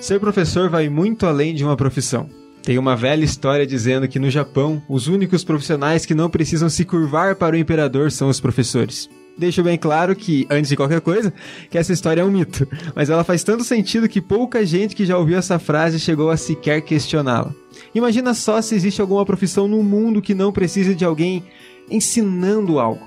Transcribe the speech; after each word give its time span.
Ser 0.00 0.20
professor 0.20 0.70
vai 0.70 0.88
muito 0.88 1.26
além 1.26 1.54
de 1.54 1.64
uma 1.64 1.76
profissão. 1.76 2.30
Tem 2.62 2.78
uma 2.78 2.96
velha 2.96 3.24
história 3.24 3.66
dizendo 3.66 4.06
que 4.06 4.18
no 4.18 4.30
Japão, 4.30 4.82
os 4.88 5.08
únicos 5.08 5.42
profissionais 5.42 6.06
que 6.06 6.14
não 6.14 6.30
precisam 6.30 6.68
se 6.68 6.84
curvar 6.84 7.36
para 7.36 7.56
o 7.56 7.58
imperador 7.58 8.12
são 8.12 8.28
os 8.28 8.40
professores. 8.40 9.08
Deixo 9.36 9.62
bem 9.62 9.78
claro 9.78 10.14
que, 10.16 10.46
antes 10.50 10.68
de 10.68 10.76
qualquer 10.76 11.00
coisa, 11.00 11.32
que 11.70 11.78
essa 11.78 11.92
história 11.92 12.20
é 12.20 12.24
um 12.24 12.30
mito, 12.30 12.66
mas 12.94 13.08
ela 13.08 13.22
faz 13.22 13.44
tanto 13.44 13.64
sentido 13.64 14.08
que 14.08 14.20
pouca 14.20 14.66
gente 14.66 14.96
que 14.96 15.06
já 15.06 15.16
ouviu 15.16 15.38
essa 15.38 15.58
frase 15.58 16.00
chegou 16.00 16.30
a 16.30 16.36
sequer 16.36 16.80
questioná-la. 16.82 17.54
Imagina 17.94 18.34
só 18.34 18.60
se 18.60 18.74
existe 18.74 19.00
alguma 19.00 19.24
profissão 19.24 19.68
no 19.68 19.82
mundo 19.82 20.22
que 20.22 20.34
não 20.34 20.52
precise 20.52 20.94
de 20.94 21.04
alguém 21.04 21.44
ensinando 21.90 22.78
algo. 22.78 23.06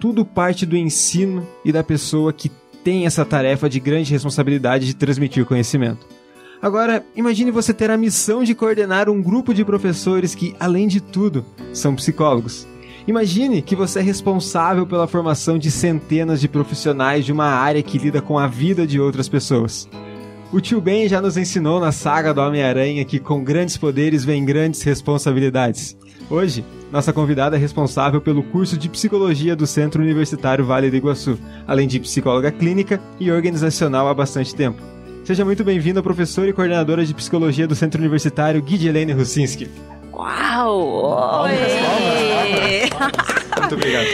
Tudo 0.00 0.24
parte 0.24 0.66
do 0.66 0.76
ensino 0.76 1.46
e 1.64 1.72
da 1.72 1.82
pessoa 1.84 2.32
que 2.32 2.50
tem 2.88 3.04
essa 3.04 3.22
tarefa 3.22 3.68
de 3.68 3.78
grande 3.78 4.10
responsabilidade 4.12 4.86
de 4.86 4.96
transmitir 4.96 5.44
conhecimento. 5.44 6.06
Agora, 6.60 7.04
imagine 7.14 7.50
você 7.50 7.74
ter 7.74 7.90
a 7.90 7.98
missão 7.98 8.42
de 8.42 8.54
coordenar 8.54 9.10
um 9.10 9.20
grupo 9.20 9.52
de 9.52 9.62
professores 9.62 10.34
que, 10.34 10.56
além 10.58 10.88
de 10.88 10.98
tudo, 10.98 11.44
são 11.74 11.94
psicólogos. 11.94 12.66
Imagine 13.06 13.60
que 13.60 13.76
você 13.76 13.98
é 13.98 14.02
responsável 14.02 14.86
pela 14.86 15.06
formação 15.06 15.58
de 15.58 15.70
centenas 15.70 16.40
de 16.40 16.48
profissionais 16.48 17.26
de 17.26 17.32
uma 17.32 17.44
área 17.44 17.82
que 17.82 17.98
lida 17.98 18.22
com 18.22 18.38
a 18.38 18.46
vida 18.46 18.86
de 18.86 18.98
outras 18.98 19.28
pessoas. 19.28 19.86
O 20.50 20.58
tio 20.58 20.80
Ben 20.80 21.06
já 21.10 21.20
nos 21.20 21.36
ensinou 21.36 21.78
na 21.80 21.92
saga 21.92 22.32
do 22.32 22.40
Homem-Aranha 22.40 23.04
que 23.04 23.18
com 23.18 23.44
grandes 23.44 23.76
poderes 23.76 24.24
vem 24.24 24.46
grandes 24.46 24.80
responsabilidades. 24.80 25.94
Hoje, 26.30 26.64
nossa 26.92 27.12
convidada 27.12 27.56
é 27.56 27.58
responsável 27.58 28.20
pelo 28.20 28.42
curso 28.42 28.76
de 28.76 28.88
psicologia 28.88 29.56
do 29.56 29.66
Centro 29.66 30.02
Universitário 30.02 30.64
Vale 30.64 30.90
do 30.90 30.96
Iguaçu, 30.96 31.38
além 31.66 31.88
de 31.88 31.98
psicóloga 32.00 32.50
clínica 32.52 33.00
e 33.18 33.30
organizacional 33.30 34.08
há 34.08 34.14
bastante 34.14 34.54
tempo. 34.54 34.82
Seja 35.24 35.44
muito 35.44 35.64
bem-vinda, 35.64 36.02
professora 36.02 36.48
e 36.48 36.52
coordenadora 36.52 37.04
de 37.04 37.14
psicologia 37.14 37.66
do 37.66 37.74
Centro 37.74 38.00
Universitário 38.00 38.62
Guidelene 38.62 39.12
Rusinski. 39.12 39.68
Uau! 40.12 41.42
Oi! 41.44 41.52
muito 43.60 43.74
obrigado. 43.74 44.06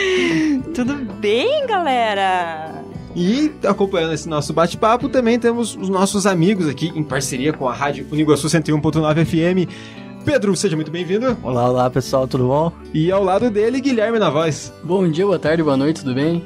Tudo 0.75 0.95
bem, 1.21 1.67
galera? 1.67 2.83
E 3.17 3.53
acompanhando 3.65 4.13
esse 4.13 4.29
nosso 4.29 4.53
bate-papo, 4.53 5.09
também 5.09 5.39
temos 5.39 5.77
os 5.77 5.89
nossos 5.89 6.27
amigos 6.27 6.69
aqui 6.69 6.93
em 6.95 7.03
parceria 7.05 7.53
com 7.53 7.69
a 7.69 7.73
Rádio 7.73 8.07
Uniguaçu 8.11 8.49
101.9 8.49 9.25
FM. 9.25 10.04
Pedro, 10.25 10.57
seja 10.57 10.75
muito 10.75 10.91
bem-vindo. 10.91 11.37
Olá, 11.43 11.69
olá 11.69 11.91
pessoal, 11.91 12.27
tudo 12.27 12.47
bom? 12.47 12.73
E 12.95 13.13
ao 13.13 13.23
lado 13.23 13.51
dele, 13.51 13.79
Guilherme 13.79 14.19
na 14.19 14.31
voz. 14.31 14.73
Bom 14.83 15.07
dia, 15.07 15.27
boa 15.27 15.39
tarde, 15.39 15.63
boa 15.63 15.77
noite, 15.77 16.01
tudo 16.01 16.15
bem? 16.15 16.43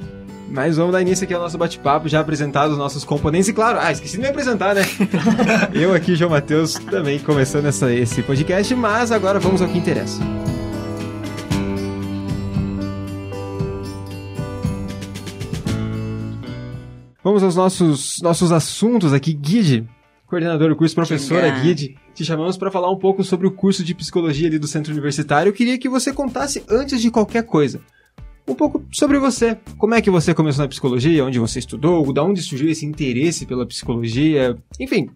Mas 0.50 0.76
vamos 0.76 0.92
dar 0.92 1.00
início 1.00 1.24
aqui 1.24 1.32
ao 1.32 1.40
nosso 1.40 1.56
bate-papo, 1.56 2.08
já 2.08 2.18
apresentados 2.18 2.72
os 2.72 2.78
nossos 2.78 3.04
componentes. 3.04 3.48
E 3.48 3.52
claro, 3.52 3.78
ah, 3.80 3.92
esqueci 3.92 4.16
de 4.16 4.22
me 4.22 4.28
apresentar, 4.28 4.74
né? 4.74 4.82
Eu 5.72 5.94
aqui, 5.94 6.16
João 6.16 6.32
Matheus, 6.32 6.74
também 6.74 7.20
começando 7.20 7.66
essa, 7.66 7.92
esse 7.92 8.20
podcast, 8.22 8.74
mas 8.74 9.12
agora 9.12 9.38
vamos 9.38 9.62
ao 9.62 9.68
que 9.68 9.78
interessa. 9.78 10.20
Vamos 17.22 17.44
aos 17.44 17.54
nossos, 17.54 18.20
nossos 18.22 18.50
assuntos 18.50 19.12
aqui. 19.12 19.34
Guide, 19.34 19.86
coordenador 20.28 20.68
do 20.68 20.76
curso, 20.76 20.94
professora 20.94 21.48
Guide, 21.48 21.96
te 22.14 22.24
chamamos 22.24 22.58
para 22.58 22.70
falar 22.70 22.90
um 22.90 22.98
pouco 22.98 23.24
sobre 23.24 23.46
o 23.46 23.50
curso 23.50 23.82
de 23.82 23.94
psicologia 23.94 24.46
ali 24.46 24.58
do 24.58 24.66
Centro 24.66 24.92
Universitário. 24.92 25.48
Eu 25.48 25.54
queria 25.54 25.78
que 25.78 25.88
você 25.88 26.12
contasse, 26.12 26.62
antes 26.68 27.00
de 27.00 27.10
qualquer 27.10 27.44
coisa, 27.44 27.80
um 28.48 28.54
pouco 28.54 28.82
sobre 28.90 29.18
você. 29.18 29.56
Como 29.76 29.94
é 29.94 30.00
que 30.00 30.10
você 30.10 30.34
começou 30.34 30.62
na 30.62 30.68
psicologia? 30.68 31.24
Onde 31.24 31.38
você 31.38 31.58
estudou? 31.58 32.12
Da 32.12 32.22
onde 32.22 32.42
surgiu 32.42 32.70
esse 32.70 32.86
interesse 32.86 33.46
pela 33.46 33.66
psicologia? 33.66 34.56
Enfim, 34.80 35.10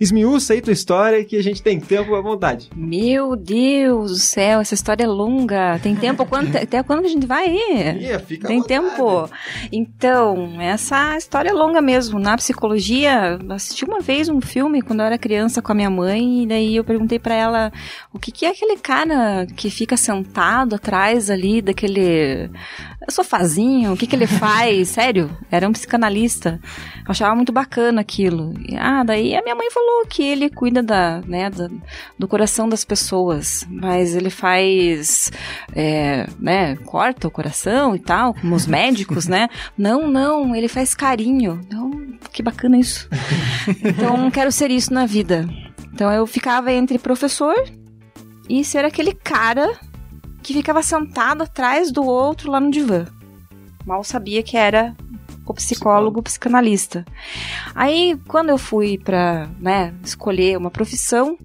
esmiuça 0.00 0.52
aí 0.52 0.60
tua 0.60 0.72
história 0.72 1.24
que 1.24 1.36
a 1.36 1.42
gente 1.42 1.62
tem 1.62 1.80
tempo 1.80 2.14
à 2.14 2.20
vontade. 2.20 2.70
Meu 2.74 3.34
Deus 3.36 4.10
do 4.12 4.18
céu, 4.18 4.60
essa 4.60 4.74
história 4.74 5.04
é 5.04 5.06
longa. 5.06 5.78
Tem 5.80 5.94
tempo? 5.96 6.22
Até 6.62 6.82
quando 6.82 7.04
a 7.04 7.08
gente 7.08 7.26
vai 7.26 7.48
ir? 7.48 7.96
Yeah, 8.02 8.24
fica 8.24 8.48
tem 8.48 8.62
tempo. 8.62 9.28
Então, 9.70 10.60
essa 10.60 11.16
história 11.16 11.50
é 11.50 11.52
longa 11.52 11.80
mesmo. 11.80 12.18
Na 12.18 12.36
psicologia, 12.36 13.38
assisti 13.50 13.84
uma 13.84 14.00
vez 14.00 14.28
um 14.28 14.40
filme 14.40 14.82
quando 14.82 15.00
eu 15.00 15.06
era 15.06 15.18
criança 15.18 15.60
com 15.60 15.72
a 15.72 15.74
minha 15.74 15.90
mãe, 15.90 16.44
e 16.44 16.46
daí 16.46 16.76
eu 16.76 16.84
perguntei 16.84 17.18
para 17.18 17.34
ela 17.34 17.72
o 18.12 18.18
que, 18.18 18.30
que 18.30 18.46
é 18.46 18.50
aquele 18.50 18.76
cara 18.76 19.46
que 19.56 19.70
fica 19.70 19.96
sentado 19.96 20.76
atrás 20.76 21.30
ali 21.30 21.60
daquele 21.60 22.21
sofazinho, 23.08 23.92
o 23.92 23.96
que, 23.96 24.06
que 24.06 24.16
ele 24.16 24.26
faz? 24.26 24.88
Sério, 24.90 25.30
era 25.50 25.68
um 25.68 25.72
psicanalista. 25.72 26.60
Eu 26.98 27.10
achava 27.10 27.34
muito 27.34 27.52
bacana 27.52 28.00
aquilo. 28.00 28.54
Ah, 28.78 29.02
daí 29.04 29.34
a 29.34 29.42
minha 29.42 29.54
mãe 29.54 29.70
falou 29.70 30.06
que 30.06 30.22
ele 30.22 30.48
cuida 30.48 30.82
da, 30.82 31.20
né, 31.26 31.50
da, 31.50 31.68
do 32.18 32.28
coração 32.28 32.68
das 32.68 32.84
pessoas, 32.84 33.66
mas 33.68 34.14
ele 34.14 34.30
faz, 34.30 35.30
é, 35.74 36.26
né, 36.38 36.76
corta 36.76 37.28
o 37.28 37.30
coração 37.30 37.96
e 37.96 37.98
tal, 37.98 38.34
como 38.34 38.54
os 38.54 38.66
médicos, 38.68 39.26
né? 39.26 39.48
Não, 39.76 40.08
não, 40.08 40.54
ele 40.54 40.68
faz 40.68 40.94
carinho. 40.94 41.60
Então, 41.66 41.90
que 42.32 42.42
bacana 42.42 42.78
isso. 42.78 43.08
Então, 43.84 44.30
quero 44.30 44.52
ser 44.52 44.70
isso 44.70 44.92
na 44.92 45.06
vida. 45.06 45.48
Então, 45.92 46.10
eu 46.10 46.26
ficava 46.26 46.72
entre 46.72 46.98
professor 46.98 47.54
e 48.48 48.64
ser 48.64 48.84
aquele 48.84 49.12
cara 49.12 49.78
que 50.42 50.52
ficava 50.52 50.82
sentado 50.82 51.42
atrás 51.42 51.90
do 51.90 52.04
outro 52.04 52.50
lá 52.50 52.60
no 52.60 52.70
divã. 52.70 53.06
Mal 53.86 54.04
sabia 54.04 54.42
que 54.42 54.56
era 54.56 54.94
o 55.46 55.54
psicólogo, 55.54 56.20
o 56.20 56.22
psicanalista. 56.22 57.04
Aí, 57.74 58.18
quando 58.28 58.50
eu 58.50 58.58
fui 58.58 58.98
para 58.98 59.48
né, 59.58 59.94
escolher 60.04 60.56
uma 60.56 60.70
profissão, 60.70 61.36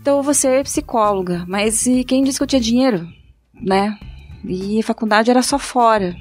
então 0.00 0.18
eu 0.18 0.22
vou 0.22 0.34
ser 0.34 0.62
psicóloga. 0.64 1.44
Mas 1.48 1.86
e 1.86 2.04
quem 2.04 2.22
disse 2.22 2.38
que 2.38 2.44
eu 2.44 2.48
tinha 2.48 2.60
dinheiro, 2.60 3.08
né? 3.54 3.98
E 4.44 4.82
faculdade 4.82 5.30
era 5.30 5.42
só 5.42 5.58
fora. 5.58 6.14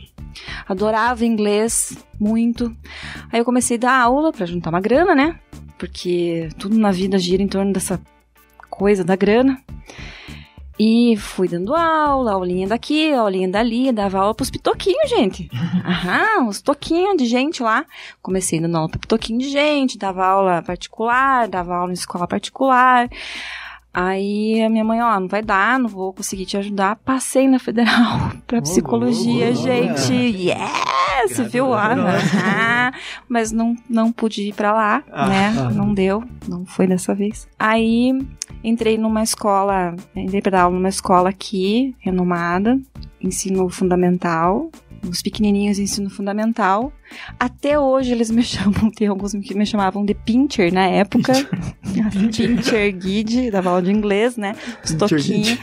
Adorava 0.68 1.26
inglês 1.26 1.98
muito. 2.20 2.76
Aí 3.32 3.40
eu 3.40 3.46
comecei 3.46 3.78
a 3.78 3.80
dar 3.80 4.02
aula 4.02 4.32
para 4.32 4.46
juntar 4.46 4.72
uma 4.72 4.82
grana, 4.82 5.14
né? 5.14 5.40
Porque 5.78 6.50
tudo 6.58 6.78
na 6.78 6.92
vida 6.92 7.20
gira 7.20 7.44
em 7.44 7.48
torno 7.48 7.72
dessa 7.72 8.02
coisa 8.70 9.04
da 9.04 9.16
grana. 9.16 9.62
E 10.78 11.16
fui 11.16 11.48
dando 11.48 11.74
aula, 11.74 12.34
aulinha 12.34 12.68
daqui, 12.68 13.14
aulinha 13.14 13.48
dali, 13.48 13.94
dava 13.94 14.20
aula 14.20 14.36
pros 14.36 14.50
pitoquinhos, 14.50 15.10
gente. 15.10 15.50
Aham, 15.86 16.50
os 16.50 16.62
toquinhos 16.62 17.16
de 17.18 17.26
gente 17.26 17.64
lá. 17.64 17.86
Comecei 18.22 18.60
dando 18.60 18.76
aula 18.76 18.90
pra 18.90 19.00
pitoquinho 19.00 19.40
de 19.40 19.50
gente, 19.50 19.98
dava 19.98 20.26
aula 20.26 20.62
particular, 20.62 21.48
dava 21.48 21.76
aula 21.76 21.92
em 21.92 21.94
escola 21.94 22.28
particular. 22.28 23.10
Aí 23.96 24.62
a 24.62 24.70
minha 24.70 24.84
mãe, 24.84 25.02
ó, 25.02 25.18
não 25.18 25.28
vai 25.30 25.42
dar, 25.42 25.80
não 25.80 25.88
vou 25.88 26.12
conseguir 26.12 26.46
te 26.46 26.58
ajudar. 26.58 26.98
Passei 26.98 27.48
na 27.48 27.58
federal 27.58 28.30
pra 28.46 28.62
psicologia, 28.62 29.52
oh, 29.52 29.56
gente. 29.56 30.14
Yes! 30.14 31.40
Viu 31.50 31.70
lá? 31.70 31.96
Ah, 32.44 32.92
mas 33.30 33.54
não, 33.54 33.74
não 33.90 34.12
pude 34.12 34.50
ir 34.50 34.54
pra 34.54 34.74
lá, 34.74 35.02
ah, 35.10 35.28
né? 35.30 35.56
Ah. 35.58 35.70
Não 35.70 35.94
deu, 35.94 36.22
não 36.46 36.66
foi 36.66 36.88
dessa 36.88 37.16
vez. 37.16 37.48
Aí 37.58 38.12
entrei 38.62 38.98
numa 38.98 39.24
escola, 39.24 39.96
entrei 40.14 40.42
pra 40.42 40.52
dar 40.52 40.64
aula 40.64 40.76
numa 40.76 40.90
escola 40.90 41.30
aqui, 41.30 41.96
renomada, 42.00 42.78
ensino 43.22 43.70
fundamental, 43.70 44.70
os 45.10 45.22
pequenininhos 45.22 45.80
ensino 45.80 46.10
fundamental. 46.10 46.92
Até 47.40 47.80
hoje 47.80 48.12
eles 48.12 48.32
me 48.32 48.42
chamam, 48.44 48.92
tem 48.92 49.08
alguns 49.08 49.34
que 49.34 49.54
me 49.54 49.66
chamavam 49.66 50.06
de 50.06 50.14
Pincher 50.14 50.74
na 50.74 50.88
época. 50.88 51.34
Pincher 52.12 52.92
Guide, 52.96 53.52
dava 53.52 53.70
aula 53.70 53.82
de 53.82 53.92
inglês, 53.92 54.38
né? 54.38 54.56
Os 54.84 54.94
toquinhos. 54.94 55.58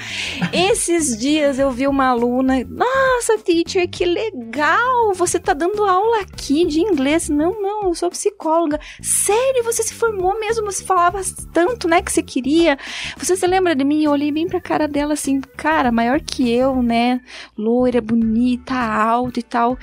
Esses 0.53 1.17
dias 1.17 1.59
eu 1.59 1.71
vi 1.71 1.87
uma 1.87 2.09
aluna, 2.09 2.65
nossa, 2.69 3.39
teacher, 3.39 3.89
que 3.89 4.05
legal! 4.05 5.13
Você 5.15 5.39
tá 5.39 5.53
dando 5.53 5.85
aula 5.85 6.21
aqui 6.21 6.67
de 6.67 6.81
inglês. 6.81 7.29
Não, 7.29 7.61
não, 7.61 7.85
eu 7.85 7.95
sou 7.95 8.11
psicóloga. 8.11 8.81
Sério, 9.01 9.65
você 9.65 9.83
se 9.83 9.95
formou 9.95 10.39
mesmo? 10.39 10.65
Você 10.65 10.85
falava 10.85 11.21
tanto, 11.53 11.89
né, 11.89 12.03
que 12.03 12.13
você 12.13 12.23
queria. 12.23 12.79
Você 13.17 13.37
se 13.37 13.47
lembra 13.47 13.75
de 13.75 13.85
mim? 13.85 14.05
Eu 14.05 14.13
olhei 14.13 14.33
bem 14.33 14.47
pra 14.47 14.61
cara 14.61 14.87
dela 14.89 15.15
assim, 15.15 15.41
cara, 15.57 15.93
maior 15.93 16.21
que 16.21 16.51
eu, 16.51 16.83
né? 16.83 17.21
Loira, 17.57 18.01
bonita, 18.01 18.75
alta 18.75 19.41
e 19.41 19.43
tal 19.43 19.79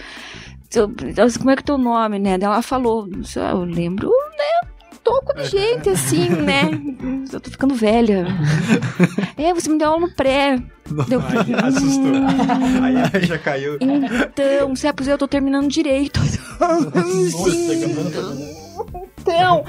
como 1.37 1.51
é 1.51 1.55
que 1.55 1.61
é 1.61 1.65
teu 1.65 1.77
nome, 1.77 2.19
né? 2.19 2.37
Ela 2.39 2.61
falou, 2.61 3.07
eu 3.35 3.63
lembro, 3.63 4.09
né? 4.37 4.69
toco 5.09 5.33
de 5.33 5.45
gente, 5.45 5.89
assim, 5.89 6.29
né? 6.29 6.69
Eu 7.31 7.39
tô 7.39 7.51
ficando 7.51 7.75
velha. 7.75 8.25
é, 9.37 9.53
você 9.53 9.69
me 9.69 9.77
deu 9.77 9.89
aula 9.89 10.01
no 10.01 10.11
pré. 10.13 10.59
Deu... 11.07 11.21
Aí, 11.21 11.53
assustou. 11.53 12.11
Hum, 12.11 12.83
aí, 12.83 13.25
já 13.25 13.37
caiu. 13.37 13.77
Então, 13.79 14.75
se 14.75 14.87
é 14.87 14.93
possível, 14.93 15.13
eu 15.13 15.19
tô 15.19 15.27
terminando 15.27 15.67
direito. 15.67 16.19
então, 19.19 19.63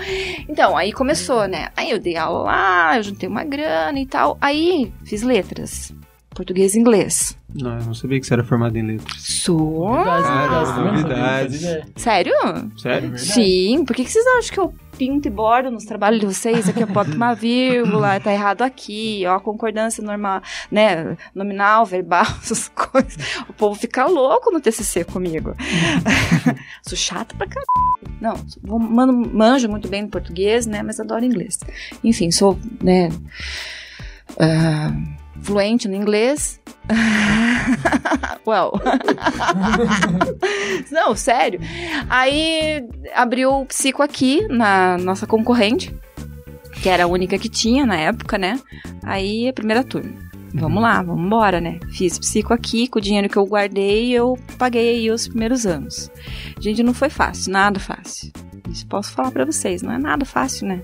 então, 0.48 0.76
aí 0.76 0.92
começou, 0.92 1.46
né? 1.46 1.68
Aí 1.76 1.90
eu 1.90 1.98
dei 1.98 2.16
aula 2.16 2.44
lá, 2.44 2.96
eu 2.96 3.02
juntei 3.02 3.28
uma 3.28 3.44
grana 3.44 4.00
e 4.00 4.06
tal. 4.06 4.38
Aí 4.40 4.90
fiz 5.04 5.22
letras. 5.22 5.92
Português 6.34 6.74
e 6.74 6.78
inglês. 6.78 7.36
Não, 7.52 7.76
eu 7.78 7.84
não 7.84 7.94
sabia 7.94 8.20
que 8.20 8.26
você 8.26 8.32
era 8.34 8.44
formado 8.44 8.76
em 8.76 8.82
letras. 8.82 9.20
Sou? 9.20 9.92
Cara, 9.92 10.62
novidades. 10.84 11.60
Sério? 11.96 12.32
Sério? 12.76 13.10
Verdade. 13.10 13.20
Sim. 13.20 13.84
Por 13.84 13.96
que, 13.96 14.04
que 14.04 14.10
vocês 14.12 14.24
acham 14.38 14.54
que 14.54 14.60
eu 14.60 14.74
pinto 14.96 15.26
e 15.26 15.30
bordo 15.30 15.70
nos 15.70 15.84
trabalhos 15.84 16.20
de 16.20 16.26
vocês? 16.26 16.68
Aqui 16.68 16.82
eu 16.82 16.86
boto 16.86 17.10
uma 17.10 17.34
vírgula, 17.34 18.18
tá 18.20 18.32
errado 18.32 18.62
aqui, 18.62 19.24
ó, 19.26 19.40
concordância 19.40 20.02
normal, 20.04 20.40
né? 20.70 21.16
Nominal, 21.34 21.84
verbal, 21.84 22.24
essas 22.40 22.68
coisas. 22.68 23.16
O 23.48 23.52
povo 23.52 23.74
fica 23.74 24.06
louco 24.06 24.52
no 24.52 24.60
TCC 24.60 25.02
comigo. 25.04 25.54
Sou 26.86 26.96
chata 26.96 27.34
pra 27.36 27.48
caralho. 27.48 27.66
Não, 28.20 28.34
vou- 28.62 28.78
mano, 28.78 29.12
manjo 29.12 29.68
muito 29.68 29.88
bem 29.88 30.06
português, 30.06 30.64
né? 30.64 30.82
Mas 30.82 31.00
adoro 31.00 31.24
inglês. 31.24 31.58
Enfim, 32.04 32.30
sou, 32.30 32.56
né? 32.80 33.08
ah, 34.38 34.92
fluente 35.42 35.88
no 35.88 35.94
inglês. 35.94 36.60
well. 38.46 38.72
Não, 40.90 41.14
sério. 41.14 41.60
Aí 42.08 42.84
abriu 43.14 43.52
o 43.52 43.66
psico 43.66 44.02
aqui 44.02 44.46
na 44.48 44.98
nossa 44.98 45.26
concorrente, 45.26 45.94
que 46.82 46.88
era 46.88 47.04
a 47.04 47.08
única 47.08 47.38
que 47.38 47.48
tinha 47.48 47.86
na 47.86 47.96
época, 47.96 48.38
né? 48.38 48.58
Aí 49.02 49.48
a 49.48 49.52
primeira 49.52 49.84
turma. 49.84 50.30
Vamos 50.52 50.82
lá, 50.82 51.00
vamos 51.00 51.24
embora, 51.24 51.60
né? 51.60 51.78
Fiz 51.92 52.18
psico 52.18 52.52
aqui, 52.52 52.88
com 52.88 52.98
o 52.98 53.02
dinheiro 53.02 53.28
que 53.28 53.36
eu 53.36 53.46
guardei, 53.46 54.10
eu 54.10 54.36
paguei 54.58 54.96
aí 54.96 55.10
os 55.10 55.28
primeiros 55.28 55.64
anos. 55.64 56.10
Gente, 56.58 56.82
não 56.82 56.92
foi 56.92 57.08
fácil, 57.08 57.52
nada 57.52 57.78
fácil. 57.78 58.32
Isso 58.68 58.86
posso 58.86 59.12
falar 59.12 59.30
pra 59.30 59.44
vocês, 59.44 59.80
não 59.80 59.92
é 59.92 59.98
nada 59.98 60.24
fácil, 60.24 60.66
né? 60.66 60.82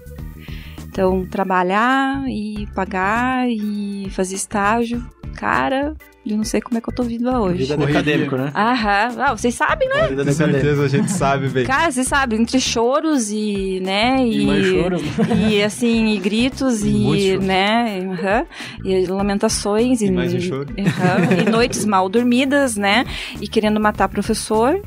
Então, 0.96 1.26
trabalhar 1.26 2.24
e 2.26 2.66
pagar 2.74 3.46
e 3.50 4.08
fazer 4.12 4.34
estágio, 4.34 5.06
cara, 5.34 5.94
eu 6.24 6.38
não 6.38 6.42
sei 6.42 6.58
como 6.62 6.78
é 6.78 6.80
que 6.80 6.88
eu 6.88 6.94
tô 6.94 7.02
viva 7.02 7.38
hoje. 7.38 7.66
Vida 7.66 7.84
acadêmico, 7.84 8.34
né? 8.34 8.50
Aham, 8.54 9.14
ah, 9.18 9.36
vocês 9.36 9.54
sabem, 9.54 9.86
né? 9.90 10.08
Vida 10.08 10.24
Com 10.24 10.32
certeza 10.32 10.82
a 10.84 10.88
gente 10.88 11.10
sabe 11.12 11.50
bem. 11.50 11.66
Cara, 11.68 11.90
você 11.90 12.02
sabe, 12.02 12.36
entre 12.36 12.58
choros 12.58 13.30
e, 13.30 13.78
né, 13.84 14.24
E 14.26 14.42
e, 14.42 14.46
né? 14.46 14.98
e 15.36 15.62
assim, 15.62 16.14
e 16.14 16.18
gritos 16.18 16.82
E 16.82 16.88
e, 16.88 17.32
choro. 17.34 17.42
né, 17.44 17.98
aham, 18.12 18.46
e 18.82 19.06
lamentações 19.06 20.00
E 20.00 20.06
e, 20.06 20.10
mais 20.10 20.32
um 20.32 20.40
choro. 20.40 20.68
aham, 20.78 21.42
e 21.42 21.50
noites 21.50 21.84
mal 21.84 22.08
dormidas, 22.08 22.74
né, 22.74 23.04
e 23.38 23.46
querendo 23.46 23.78
matar 23.78 24.08
professor, 24.08 24.80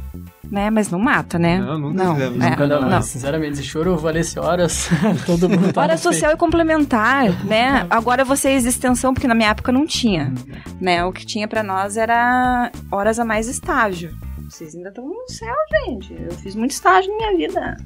né, 0.52 0.70
mas 0.70 0.90
não 0.90 1.00
mata, 1.00 1.38
né? 1.38 1.60
Não, 1.60 1.78
nunca 1.78 2.14
fizemos. 2.14 2.44
é, 2.44 2.50
Nunca 2.50 2.68
não, 2.68 2.82
não. 2.90 3.02
sinceramente, 3.02 3.58
se 3.58 3.64
choro 3.64 3.96
valesse 3.98 4.40
horas, 4.40 4.90
todo 5.26 5.50
mundo 5.50 5.72
tá 5.74 5.82
Hora 5.82 5.98
social 5.98 6.32
e 6.34 6.38
complementar, 6.38 7.46
né? 7.46 7.86
Agora 7.90 8.24
vocês 8.26 8.66
extensão, 8.66 9.14
porque 9.14 9.28
na 9.28 9.36
minha 9.36 9.50
época 9.50 9.72
não 9.72 9.86
tinha, 9.86 10.34
né? 10.82 11.04
O 11.06 11.12
que 11.12 11.26
tinha 11.26 11.48
pra 11.48 11.62
nós 11.64 11.98
era 11.98 12.72
horas 12.92 13.20
a 13.20 13.26
mais 13.26 13.48
estágio. 13.48 14.16
Vocês 14.50 14.74
ainda 14.76 14.90
estão 14.90 15.06
no 15.08 15.30
céu, 15.30 15.54
gente. 15.86 16.14
Eu 16.14 16.32
fiz 16.32 16.56
muito 16.56 16.72
estágio 16.72 17.12
na 17.12 17.18
minha 17.18 17.38
vida. 17.38 17.78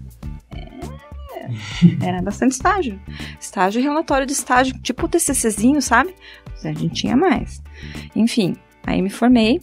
É. 0.55 2.07
Era 2.07 2.21
bastante 2.21 2.53
estágio. 2.53 2.99
Estágio 3.39 3.81
e 3.81 3.83
relatório 3.83 4.25
de 4.25 4.31
estágio, 4.31 4.77
tipo 4.79 5.05
o 5.05 5.09
TCCzinho, 5.09 5.81
sabe? 5.81 6.15
A 6.63 6.67
gente 6.71 6.89
tinha 6.93 7.17
mais. 7.17 7.61
Enfim, 8.15 8.55
aí 8.87 9.01
me 9.01 9.09
formei. 9.09 9.59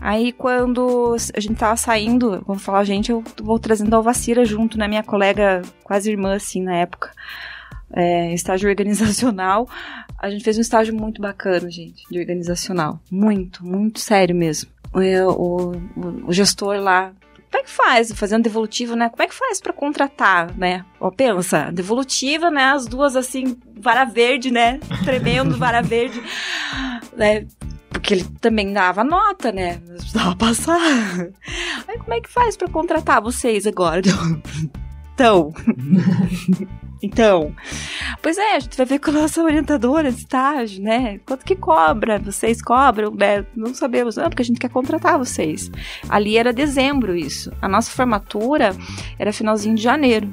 Aí 0.00 0.32
quando 0.32 1.14
a 1.34 1.40
gente 1.40 1.56
tava 1.58 1.76
saindo, 1.76 2.42
vou 2.46 2.56
falar 2.58 2.84
gente, 2.84 3.10
eu 3.10 3.22
vou 3.42 3.58
trazendo 3.58 3.92
a 3.94 3.96
Alvacira 3.98 4.44
junto, 4.44 4.78
né? 4.78 4.88
Minha 4.88 5.02
colega, 5.02 5.62
quase 5.84 6.10
irmã, 6.10 6.34
assim, 6.34 6.62
na 6.62 6.74
época. 6.76 7.10
É, 7.92 8.32
estágio 8.32 8.68
organizacional. 8.68 9.68
A 10.18 10.30
gente 10.30 10.44
fez 10.44 10.56
um 10.56 10.60
estágio 10.60 10.94
muito 10.94 11.20
bacana, 11.20 11.70
gente, 11.70 12.02
de 12.10 12.18
organizacional. 12.18 13.00
Muito, 13.10 13.64
muito 13.66 13.98
sério 14.00 14.34
mesmo. 14.34 14.70
O, 14.92 15.00
o- 15.00 15.72
o- 15.96 16.28
o 16.28 16.32
gestor 16.32 16.76
lá. 16.80 17.12
Como 17.50 17.62
é 17.62 17.64
que 17.64 17.70
faz? 17.70 18.12
Fazendo 18.12 18.44
devolutiva, 18.44 18.94
né? 18.94 19.08
Como 19.08 19.22
é 19.22 19.26
que 19.26 19.34
faz 19.34 19.60
pra 19.60 19.72
contratar, 19.72 20.56
né? 20.56 20.84
Ó, 21.00 21.10
pensa, 21.10 21.70
devolutiva, 21.72 22.48
né? 22.48 22.64
As 22.66 22.86
duas 22.86 23.16
assim, 23.16 23.56
vara 23.76 24.04
verde, 24.04 24.52
né? 24.52 24.78
Tremendo, 25.04 25.58
vara 25.58 25.82
verde. 25.82 26.22
Né? 27.16 27.44
Porque 28.10 28.14
ele 28.14 28.38
também 28.40 28.72
dava 28.72 29.04
nota, 29.04 29.52
né? 29.52 29.78
Precisava 29.86 30.34
passar. 30.34 31.20
Aí 31.86 31.96
como 31.98 32.12
é 32.12 32.20
que 32.20 32.28
faz 32.28 32.56
pra 32.56 32.68
contratar 32.68 33.22
vocês 33.22 33.68
agora? 33.68 34.02
Então. 35.14 35.52
Então. 37.02 37.54
Pois 38.20 38.36
é, 38.36 38.56
a 38.56 38.58
gente 38.58 38.76
vai 38.76 38.84
ver 38.84 38.98
com 38.98 39.10
a 39.10 39.14
nossa 39.14 39.42
orientadora 39.42 40.10
de 40.10 40.18
estágio, 40.18 40.82
né? 40.82 41.18
Quanto 41.24 41.44
que 41.44 41.54
cobra? 41.54 42.18
Vocês 42.18 42.60
cobram, 42.60 43.10
né? 43.14 43.46
Não 43.54 43.72
sabemos, 43.74 44.16
não, 44.16 44.28
porque 44.28 44.42
a 44.42 44.44
gente 44.44 44.58
quer 44.58 44.70
contratar 44.70 45.16
vocês. 45.16 45.70
Ali 46.08 46.36
era 46.36 46.52
dezembro 46.52 47.14
isso. 47.16 47.52
A 47.62 47.68
nossa 47.68 47.90
formatura 47.90 48.74
era 49.18 49.32
finalzinho 49.32 49.76
de 49.76 49.82
janeiro. 49.82 50.28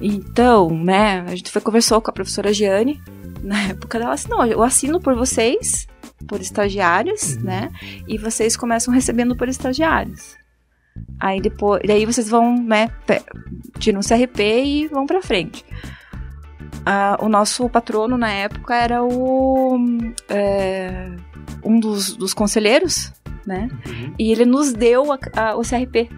Então, 0.00 0.70
né, 0.70 1.24
a 1.26 1.34
gente 1.34 1.50
foi 1.50 1.60
conversou 1.60 2.00
com 2.00 2.10
a 2.10 2.14
professora 2.14 2.52
Giane, 2.52 3.00
na 3.42 3.60
época 3.64 3.98
dela 3.98 4.14
assim, 4.14 4.28
não, 4.28 4.46
eu 4.46 4.62
assino 4.62 5.00
por 5.00 5.14
vocês, 5.14 5.86
por 6.26 6.40
estagiários, 6.40 7.36
né? 7.38 7.70
E 8.08 8.18
vocês 8.18 8.56
começam 8.56 8.92
recebendo 8.92 9.36
por 9.36 9.48
estagiários. 9.48 10.36
Aí 11.18 11.40
depois, 11.40 11.82
daí 11.86 12.04
vocês 12.04 12.28
vão, 12.28 12.56
né, 12.62 12.90
tiram 13.78 14.00
o 14.00 14.04
CRP 14.06 14.40
e 14.64 14.88
vão 14.88 15.06
pra 15.06 15.22
frente. 15.22 15.64
Ah, 16.84 17.16
o 17.20 17.28
nosso 17.28 17.68
patrono 17.68 18.16
na 18.18 18.30
época 18.30 18.74
era 18.74 19.02
o 19.04 19.78
é, 20.28 21.10
um 21.64 21.78
dos, 21.78 22.16
dos 22.16 22.34
conselheiros, 22.34 23.12
né? 23.46 23.68
E 24.18 24.32
ele 24.32 24.44
nos 24.44 24.72
deu 24.72 25.12
a- 25.12 25.18
a- 25.36 25.56
o 25.56 25.62
CRP 25.62 26.10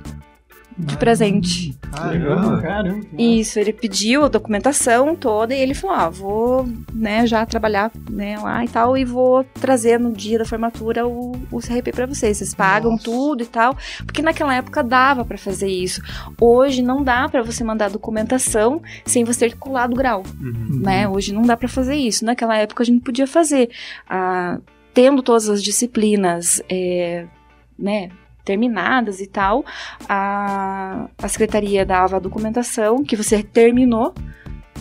de 0.77 0.97
presente. 0.97 1.79
Ah, 1.93 2.07
legal. 2.09 2.61
Caramba. 2.61 3.07
Isso, 3.17 3.59
ele 3.59 3.73
pediu 3.73 4.25
a 4.25 4.29
documentação 4.29 5.15
toda 5.15 5.55
e 5.55 5.61
ele 5.61 5.75
falou: 5.75 5.97
ah, 5.97 6.09
vou 6.09 6.69
né, 6.93 7.27
já 7.27 7.47
trabalhar 7.47 7.93
né, 8.11 8.37
lá 8.39 8.65
e 8.65 8.69
tal, 8.69 8.97
e 8.97 9.05
vou 9.05 9.45
trazer 9.45 10.01
no 10.01 10.13
dia 10.13 10.39
da 10.39 10.45
formatura 10.45 11.07
o, 11.07 11.33
o 11.51 11.59
CRP 11.61 11.93
pra 11.93 12.07
vocês. 12.07 12.39
Vocês 12.39 12.55
pagam 12.55 12.93
Nossa. 12.93 13.05
tudo 13.05 13.43
e 13.43 13.47
tal. 13.47 13.77
Porque 14.05 14.23
naquela 14.23 14.55
época 14.55 14.83
dava 14.83 15.25
pra 15.25 15.39
fazer 15.39 15.69
isso. 15.69 16.03
Hoje 16.41 16.83
não 16.83 17.03
dá 17.03 17.29
pra 17.29 17.43
você 17.43 17.63
mandar 17.63 17.91
documentação 17.91 18.83
sem 19.05 19.23
você 19.25 19.49
ter 19.49 19.57
colado 19.57 19.93
o 19.93 19.97
grau 19.97 20.23
Uhum. 20.41 20.81
né? 20.83 21.09
Hoje 21.09 21.33
não 21.33 21.43
dá 21.43 21.57
pra 21.57 21.69
fazer 21.69 21.95
isso. 21.95 22.25
Naquela 22.25 22.57
época 22.57 22.83
a 22.83 22.87
gente 22.87 23.03
podia 23.03 23.27
fazer. 23.27 23.71
Ah, 24.09 24.59
tendo 24.93 25.23
todas 25.23 25.49
as 25.49 25.63
disciplinas, 25.63 26.63
é, 26.69 27.27
né? 27.79 28.11
Terminadas 28.45 29.21
e 29.21 29.27
tal, 29.27 29.65
a, 30.09 31.09
a 31.17 31.29
secretaria 31.29 31.85
dava 31.85 32.17
a 32.17 32.21
documentação 32.21 33.03
que 33.03 33.17
você 33.17 33.43
terminou 33.43 34.13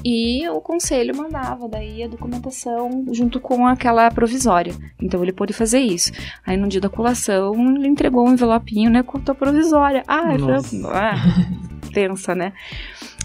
e 0.05 0.47
o 0.49 0.59
conselho 0.59 1.15
mandava 1.15 1.69
daí 1.69 2.03
a 2.03 2.07
documentação 2.07 3.05
junto 3.13 3.39
com 3.39 3.65
aquela 3.65 4.11
provisória. 4.11 4.75
Então 5.01 5.23
ele 5.23 5.31
pôde 5.31 5.53
fazer 5.53 5.79
isso. 5.79 6.11
Aí 6.45 6.57
no 6.57 6.67
dia 6.67 6.81
da 6.81 6.89
colação 6.89 7.53
ele 7.75 7.87
entregou 7.87 8.27
um 8.27 8.33
envelopinho, 8.33 8.89
né, 8.89 9.01
com 9.01 9.17
a 9.25 9.35
provisória. 9.35 10.03
Ah, 10.05 10.37
Nossa. 10.37 10.69
falei, 10.69 10.91
ah, 10.93 11.15
pensa, 11.93 12.35
né? 12.35 12.51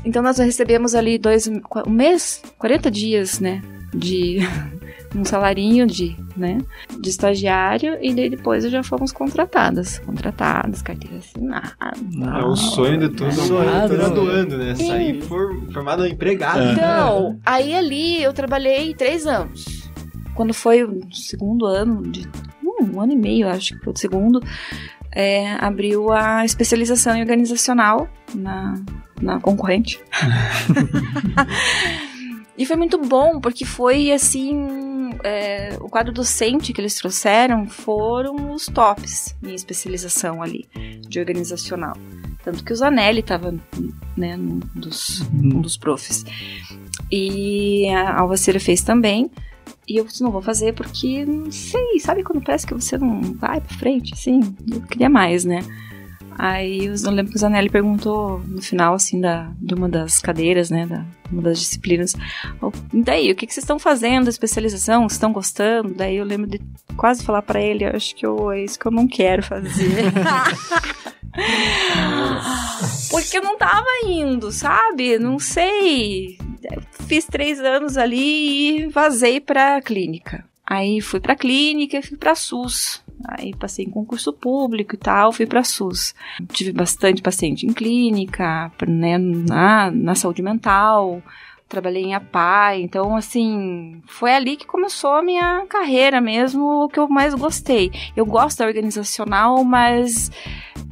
Então 0.05 0.23
nós 0.23 0.39
recebemos 0.39 0.95
ali 0.95 1.19
dois, 1.19 1.49
um 1.49 1.91
mês, 1.91 2.41
40 2.59 2.91
dias, 2.91 3.41
né, 3.41 3.61
de 3.93 4.39
um 5.15 5.25
salarinho 5.25 5.87
de, 5.87 6.17
né, 6.37 6.59
de 7.01 7.09
estagiário 7.09 7.99
e 8.01 8.15
daí 8.15 8.29
depois 8.29 8.65
já 8.65 8.83
fomos 8.83 9.13
contratadas, 9.13 9.99
contratadas, 10.01 10.83
carteira 10.83 11.19
assinada. 11.19 11.77
É 12.39 12.45
o 12.45 12.57
sonho 12.57 12.99
de 12.99 13.09
todo 13.09 13.33
Sonhado, 13.33 13.97
graduando, 13.97 14.59
né? 14.59 14.75
Sair 14.75 15.23
for, 15.23 15.55
formado 15.73 16.07
empregado. 16.07 16.63
Então, 16.73 17.39
aí 17.45 17.75
ali 17.75 18.23
eu 18.23 18.33
trabalhei 18.33 18.95
três 18.95 19.27
anos. 19.27 19.89
Quando 20.35 20.53
foi 20.53 20.85
o 20.85 21.01
segundo 21.13 21.67
ano, 21.67 22.03
de 22.03 22.29
hum, 22.63 22.93
um 22.95 23.01
ano 23.01 23.13
e 23.13 23.17
meio, 23.17 23.49
acho 23.49 23.77
que 23.77 23.85
foi 23.85 23.93
o 23.93 23.97
segundo, 23.97 24.41
é, 25.11 25.55
abriu 25.55 26.13
a 26.13 26.45
especialização 26.45 27.17
em 27.17 27.21
organizacional 27.21 28.09
na, 28.35 28.75
na 29.21 29.41
concorrente. 29.41 30.01
e 32.57 32.67
foi 32.67 32.77
muito 32.77 32.99
bom, 32.99 33.41
porque 33.41 33.65
foi 33.65 34.13
assim. 34.13 34.88
É, 35.25 35.77
o 35.81 35.89
quadro 35.89 36.13
docente 36.13 36.73
que 36.73 36.81
eles 36.81 36.95
trouxeram 36.95 37.67
foram 37.69 38.53
os 38.53 38.67
tops 38.67 39.37
em 39.43 39.55
especialização 39.55 40.43
ali, 40.43 40.69
de 41.09 41.19
organizacional. 41.19 41.97
Tanto 42.45 42.65
que 42.65 42.73
o 42.73 42.77
Zanelli 42.77 43.21
estava 43.21 43.55
né, 44.17 44.37
num 44.37 44.61
dos, 44.75 45.21
um 45.33 45.61
dos 45.61 45.77
profs. 45.77 46.25
E 47.11 47.89
a 47.91 48.21
Alvaceira 48.21 48.61
fez 48.61 48.83
também. 48.83 49.31
E 49.87 49.97
eu 49.97 50.05
disse, 50.05 50.23
não 50.23 50.31
vou 50.31 50.43
fazer 50.43 50.75
porque, 50.75 51.25
não 51.25 51.51
sei, 51.51 51.99
sabe 51.99 52.23
quando 52.23 52.43
parece 52.43 52.67
que 52.67 52.75
você 52.75 52.99
não 52.99 53.21
vai 53.35 53.61
pra 53.61 53.77
frente, 53.77 54.13
assim? 54.13 54.41
Eu 54.71 54.83
queria 54.83 55.09
mais, 55.09 55.45
né? 55.45 55.61
Aí 56.39 56.87
eu 56.87 57.11
lembro 57.11 57.33
que 57.33 57.37
o 57.37 57.41
Zanelli 57.41 57.69
perguntou 57.69 58.41
no 58.47 58.63
final, 58.63 58.95
assim, 58.95 59.21
da, 59.21 59.51
de 59.61 59.75
uma 59.75 59.89
das 59.89 60.21
cadeiras, 60.21 60.71
né, 60.71 60.87
da, 60.87 61.05
uma 61.33 61.43
das 61.43 61.59
disciplinas, 61.59 62.15
daí, 62.93 63.33
o 63.33 63.35
que, 63.35 63.45
que 63.45 63.53
vocês 63.53 63.65
estão 63.65 63.77
fazendo, 63.77 64.31
especialização, 64.31 65.01
vocês 65.03 65.15
estão 65.15 65.33
gostando? 65.33 65.93
Daí 65.93 66.17
eu 66.17 66.25
lembro 66.25 66.47
de 66.47 66.61
quase 66.97 67.25
falar 67.25 67.43
para 67.43 67.61
ele, 67.61 67.85
acho 67.85 68.15
que 68.15 68.25
eu, 68.25 68.53
é 68.53 68.63
isso 68.63 68.79
que 68.79 68.87
eu 68.87 68.93
não 68.93 69.09
quero 69.09 69.43
fazer. 69.43 70.13
Porque 73.11 73.39
eu 73.39 73.43
não 73.43 73.59
tava 73.59 73.87
indo, 74.07 74.53
sabe? 74.53 75.19
Não 75.19 75.41
sei. 75.41 76.39
Fiz 77.07 77.25
três 77.25 77.59
anos 77.61 77.97
ali 77.97 78.83
e 78.83 78.87
vazei 78.87 79.41
pra 79.41 79.81
clínica. 79.81 80.45
Aí 80.65 81.01
fui 81.01 81.19
pra 81.19 81.35
clínica 81.35 81.99
e 81.99 82.03
fui 82.03 82.17
pra 82.17 82.35
SUS. 82.35 83.03
Aí 83.25 83.55
passei 83.55 83.85
em 83.85 83.91
concurso 83.91 84.33
público 84.33 84.95
e 84.95 84.99
tal, 84.99 85.33
fui 85.33 85.47
para 85.47 85.65
SUS. 85.65 86.15
Tive 86.53 86.73
bastante 86.73 87.23
paciente 87.23 87.67
em 87.67 87.73
clínica, 87.73 88.71
né, 88.87 89.19
na, 89.19 89.91
na 89.91 90.15
saúde 90.15 90.43
mental, 90.43 91.23
trabalhei 91.69 92.05
em 92.05 92.15
APAI, 92.15 92.83
então 92.83 93.15
assim, 93.15 94.01
foi 94.07 94.33
ali 94.33 94.57
que 94.57 94.67
começou 94.67 95.11
a 95.11 95.23
minha 95.23 95.67
carreira 95.69 96.21
mesmo, 96.21 96.85
o 96.85 96.89
que 96.89 96.99
eu 96.99 97.09
mais 97.09 97.35
gostei. 97.35 97.91
Eu 98.17 98.25
gosto 98.25 98.59
da 98.59 98.67
organizacional, 98.67 99.63
mas 99.65 100.31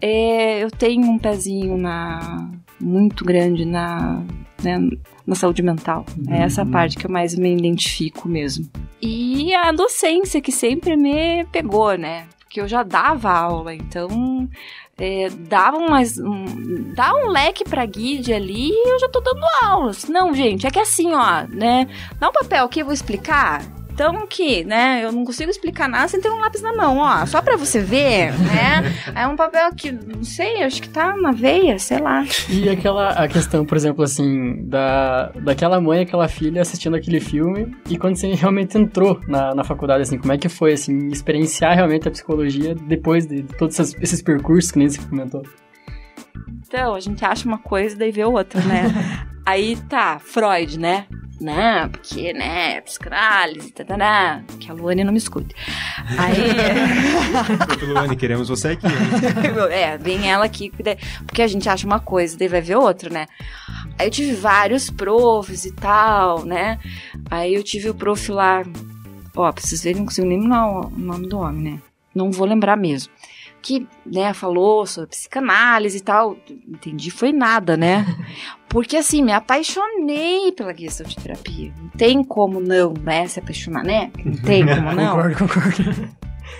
é, 0.00 0.62
eu 0.62 0.70
tenho 0.70 1.06
um 1.06 1.18
pezinho 1.18 1.78
na 1.78 2.50
muito 2.78 3.24
grande 3.24 3.64
na, 3.64 4.22
né, 4.62 4.78
na 5.26 5.34
saúde 5.34 5.62
mental. 5.62 6.06
É 6.28 6.42
essa 6.42 6.62
uhum. 6.62 6.70
parte 6.70 6.96
que 6.96 7.06
eu 7.06 7.10
mais 7.10 7.34
me 7.34 7.52
identifico 7.54 8.28
mesmo. 8.28 8.68
E 9.00 9.54
a 9.54 9.72
docência 9.72 10.40
que 10.40 10.52
sempre 10.52 10.96
me 10.96 11.44
pegou, 11.46 11.96
né? 11.96 12.26
Porque 12.38 12.60
eu 12.60 12.68
já 12.68 12.82
dava 12.82 13.30
aula, 13.30 13.74
então 13.74 14.48
é, 14.98 15.28
dava 15.28 15.76
umas, 15.76 16.16
um, 16.18 16.94
dá 16.94 17.14
um 17.14 17.28
leque 17.28 17.64
pra 17.64 17.84
guide 17.84 18.32
ali 18.32 18.70
e 18.70 18.92
eu 18.94 18.98
já 18.98 19.08
tô 19.08 19.20
dando 19.20 19.44
aulas. 19.62 20.08
Não, 20.08 20.32
gente, 20.32 20.66
é 20.66 20.70
que 20.70 20.78
assim, 20.78 21.12
ó, 21.12 21.46
né? 21.48 21.86
Dá 22.18 22.28
um 22.30 22.32
papel 22.32 22.64
aqui, 22.64 22.80
eu 22.80 22.86
vou 22.86 22.94
explicar. 22.94 23.62
Então 23.96 24.26
que, 24.26 24.62
né, 24.62 25.00
eu 25.02 25.10
não 25.10 25.24
consigo 25.24 25.50
explicar 25.50 25.88
nada 25.88 26.06
sem 26.06 26.20
ter 26.20 26.28
um 26.28 26.38
lápis 26.38 26.60
na 26.60 26.70
mão, 26.74 26.98
ó, 26.98 27.24
só 27.24 27.40
para 27.40 27.56
você 27.56 27.80
ver, 27.80 28.30
né? 28.40 28.94
É 29.14 29.26
um 29.26 29.34
papel 29.34 29.74
que, 29.74 29.90
não 29.90 30.22
sei, 30.22 30.62
acho 30.62 30.82
que 30.82 30.88
tá 30.90 31.16
na 31.16 31.32
veia, 31.32 31.78
sei 31.78 31.98
lá. 31.98 32.22
E 32.50 32.68
aquela 32.68 33.12
a 33.12 33.26
questão, 33.26 33.64
por 33.64 33.74
exemplo, 33.74 34.04
assim, 34.04 34.68
da 34.68 35.30
daquela 35.36 35.80
mãe, 35.80 36.02
aquela 36.02 36.28
filha 36.28 36.60
assistindo 36.60 36.94
aquele 36.94 37.20
filme 37.20 37.74
e 37.88 37.96
quando 37.96 38.16
você 38.16 38.34
realmente 38.34 38.76
entrou 38.76 39.18
na, 39.26 39.54
na 39.54 39.64
faculdade, 39.64 40.02
assim, 40.02 40.18
como 40.18 40.30
é 40.30 40.36
que 40.36 40.50
foi, 40.50 40.74
assim, 40.74 41.08
experienciar 41.08 41.74
realmente 41.74 42.06
a 42.06 42.10
psicologia 42.10 42.74
depois 42.74 43.26
de 43.26 43.44
todos 43.44 43.80
esses, 43.80 43.96
esses 44.02 44.20
percursos 44.20 44.72
que 44.72 44.78
nem 44.78 44.90
você 44.90 45.00
comentou? 45.08 45.42
Então, 46.66 46.94
a 46.94 47.00
gente 47.00 47.24
acha 47.24 47.48
uma 47.48 47.58
coisa, 47.58 47.96
daí 47.96 48.12
vê 48.12 48.26
outra, 48.26 48.60
né? 48.60 49.26
Aí 49.46 49.76
tá, 49.88 50.18
Freud, 50.18 50.78
né? 50.78 51.06
né? 51.40 51.88
Porque, 51.88 52.32
né, 52.32 52.80
psicanálise, 52.80 53.70
tatará, 53.70 54.42
que 54.58 54.70
a 54.70 54.74
Luane 54.74 55.04
não 55.04 55.12
me 55.12 55.18
escute. 55.18 55.54
Aí. 56.18 57.86
Luane, 57.86 58.16
queremos 58.16 58.48
você 58.48 58.68
aqui. 58.68 58.86
é, 59.70 59.98
vem 59.98 60.30
ela 60.30 60.44
aqui, 60.44 60.72
porque 61.26 61.42
a 61.42 61.46
gente 61.46 61.68
acha 61.68 61.86
uma 61.86 62.00
coisa, 62.00 62.36
daí 62.36 62.48
vai 62.48 62.60
ver 62.60 62.76
outra, 62.76 63.10
né? 63.10 63.26
Aí 63.98 64.06
eu 64.06 64.10
tive 64.10 64.32
vários 64.32 64.90
profs 64.90 65.64
e 65.64 65.72
tal, 65.72 66.44
né? 66.44 66.78
Aí 67.30 67.54
eu 67.54 67.62
tive 67.62 67.90
o 67.90 67.94
prof 67.94 68.30
lá, 68.32 68.62
ó, 69.36 69.52
pra 69.52 69.62
vocês 69.62 69.82
verem, 69.82 69.98
não 69.98 70.06
consigo 70.06 70.26
nem 70.26 70.40
lembrar 70.40 70.66
o 70.66 70.90
nome 70.90 71.28
do 71.28 71.38
homem, 71.38 71.74
né? 71.74 71.80
Não 72.14 72.30
vou 72.30 72.46
lembrar 72.46 72.76
mesmo 72.76 73.12
que, 73.66 73.84
né, 74.06 74.32
falou 74.32 74.86
sobre 74.86 75.10
psicanálise 75.10 75.98
e 75.98 76.00
tal. 76.00 76.36
Entendi, 76.68 77.10
foi 77.10 77.32
nada, 77.32 77.76
né? 77.76 78.06
Porque 78.68 78.96
assim, 78.96 79.24
me 79.24 79.32
apaixonei 79.32 80.52
pela 80.52 80.72
questão 80.72 81.04
de 81.04 81.16
terapia. 81.16 81.72
Não 81.76 81.88
tem 81.88 82.22
como 82.22 82.60
não, 82.60 82.94
né, 82.94 83.26
se 83.26 83.40
apaixonar, 83.40 83.82
né? 83.82 84.12
Não 84.24 84.36
tem 84.36 84.62
como 84.66 84.92
não. 84.92 85.16
concordo, 85.16 85.36
concordo. 85.36 86.08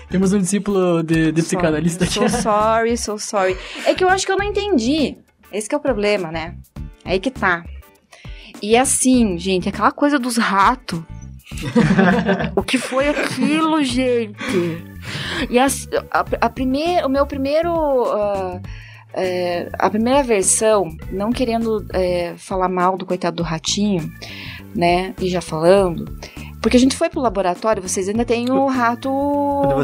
Temos 0.09 0.33
um 0.33 0.39
discípulo 0.39 1.01
de, 1.01 1.31
de 1.31 1.41
psicanalista 1.41 2.03
aqui. 2.03 2.13
So 2.13 2.41
sorry, 2.41 2.97
so 2.97 3.17
sorry. 3.17 3.57
É 3.85 3.93
que 3.93 4.03
eu 4.03 4.09
acho 4.09 4.25
que 4.25 4.31
eu 4.33 4.37
não 4.37 4.45
entendi. 4.45 5.15
Esse 5.49 5.73
é 5.73 5.77
o 5.77 5.79
problema, 5.79 6.29
né? 6.29 6.55
É 7.05 7.13
aí 7.13 7.19
que 7.21 7.31
tá. 7.31 7.63
E 8.61 8.75
assim, 8.75 9.37
gente, 9.37 9.69
aquela 9.69 9.93
coisa 9.93 10.19
dos 10.19 10.35
ratos. 10.35 11.01
o 12.53 12.61
que 12.61 12.77
foi 12.77 13.07
aquilo, 13.07 13.81
gente? 13.81 14.96
E 15.49 15.59
a, 15.59 15.67
a, 16.11 16.25
a 16.41 16.49
primeir, 16.49 17.05
o 17.05 17.09
meu 17.09 17.25
primeiro. 17.25 17.71
Uh, 17.73 18.61
é, 19.13 19.69
a 19.79 19.89
primeira 19.89 20.21
versão, 20.21 20.95
não 21.11 21.31
querendo 21.31 21.83
é, 21.91 22.35
falar 22.37 22.69
mal 22.69 22.95
do 22.97 23.05
coitado 23.05 23.37
do 23.37 23.43
ratinho, 23.43 24.11
né? 24.75 25.15
E 25.19 25.27
já 25.27 25.41
falando. 25.41 26.05
Porque 26.61 26.75
a 26.75 26.79
gente 26.79 26.95
foi 26.95 27.09
pro 27.09 27.21
laboratório, 27.21 27.81
vocês 27.81 28.09
ainda 28.09 28.25
têm 28.25 28.49
o 28.49 28.67
rato 28.67 29.09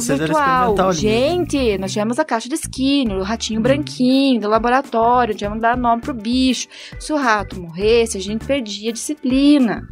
virtual. 0.02 0.92
Gente, 0.92 1.78
nós 1.78 1.94
tivemos 1.94 2.20
a 2.20 2.26
caixa 2.26 2.50
de 2.50 2.56
Skinner, 2.56 3.18
o 3.18 3.24
ratinho 3.24 3.60
uhum. 3.60 3.64
branquinho 3.64 4.42
do 4.42 4.50
laboratório, 4.50 5.36
tivemos 5.36 5.58
que 5.58 5.62
dar 5.62 5.78
nome 5.78 6.02
pro 6.02 6.14
bicho. 6.14 6.68
Se 7.00 7.14
o 7.14 7.16
rato 7.16 7.60
morresse, 7.60 8.18
a 8.18 8.22
gente 8.22 8.46
perdia 8.46 8.90
a 8.90 8.94
disciplina. 8.94 9.88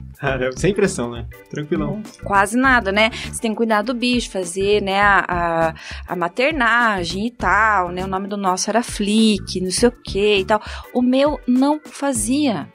Sem 0.55 0.73
pressão, 0.73 1.11
né? 1.11 1.25
Tranquilão. 1.49 2.01
Quase 2.23 2.55
nada, 2.55 2.91
né? 2.91 3.09
Você 3.31 3.41
tem 3.41 3.51
que 3.51 3.57
cuidar 3.57 3.81
do 3.81 3.93
bicho, 3.93 4.29
fazer, 4.29 4.81
né, 4.81 5.01
a, 5.01 5.25
a, 5.27 5.73
a 6.07 6.15
maternagem 6.15 7.27
e 7.27 7.31
tal, 7.31 7.89
né? 7.89 8.03
O 8.03 8.07
nome 8.07 8.27
do 8.27 8.37
nosso 8.37 8.69
era 8.69 8.83
Flick, 8.83 9.59
não 9.59 9.71
sei 9.71 9.89
o 9.89 9.91
que 9.91 10.37
e 10.37 10.45
tal. 10.45 10.61
O 10.93 11.01
meu 11.01 11.39
não 11.47 11.79
fazia. 11.83 12.69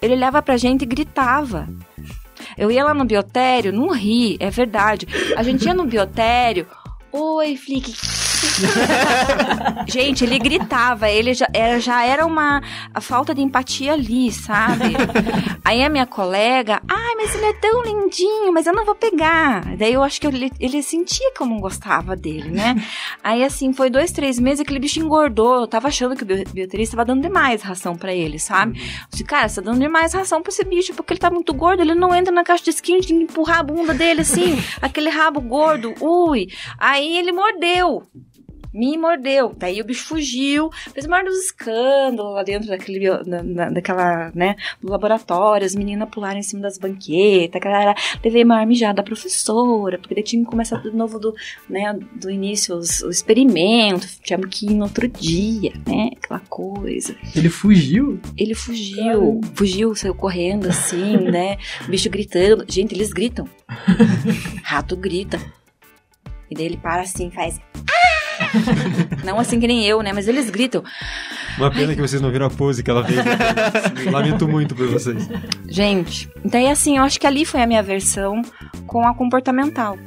Ele 0.00 0.14
olhava 0.14 0.40
pra 0.40 0.56
gente 0.56 0.82
e 0.82 0.86
gritava. 0.86 1.68
Eu 2.56 2.70
ia 2.70 2.84
lá 2.84 2.94
no 2.94 3.04
biotério, 3.04 3.72
não 3.72 3.90
ri, 3.90 4.36
é 4.40 4.50
verdade. 4.50 5.06
A 5.36 5.42
gente 5.42 5.64
ia 5.64 5.74
no 5.74 5.84
biotério, 5.84 6.66
oi, 7.12 7.56
Flick, 7.56 7.92
Gente, 9.86 10.24
ele 10.24 10.38
gritava, 10.38 11.08
ele 11.08 11.34
já 11.34 11.46
era, 11.52 11.80
já 11.80 12.04
era 12.04 12.26
uma 12.26 12.62
falta 13.00 13.34
de 13.34 13.42
empatia 13.42 13.92
ali, 13.92 14.30
sabe? 14.30 14.96
Aí 15.64 15.82
a 15.82 15.88
minha 15.88 16.06
colega, 16.06 16.80
ai, 16.88 17.14
mas 17.16 17.34
ele 17.34 17.46
é 17.46 17.52
tão 17.54 17.82
lindinho, 17.82 18.52
mas 18.52 18.66
eu 18.66 18.72
não 18.72 18.84
vou 18.84 18.94
pegar. 18.94 19.76
Daí 19.76 19.92
eu 19.92 20.02
acho 20.02 20.20
que 20.20 20.26
ele, 20.26 20.50
ele 20.60 20.82
sentia 20.82 21.32
que 21.32 21.42
eu 21.42 21.46
não 21.46 21.58
gostava 21.58 22.14
dele, 22.14 22.50
né? 22.50 22.76
Aí 23.22 23.44
assim, 23.44 23.72
foi 23.72 23.90
dois, 23.90 24.12
três 24.12 24.38
meses 24.38 24.60
aquele 24.60 24.78
bicho 24.78 25.00
engordou. 25.00 25.60
Eu 25.60 25.66
tava 25.66 25.88
achando 25.88 26.16
que 26.16 26.22
o 26.22 26.52
bioterista 26.52 26.96
tava 26.96 27.06
dando 27.06 27.22
demais 27.22 27.62
ração 27.62 27.96
para 27.96 28.14
ele, 28.14 28.38
sabe? 28.38 28.78
Eu 28.78 29.08
disse, 29.10 29.24
cara, 29.24 29.48
você 29.48 29.60
tá 29.60 29.70
dando 29.70 29.80
demais 29.80 30.12
ração 30.12 30.42
pra 30.42 30.50
esse 30.50 30.64
bicho, 30.64 30.94
porque 30.94 31.12
ele 31.12 31.20
tá 31.20 31.30
muito 31.30 31.52
gordo, 31.52 31.82
ele 31.82 31.94
não 31.94 32.14
entra 32.14 32.32
na 32.32 32.44
caixa 32.44 32.64
de 32.64 32.70
skin 32.70 33.00
de 33.00 33.12
empurrar 33.12 33.60
a 33.60 33.62
bunda 33.62 33.94
dele 33.94 34.22
assim, 34.22 34.62
aquele 34.80 35.10
rabo 35.10 35.40
gordo, 35.40 35.94
ui. 36.00 36.48
Aí 36.78 37.16
ele 37.16 37.32
mordeu 37.32 38.06
me 38.72 38.96
mordeu. 38.96 39.54
Daí 39.56 39.80
o 39.80 39.84
bicho 39.84 40.04
fugiu, 40.04 40.70
fez 40.92 41.06
maior 41.06 41.24
dos 41.24 41.36
escândalos 41.44 42.34
lá 42.34 42.42
dentro 42.42 42.68
daquele, 42.68 43.08
daquela, 43.72 44.30
né, 44.34 44.56
do 44.80 44.90
laboratório, 44.90 45.66
as 45.66 45.74
meninas 45.74 46.08
pularam 46.08 46.38
em 46.38 46.42
cima 46.42 46.62
das 46.62 46.78
banquetas, 46.78 47.60
galera, 47.60 47.94
levei 48.24 48.44
maior 48.44 48.66
mijada 48.66 48.94
da 48.94 49.02
professora, 49.02 49.98
porque 49.98 50.14
daí 50.14 50.24
tinha 50.24 50.42
que 50.42 50.50
começar 50.50 50.80
de 50.80 50.90
novo 50.90 51.18
do, 51.18 51.34
né, 51.68 51.98
do 52.14 52.30
início 52.30 52.76
os, 52.76 53.02
o 53.02 53.10
experimento, 53.10 54.06
tínhamos 54.22 54.48
que 54.50 54.66
ir 54.66 54.74
no 54.74 54.84
outro 54.84 55.08
dia, 55.08 55.72
né, 55.86 56.10
aquela 56.16 56.40
coisa. 56.40 57.16
Ele 57.34 57.48
fugiu? 57.48 58.20
Ele 58.36 58.54
fugiu, 58.54 59.40
fugiu, 59.54 59.94
saiu 59.94 60.14
correndo 60.14 60.68
assim, 60.68 61.16
né, 61.30 61.56
o 61.86 61.90
bicho 61.90 62.08
gritando. 62.10 62.64
Gente, 62.68 62.94
eles 62.94 63.12
gritam. 63.12 63.48
Rato 64.62 64.96
grita. 64.96 65.38
E 66.50 66.54
daí 66.54 66.66
ele 66.66 66.76
para 66.76 67.02
assim, 67.02 67.30
faz... 67.30 67.60
não 69.24 69.38
assim 69.38 69.60
que 69.60 69.66
nem 69.66 69.84
eu, 69.84 70.02
né? 70.02 70.12
Mas 70.12 70.28
eles 70.28 70.50
gritam. 70.50 70.82
Uma 71.58 71.70
pena 71.70 71.88
Ai. 71.88 71.94
que 71.94 72.00
vocês 72.00 72.20
não 72.20 72.30
viram 72.30 72.46
a 72.46 72.50
pose 72.50 72.82
que 72.82 72.90
ela 72.90 73.04
fez. 73.04 73.18
Lamento 74.10 74.48
muito 74.48 74.74
por 74.74 74.86
vocês. 74.88 75.28
Gente, 75.68 76.28
daí 76.44 76.68
assim, 76.68 76.96
eu 76.98 77.02
acho 77.02 77.20
que 77.20 77.26
ali 77.26 77.44
foi 77.44 77.62
a 77.62 77.66
minha 77.66 77.82
versão 77.82 78.42
com 78.86 79.06
a 79.06 79.14
comportamental. 79.14 79.98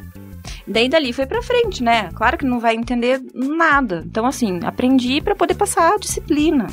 Daí 0.67 0.87
dali 0.87 1.11
foi 1.11 1.25
pra 1.25 1.41
frente, 1.41 1.83
né? 1.83 2.09
Claro 2.13 2.37
que 2.37 2.45
não 2.45 2.59
vai 2.59 2.75
entender 2.75 3.21
nada. 3.33 4.03
Então, 4.05 4.25
assim, 4.25 4.59
aprendi 4.63 5.21
para 5.21 5.35
poder 5.35 5.55
passar 5.55 5.93
a 5.93 5.97
disciplina. 5.97 6.67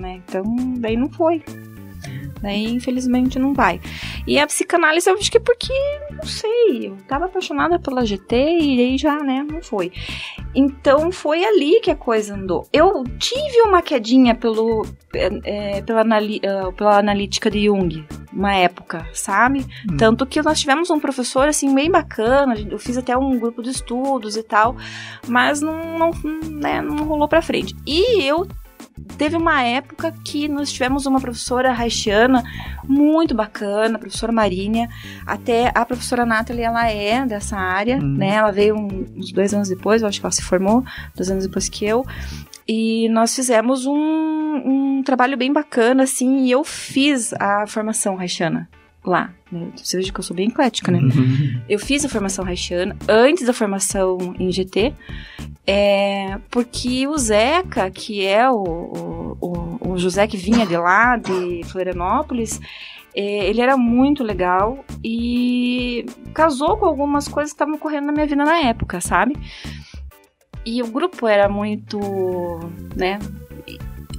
Né? 0.00 0.22
Então, 0.26 0.44
daí 0.78 0.96
não 0.96 1.10
foi. 1.10 1.42
Daí, 2.40 2.66
infelizmente, 2.66 3.38
não 3.38 3.54
vai. 3.54 3.80
E 4.26 4.38
a 4.38 4.46
psicanálise, 4.46 5.08
eu 5.08 5.14
acho 5.14 5.30
que 5.30 5.38
é 5.38 5.40
porque, 5.40 5.72
não 6.10 6.24
sei, 6.24 6.88
eu 6.88 6.96
tava 7.08 7.24
apaixonada 7.24 7.78
pela 7.78 8.04
GT 8.04 8.36
e 8.36 8.80
aí 8.80 8.98
já, 8.98 9.16
né, 9.18 9.46
não 9.50 9.62
foi. 9.62 9.90
Então, 10.54 11.10
foi 11.10 11.44
ali 11.44 11.80
que 11.80 11.90
a 11.90 11.96
coisa 11.96 12.34
andou. 12.34 12.68
Eu 12.72 13.02
tive 13.18 13.62
uma 13.62 13.80
quedinha 13.80 14.34
pelo, 14.34 14.86
é, 15.14 15.80
pela, 15.82 16.02
anali, 16.02 16.40
uh, 16.44 16.72
pela 16.74 16.98
analítica 16.98 17.50
de 17.50 17.64
Jung, 17.64 18.04
uma 18.32 18.54
época, 18.54 19.06
sabe? 19.12 19.66
Tanto 19.96 20.26
que 20.26 20.42
nós 20.42 20.60
tivemos 20.60 20.90
um 20.90 21.00
professor, 21.00 21.48
assim, 21.48 21.74
bem 21.74 21.90
bacana, 21.90 22.54
eu 22.70 22.78
fiz 22.78 22.98
até 22.98 23.16
um 23.16 23.38
grupo 23.38 23.62
de 23.62 23.70
estudos 23.70 24.36
e 24.36 24.42
tal, 24.42 24.76
mas 25.26 25.60
não, 25.60 25.98
não, 25.98 26.10
né, 26.50 26.82
não 26.82 27.04
rolou 27.04 27.26
pra 27.26 27.40
frente. 27.40 27.74
E 27.86 28.22
eu 28.22 28.46
teve 29.16 29.36
uma 29.36 29.62
época 29.62 30.12
que 30.24 30.48
nós 30.48 30.72
tivemos 30.72 31.06
uma 31.06 31.20
professora 31.20 31.72
haitiana 31.72 32.42
muito 32.86 33.34
bacana, 33.34 33.96
a 33.96 33.98
professora 33.98 34.32
Marinha, 34.32 34.88
até 35.26 35.70
a 35.74 35.84
professora 35.84 36.24
Nathalie, 36.24 36.62
ela 36.62 36.88
é 36.88 37.24
dessa 37.26 37.56
área, 37.56 37.98
né? 37.98 38.36
Ela 38.36 38.50
veio 38.50 38.76
uns 38.76 39.32
dois 39.32 39.52
anos 39.52 39.68
depois, 39.68 40.02
eu 40.02 40.08
acho 40.08 40.20
que 40.20 40.26
ela 40.26 40.32
se 40.32 40.42
formou, 40.42 40.84
dois 41.14 41.30
anos 41.30 41.46
depois 41.46 41.68
que 41.68 41.84
eu, 41.84 42.04
e 42.66 43.08
nós 43.10 43.34
fizemos 43.34 43.86
um, 43.86 43.94
um 43.94 45.02
trabalho 45.04 45.36
bem 45.36 45.52
bacana, 45.52 46.04
assim, 46.04 46.44
e 46.44 46.50
eu 46.50 46.64
fiz 46.64 47.32
a 47.34 47.66
formação 47.66 48.18
haitiana 48.18 48.68
lá. 49.04 49.32
né? 49.52 49.68
Você 49.76 49.96
veja 49.96 50.12
que 50.12 50.18
eu 50.18 50.24
sou 50.24 50.34
bem 50.34 50.48
eclética, 50.48 50.90
né? 50.90 50.98
Eu 51.68 51.78
fiz 51.78 52.04
a 52.04 52.08
formação 52.08 52.44
haitiana 52.46 52.96
antes 53.08 53.44
da 53.46 53.52
formação 53.52 54.34
em 54.38 54.50
GT, 54.50 54.94
é, 55.66 56.38
porque 56.50 57.06
o 57.06 57.16
Zeca, 57.18 57.90
que 57.90 58.24
é 58.24 58.50
o, 58.50 58.56
o, 58.56 59.36
o- 59.40 59.92
o 59.92 59.98
José 59.98 60.26
que 60.26 60.36
vinha 60.36 60.66
de 60.66 60.76
lá, 60.76 61.16
de 61.16 61.62
Florianópolis, 61.66 62.60
é, 63.14 63.46
ele 63.48 63.60
era 63.60 63.76
muito 63.76 64.24
legal 64.24 64.84
e 65.04 66.04
casou 66.34 66.76
com 66.76 66.86
algumas 66.86 67.28
coisas 67.28 67.52
que 67.52 67.54
estavam 67.56 67.74
ocorrendo 67.74 68.06
na 68.06 68.12
minha 68.12 68.26
vida 68.26 68.44
na 68.44 68.56
época, 68.58 69.00
sabe? 69.00 69.36
E 70.66 70.82
o 70.82 70.86
grupo 70.88 71.28
era 71.28 71.48
muito, 71.48 71.98
né? 72.96 73.18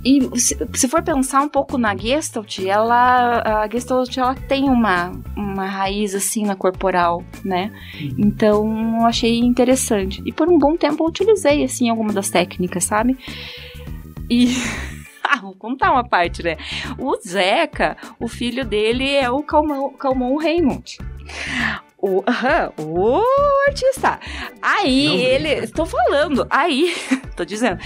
E, 0.06 0.40
se, 0.40 0.56
se 0.76 0.88
for 0.88 1.02
pensar 1.02 1.42
um 1.42 1.50
pouco 1.50 1.80
na 1.80 1.98
Gestalt, 1.98 2.60
ela, 2.60 3.64
a 3.64 3.68
Gestalt 3.68 4.16
ela 4.16 4.36
tem 4.36 4.70
uma, 4.70 5.12
uma 5.36 5.66
raiz 5.66 6.14
assim 6.14 6.46
na 6.46 6.56
corporal, 6.56 7.24
né? 7.44 7.72
Então 8.16 9.00
eu 9.00 9.06
achei 9.08 9.40
interessante. 9.40 10.22
E 10.24 10.32
por 10.32 10.48
um 10.48 10.60
bom 10.60 10.78
tempo 10.78 11.04
eu 11.04 11.08
utilizei 11.08 11.64
assim 11.64 11.90
alguma 11.90 12.14
das 12.14 12.30
técnicas, 12.30 12.84
sabe? 12.84 13.18
E 14.30 14.54
ah, 15.26 15.38
vou 15.42 15.56
contar 15.56 15.92
uma 15.92 16.08
parte, 16.08 16.44
né? 16.44 16.56
O 17.00 17.16
Zeca, 17.18 17.98
o 18.20 18.28
filho 18.28 18.64
dele 18.64 19.12
é 19.12 19.28
o 19.28 19.42
Calmon, 19.42 19.90
Calmon 19.94 20.38
Raymond. 20.38 21.00
O, 21.98 22.24
o 22.78 23.24
artista. 23.68 24.20
Aí 24.62 25.08
Não 25.08 25.16
ele. 25.16 25.50
Estou 25.64 25.88
falando. 25.88 26.46
Aí. 26.52 26.94
tô 27.36 27.44
dizendo. 27.44 27.80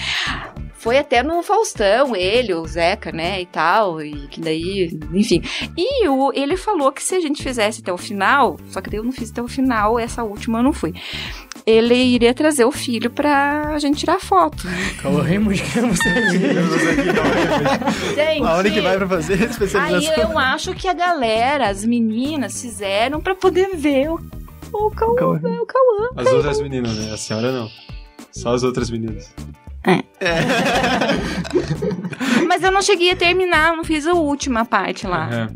Foi 0.79 0.97
até 0.97 1.21
no 1.21 1.43
Faustão, 1.43 2.15
ele, 2.15 2.53
o 2.53 2.65
Zeca, 2.65 3.11
né, 3.11 3.41
e 3.41 3.45
tal, 3.45 4.01
e 4.01 4.27
que 4.29 4.39
daí, 4.39 4.97
enfim. 5.13 5.41
E 5.75 6.07
o, 6.07 6.31
ele 6.33 6.55
falou 6.55 6.89
que 6.89 7.03
se 7.03 7.15
a 7.15 7.19
gente 7.19 7.43
fizesse 7.43 7.81
até 7.81 7.91
o 7.91 7.97
final, 7.97 8.57
só 8.69 8.79
que 8.79 8.89
daí 8.89 8.97
eu 8.97 9.03
não 9.03 9.11
fiz 9.11 9.29
até 9.29 9.41
o 9.41 9.47
final, 9.47 9.99
essa 9.99 10.23
última 10.23 10.59
eu 10.59 10.63
não 10.63 10.71
fui. 10.71 10.93
Ele 11.65 11.93
iria 11.93 12.33
trazer 12.33 12.63
o 12.63 12.71
filho 12.71 13.09
pra 13.09 13.77
gente 13.77 13.99
tirar 13.99 14.21
foto. 14.21 14.63
Calma, 15.03 15.21
Raymond, 15.21 15.61
que 15.61 15.81
você 15.81 16.09
Gente, 18.15 18.43
Aonde 18.47 18.71
que 18.71 18.79
vai 18.79 18.97
pra 18.97 19.07
fazer 19.07 19.33
Aí 19.33 19.49
especialização? 19.49 20.31
eu 20.31 20.39
acho 20.39 20.73
que 20.73 20.87
a 20.87 20.93
galera, 20.93 21.67
as 21.67 21.83
meninas, 21.83 22.61
fizeram 22.61 23.19
pra 23.19 23.35
poder 23.35 23.75
ver 23.75 24.09
o, 24.09 24.19
o 24.71 24.89
Cauã. 24.91 25.15
Cauã. 25.15 25.37
O 25.37 25.65
Cauã. 25.65 26.09
As 26.15 26.31
outras 26.31 26.61
meninas, 26.61 26.95
né? 26.97 27.13
A 27.13 27.17
senhora 27.17 27.51
não. 27.51 27.69
Só 28.31 28.53
as 28.53 28.63
outras 28.63 28.89
meninas. 28.89 29.29
Mas 32.47 32.63
eu 32.63 32.71
não 32.71 32.81
cheguei 32.81 33.11
a 33.11 33.15
terminar, 33.15 33.75
não 33.75 33.83
fiz 33.83 34.05
a 34.07 34.13
última 34.13 34.65
parte 34.65 35.07
lá. 35.07 35.27
Aham. 35.27 35.55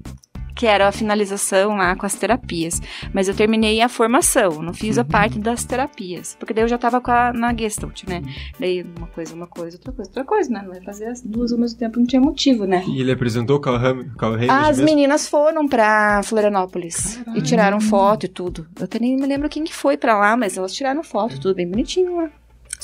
que 0.56 0.68
era 0.68 0.88
a 0.88 0.92
finalização 0.92 1.76
lá 1.78 1.96
com 1.96 2.06
as 2.06 2.14
terapias. 2.14 2.80
Mas 3.12 3.28
eu 3.28 3.34
terminei 3.34 3.82
a 3.82 3.90
formação, 3.90 4.62
não 4.62 4.72
fiz 4.72 5.00
a 5.00 5.04
parte 5.04 5.40
das 5.40 5.66
terapias. 5.66 6.36
Porque 6.40 6.54
daí 6.54 6.64
eu 6.64 6.68
já 6.68 6.78
tava 6.78 7.02
com 7.02 7.10
a, 7.10 7.34
na 7.34 7.52
Gestalt, 7.58 8.04
né? 8.08 8.22
Daí 8.60 8.86
uma 8.98 9.08
coisa, 9.08 9.34
uma 9.34 9.48
coisa, 9.48 9.78
outra 9.78 9.92
coisa, 9.92 10.10
outra 10.12 10.24
coisa, 10.24 10.52
né? 10.52 10.62
Não 10.64 10.76
ia 10.76 10.82
fazer 10.84 11.06
as 11.08 11.24
duas 11.24 11.52
ao 11.52 11.58
mesmo 11.58 11.80
tempo, 11.80 11.98
não 12.00 12.06
tinha 12.06 12.22
motivo, 12.22 12.66
né? 12.66 12.84
E 12.88 13.02
ele 13.02 13.12
apresentou 13.12 13.58
o 13.58 13.60
Carl 13.60 13.78
Ham- 13.78 14.06
Carl 14.16 14.34
Raymond 14.36 14.52
As 14.70 14.78
mesmo? 14.78 14.86
meninas 14.86 15.28
foram 15.28 15.68
pra 15.68 16.22
Florianópolis 16.24 17.20
e 17.36 17.42
tiraram 17.42 17.82
foto 17.82 18.28
e 18.28 18.30
tudo. 18.30 18.68
Eu 18.78 18.86
até 18.86 19.00
nem 19.00 19.16
me 19.18 19.26
lembro 19.26 19.50
quem 19.50 19.64
que 19.64 19.74
foi 19.74 19.98
pra 19.98 20.16
lá, 20.20 20.38
mas 20.38 20.56
elas 20.56 20.72
tiraram 20.72 21.02
foto, 21.04 21.40
tudo 21.42 21.56
bem 21.56 21.68
bonitinho 21.68 22.16
lá. 22.16 22.30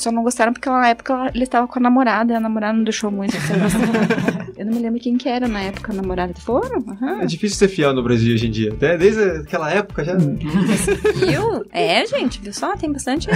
Só 0.00 0.10
não 0.10 0.22
gostaram 0.22 0.50
porque 0.54 0.66
na 0.70 0.88
época 0.88 1.30
ele 1.34 1.44
estava 1.44 1.68
com 1.68 1.78
a 1.78 1.82
namorada 1.82 2.32
e 2.32 2.36
a 2.36 2.40
namorada 2.40 2.72
não 2.72 2.84
deixou 2.84 3.10
muito. 3.10 3.36
Eu 4.56 4.64
não 4.64 4.72
me 4.72 4.78
lembro 4.80 4.98
quem 4.98 5.16
que 5.18 5.28
era 5.28 5.46
na 5.46 5.60
época 5.60 5.92
a 5.92 5.94
namorada. 5.94 6.32
Foram? 6.40 6.82
Aham. 6.88 7.20
É 7.22 7.26
difícil 7.26 7.58
ser 7.58 7.68
fiel 7.68 7.92
no 7.94 8.02
Brasil 8.02 8.34
hoje 8.34 8.46
em 8.46 8.50
dia. 8.50 8.72
Até 8.72 8.96
desde 8.96 9.22
aquela 9.40 9.70
época 9.70 10.02
já. 10.04 10.14
Viu? 10.16 11.64
É, 11.70 12.06
gente, 12.06 12.40
viu 12.40 12.52
só? 12.54 12.74
Tem 12.76 12.90
bastante 12.90 13.28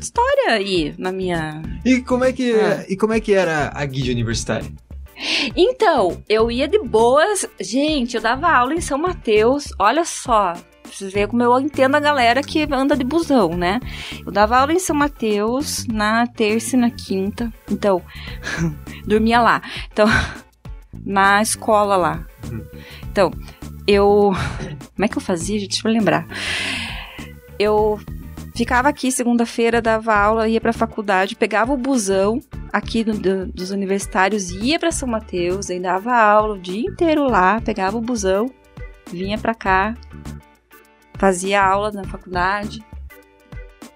história 0.00 0.50
aí 0.52 0.94
na 0.98 1.12
minha. 1.12 1.62
E 1.84 2.00
como 2.02 2.24
é 2.24 2.32
que, 2.32 2.52
Ah. 2.54 2.84
e 2.88 2.96
como 2.96 3.12
é, 3.12 3.20
que 3.20 3.32
era 3.32 3.70
a 3.74 3.84
guia 3.84 4.12
universitária? 4.12 4.66
Então, 5.56 6.22
eu 6.28 6.50
ia 6.50 6.66
de 6.66 6.78
boas. 6.78 7.46
Gente, 7.60 8.16
eu 8.16 8.22
dava 8.22 8.48
aula 8.48 8.74
em 8.74 8.80
São 8.80 8.98
Mateus. 8.98 9.72
Olha 9.78 10.04
só. 10.04 10.54
Vocês 10.92 11.12
verem 11.12 11.28
como 11.28 11.42
eu 11.42 11.58
entendo 11.60 11.94
a 11.94 12.00
galera 12.00 12.42
que 12.42 12.66
anda 12.72 12.96
de 12.96 13.04
busão, 13.04 13.50
né? 13.56 13.80
Eu 14.24 14.30
dava 14.32 14.58
aula 14.58 14.72
em 14.72 14.78
São 14.78 14.94
Mateus 14.96 15.86
na 15.86 16.26
terça 16.26 16.76
e 16.76 16.78
na 16.78 16.90
quinta. 16.90 17.52
Então, 17.70 18.02
dormia 19.06 19.40
lá. 19.40 19.62
Então, 19.92 20.06
na 21.04 21.40
escola 21.42 21.96
lá. 21.96 22.24
Então, 23.10 23.30
eu. 23.86 24.32
Como 24.94 25.04
é 25.04 25.08
que 25.08 25.16
eu 25.16 25.22
fazia, 25.22 25.58
gente? 25.58 25.70
Deixa 25.70 25.88
eu 25.88 25.92
lembrar. 25.92 26.26
Eu 27.58 28.00
ficava 28.54 28.88
aqui 28.88 29.10
segunda-feira, 29.12 29.80
dava 29.80 30.14
aula, 30.14 30.48
ia 30.48 30.60
pra 30.60 30.72
faculdade, 30.72 31.36
pegava 31.36 31.72
o 31.72 31.76
busão 31.76 32.40
aqui 32.72 33.02
do- 33.04 33.14
do- 33.18 33.46
dos 33.46 33.70
universitários, 33.70 34.50
ia 34.50 34.78
pra 34.78 34.90
São 34.92 35.08
Mateus, 35.08 35.70
aí 35.70 35.80
dava 35.80 36.14
aula 36.14 36.54
o 36.54 36.58
dia 36.58 36.80
inteiro 36.80 37.24
lá, 37.28 37.60
pegava 37.60 37.96
o 37.96 38.00
busão, 38.00 38.50
vinha 39.10 39.36
pra 39.38 39.54
cá, 39.54 39.94
fazia 41.20 41.62
aula 41.62 41.92
na 41.92 42.04
faculdade, 42.04 42.82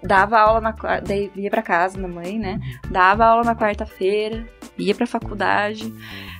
dava 0.03 0.37
aula 0.39 0.61
na 0.61 0.75
daí 1.03 1.31
ia 1.35 1.49
pra 1.49 1.63
casa 1.63 1.99
da 1.99 2.07
mãe, 2.07 2.37
né? 2.37 2.59
Dava 2.87 3.25
aula 3.25 3.43
na 3.43 3.55
quarta-feira, 3.55 4.47
ia 4.77 4.93
pra 4.93 5.07
faculdade, 5.07 5.91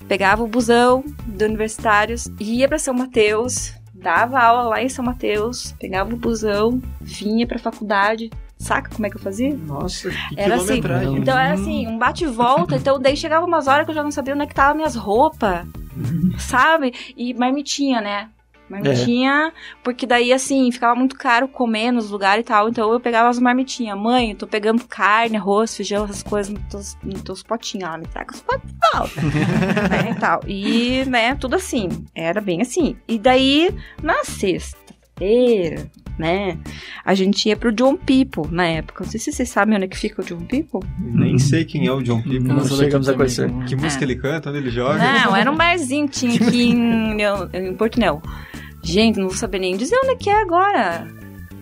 pegava 0.07 0.43
o 0.43 0.47
busão 0.47 1.03
dos 1.25 1.47
universitários, 1.47 2.27
ia 2.39 2.67
pra 2.67 2.77
São 2.77 2.93
Mateus, 2.93 3.73
dava 3.95 4.39
aula 4.39 4.69
lá 4.69 4.83
em 4.83 4.87
São 4.87 5.03
Mateus, 5.03 5.71
pegava 5.79 6.13
o 6.13 6.17
busão, 6.17 6.79
vinha 7.01 7.47
pra 7.47 7.57
faculdade. 7.57 8.29
Saca 8.57 8.89
como 8.89 9.05
é 9.05 9.09
que 9.09 9.17
eu 9.17 9.21
fazia? 9.21 9.53
Nossa, 9.53 10.09
que 10.09 10.39
Era 10.39 10.55
assim. 10.55 10.77
Então 11.17 11.37
era 11.37 11.55
assim, 11.55 11.87
um 11.87 11.97
bate 11.97 12.23
e 12.23 12.27
volta. 12.27 12.77
Então 12.77 12.97
daí 12.97 13.17
chegava 13.17 13.45
umas 13.45 13.67
horas 13.67 13.83
que 13.83 13.91
eu 13.91 13.95
já 13.95 14.01
não 14.01 14.11
sabia 14.11 14.33
onde 14.33 14.43
é 14.43 14.47
que 14.47 14.55
tava 14.55 14.73
minhas 14.73 14.95
roupas, 14.95 15.67
sabe? 16.37 16.93
E 17.17 17.33
marmitinha, 17.33 17.99
né? 17.99 18.29
Marmitinha, 18.69 19.53
porque 19.83 20.05
daí 20.05 20.33
assim, 20.33 20.71
ficava 20.71 20.95
muito 20.95 21.15
caro 21.15 21.47
comer 21.47 21.91
nos 21.91 22.09
lugares 22.09 22.43
e 22.43 22.47
tal. 22.47 22.69
Então 22.69 22.91
eu 22.91 22.99
pegava 22.99 23.29
as 23.29 23.39
marmitinhas. 23.39 23.97
Mãe, 23.97 24.31
eu 24.31 24.37
tô 24.37 24.47
pegando 24.47 24.85
carne, 24.87 25.37
arroz, 25.37 25.75
feijão, 25.75 26.05
essas 26.05 26.23
coisas 26.23 26.51
nos 26.51 26.63
teus, 26.63 26.97
nos 27.03 27.21
teus 27.21 27.43
potinhos. 27.43 27.87
Ela 27.87 27.97
me 27.97 28.07
traga 28.07 28.33
os 28.33 28.41
potinhos. 28.41 28.75
né, 29.89 30.11
e 30.11 30.19
tal. 30.19 30.41
E, 30.47 31.05
né, 31.05 31.35
tudo 31.35 31.55
assim. 31.55 31.89
Era 32.15 32.41
bem 32.41 32.61
assim. 32.61 32.95
E 33.07 33.19
daí, 33.19 33.73
na 34.01 34.23
sexta-feira, 34.23 35.89
né, 36.17 36.57
a 37.03 37.13
gente 37.13 37.47
ia 37.49 37.55
pro 37.55 37.71
John 37.71 37.97
People 37.97 38.51
na 38.51 38.65
época. 38.65 39.03
Não 39.03 39.11
sei 39.11 39.19
se 39.19 39.31
vocês 39.31 39.49
sabem 39.49 39.75
onde 39.75 39.85
é 39.85 39.87
que 39.87 39.97
fica 39.97 40.21
o 40.21 40.25
John 40.25 40.45
People. 40.45 40.87
Nem 40.99 41.37
sei 41.37 41.65
quem 41.65 41.87
é 41.87 41.91
o 41.91 42.01
John 42.01 42.21
People. 42.21 42.47
Não 42.47 42.55
Não 42.57 42.65
chegamos 42.67 43.09
a 43.09 43.13
conhecer. 43.13 43.51
Que 43.67 43.75
música 43.75 44.03
ele 44.03 44.15
canta, 44.15 44.49
onde 44.49 44.59
ele 44.59 44.69
joga. 44.69 44.97
Não, 44.97 45.35
era 45.35 45.51
um 45.51 45.55
barzinho 45.57 46.07
que 46.07 46.19
tinha 46.19 46.35
aqui 46.47 46.63
em, 46.69 47.17
em 47.53 47.73
Portunel. 47.75 48.21
Gente, 48.83 49.19
não 49.19 49.27
vou 49.27 49.37
saber 49.37 49.59
nem 49.59 49.75
dizer 49.75 49.97
onde 50.03 50.11
é 50.11 50.15
que 50.15 50.29
é 50.29 50.41
agora. 50.41 51.07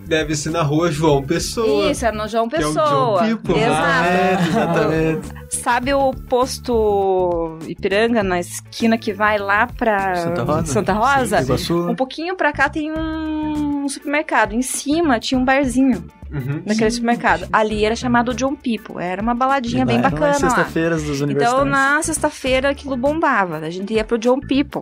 Deve 0.06 0.36
ser 0.36 0.50
na 0.52 0.62
rua 0.62 0.92
João 0.92 1.24
Pessoa. 1.24 1.90
Isso, 1.92 2.06
era 2.06 2.16
no 2.16 2.28
João 2.28 2.48
Que 2.50 2.58
é 2.58 2.60
o 2.60 2.74
Pessoa. 2.74 2.88
John 3.24 3.38
People. 3.38 3.60
Exato. 3.60 4.08
É, 4.08 4.34
exatamente. 4.48 5.28
Sabe 5.50 5.94
o 5.94 6.12
posto 6.14 7.58
Ipiranga, 7.68 8.22
na 8.24 8.40
esquina 8.40 8.98
que 8.98 9.14
vai 9.14 9.38
lá 9.38 9.68
pra 9.68 10.16
Santa 10.16 10.44
Rosa. 10.44 10.66
Santa 10.66 10.94
Rosa? 10.94 11.42
Iguaçu. 11.42 11.90
Um 11.90 11.96
pouquinho 11.96 12.36
pra 12.36 12.52
cá 12.52 12.70
tem 12.70 12.92
um 12.92 13.88
supermercado. 13.88 14.54
Em 14.54 14.62
cima 14.62 15.20
tinha 15.20 15.40
um 15.40 15.46
barzinho 15.46 16.04
Uhum. 16.32 16.64
naquele 16.66 16.90
supermercado. 16.90 17.48
Ali 17.54 17.86
era 17.86 17.96
chamado 17.96 18.34
John 18.34 18.56
People. 18.56 18.96
Era 19.02 19.22
uma 19.22 19.36
baladinha 19.36 19.86
bem 19.86 20.02
bacana 20.02 20.34
sexta-feiras 20.34 21.04
dos 21.04 21.18
Então, 21.18 21.26
universitários. 21.28 21.70
na 21.72 22.02
sexta-feira, 22.04 22.70
aquilo 22.72 22.98
bombava. 22.98 23.58
A 23.58 23.70
gente 23.70 23.94
ia 23.94 24.04
pro 24.04 24.18
John 24.18 24.40
People. 24.40 24.82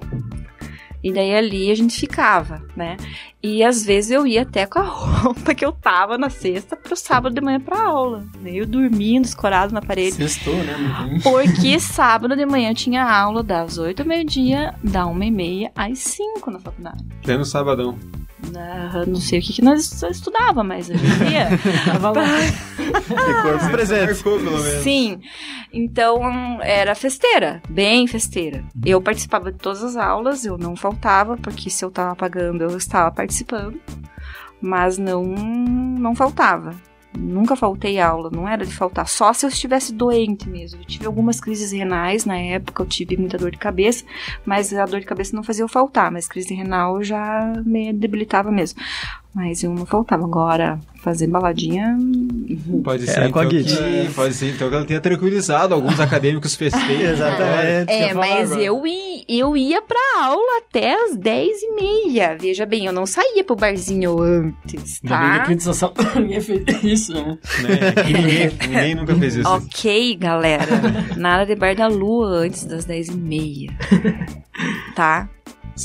E 1.03 1.11
daí 1.11 1.35
ali 1.35 1.71
a 1.71 1.75
gente 1.75 1.99
ficava, 1.99 2.61
né? 2.75 2.97
E 3.43 3.63
às 3.63 3.83
vezes 3.83 4.11
eu 4.11 4.27
ia 4.27 4.43
até 4.43 4.65
com 4.65 4.79
a 4.79 4.83
roupa 4.85 5.55
que 5.55 5.65
eu 5.65 5.71
tava 5.71 6.17
na 6.17 6.29
sexta 6.29 6.75
pro 6.75 6.95
sábado 6.95 7.33
de 7.33 7.41
manhã 7.41 7.59
pra 7.59 7.81
aula. 7.81 8.23
Né? 8.39 8.51
Eu 8.53 8.67
dormindo, 8.67 9.25
escorado 9.25 9.73
na 9.73 9.81
parede. 9.81 10.15
Sextou, 10.15 10.53
né? 10.55 10.75
Porque 11.23 11.79
sábado 11.79 12.35
de 12.35 12.45
manhã 12.45 12.73
tinha 12.73 13.03
aula 13.03 13.41
das 13.41 13.77
8 13.77 14.01
ao 14.01 14.07
meio-dia, 14.07 14.75
da 14.83 15.05
1 15.07 15.23
e 15.23 15.31
meia 15.31 15.71
às 15.75 15.99
5 15.99 16.51
na 16.51 16.59
faculdade. 16.59 17.03
Pleno 17.23 17.45
sabadão. 17.45 17.97
Ah, 18.55 19.03
não 19.05 19.15
sei 19.15 19.39
o 19.39 19.41
que, 19.41 19.53
que 19.53 19.61
nós 19.61 20.01
estudava, 20.03 20.63
mas 20.63 20.89
a 20.89 20.95
gente 20.95 21.31
ia. 21.31 21.49
Tava 21.85 22.11
lá. 22.11 22.25
De 22.77 23.41
corpo 23.41 23.69
presente. 23.71 24.13
Marcou, 24.13 24.39
pelo 24.39 24.51
menos. 24.51 24.83
Sim. 24.83 25.19
Então 25.71 26.61
era 26.61 26.95
festeira, 26.95 27.61
bem 27.69 28.07
festeira. 28.07 28.63
Eu 28.85 29.01
participava 29.01 29.51
de 29.51 29.57
todas 29.57 29.83
as 29.83 29.95
aulas, 29.95 30.45
eu 30.45 30.57
não 30.57 30.75
faltava, 30.75 31.37
porque 31.37 31.69
se 31.69 31.85
eu 31.85 31.91
tava 31.91 32.15
pagando, 32.15 32.63
eu 32.63 32.77
estava 32.77 33.11
participando. 33.11 33.79
Mas 34.61 34.97
não 34.97 35.23
não 35.23 36.15
faltava. 36.15 36.75
Nunca 37.17 37.55
faltei 37.55 37.99
aula, 37.99 38.29
não 38.31 38.47
era 38.47 38.65
de 38.65 38.73
faltar, 38.73 39.07
só 39.07 39.33
se 39.33 39.45
eu 39.45 39.49
estivesse 39.49 39.93
doente 39.93 40.47
mesmo. 40.47 40.79
Eu 40.81 40.85
tive 40.85 41.05
algumas 41.05 41.41
crises 41.41 41.71
renais 41.71 42.25
na 42.25 42.37
época, 42.37 42.83
eu 42.83 42.87
tive 42.87 43.17
muita 43.17 43.37
dor 43.37 43.51
de 43.51 43.57
cabeça, 43.57 44.05
mas 44.45 44.73
a 44.73 44.85
dor 44.85 45.01
de 45.01 45.05
cabeça 45.05 45.35
não 45.35 45.43
fazia 45.43 45.63
eu 45.63 45.67
faltar, 45.67 46.09
mas 46.09 46.27
crise 46.27 46.53
renal 46.53 47.03
já 47.03 47.53
me 47.65 47.91
debilitava 47.91 48.51
mesmo. 48.51 48.79
Mas 49.33 49.63
eu 49.63 49.73
não 49.73 49.85
faltava. 49.85 50.25
Agora, 50.25 50.77
fazer 51.01 51.25
baladinha. 51.27 51.97
Pode 52.83 53.05
ser, 53.05 53.11
Era 53.21 53.29
com 53.31 53.39
a 53.39 53.45
então, 53.45 53.57
Git. 53.59 53.77
que, 53.77 54.13
pode 54.13 54.33
ser, 54.33 54.49
então, 54.53 54.69
que 54.69 54.75
ela 54.75 54.85
tenha 54.85 54.99
tranquilizado 54.99 55.73
alguns 55.73 55.99
acadêmicos 56.01 56.53
festeiros. 56.55 57.11
Exatamente. 57.13 57.91
É, 57.93 58.09
fala 58.13 58.19
mas 58.27 58.51
eu, 58.57 58.85
i- 58.85 59.23
eu 59.29 59.55
ia 59.55 59.81
pra 59.81 59.97
aula 60.25 60.57
até 60.59 60.93
as 61.05 61.15
10 61.15 61.61
e 61.61 61.75
meia. 61.75 62.37
Veja 62.37 62.65
bem, 62.65 62.85
eu 62.87 62.91
não 62.93 63.05
saía 63.05 63.41
pro 63.43 63.55
barzinho 63.55 64.19
antes, 64.21 64.99
Ainda 65.03 65.17
bem 65.17 65.39
que 65.41 65.47
tá? 65.47 65.53
de 65.53 65.63
Sassão 65.63 65.93
ninguém 66.15 66.41
fez 66.41 66.83
isso, 66.83 67.13
né? 67.13 67.37
Né? 67.63 68.03
Ninguém, 68.05 68.51
ninguém 68.67 68.95
nunca 68.95 69.15
fez 69.15 69.35
isso. 69.37 69.47
Ok, 69.49 70.15
galera. 70.17 70.65
Nada 71.15 71.45
de 71.45 71.55
bar 71.55 71.73
da 71.73 71.87
lua 71.87 72.27
antes 72.27 72.65
das 72.65 72.83
10 72.83 73.07
e 73.09 73.15
meia. 73.17 73.69
Tá? 74.93 75.27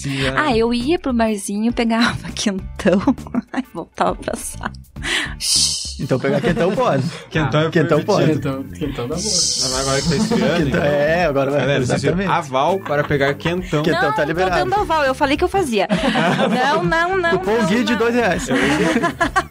É. 0.05 0.35
Ah, 0.37 0.57
eu 0.57 0.75
ia 0.75 0.99
pro 0.99 1.13
barzinho, 1.13 1.73
pegava 1.73 2.29
quentão, 2.35 3.01
aí 3.53 3.65
voltava 3.73 4.15
pra 4.17 4.37
sala. 4.37 4.73
Então 5.99 6.19
pegar 6.19 6.41
quentão 6.41 6.73
pode. 6.75 7.03
Quentão 7.31 7.61
é 7.63 7.71
Quentão 7.71 8.03
pode. 8.03 8.27
permitido. 8.27 8.49
Então, 8.49 8.79
quentão 8.79 9.09
da 9.09 9.15
boa. 9.15 9.25
Mas 9.25 9.75
Agora 9.81 10.03
que 10.03 10.09
tá 10.09 10.17
esfriando, 10.17 10.57
Quentão, 10.57 10.69
então. 10.69 10.83
é, 10.85 11.25
agora 11.25 11.51
vai. 11.51 11.61
Galera, 11.61 11.83
exatamente. 11.83 12.29
aval 12.31 12.79
para 12.81 13.05
pegar 13.05 13.35
quentão. 13.35 13.83
Quentão 13.83 14.03
não, 14.03 14.11
tá 14.11 14.23
tô 14.23 14.29
liberado. 14.29 14.57
dando 14.71 14.75
aval, 14.81 15.05
eu 15.05 15.15
falei 15.15 15.37
que 15.37 15.45
eu 15.45 15.49
fazia. 15.49 15.89
não, 16.75 16.83
não, 16.85 17.17
não. 17.19 17.31
Cupom 17.39 17.57
não, 17.59 17.67
Gui 17.67 17.85
de 17.85 17.93
não. 17.93 17.99
dois 17.99 18.15
reais. 18.15 18.47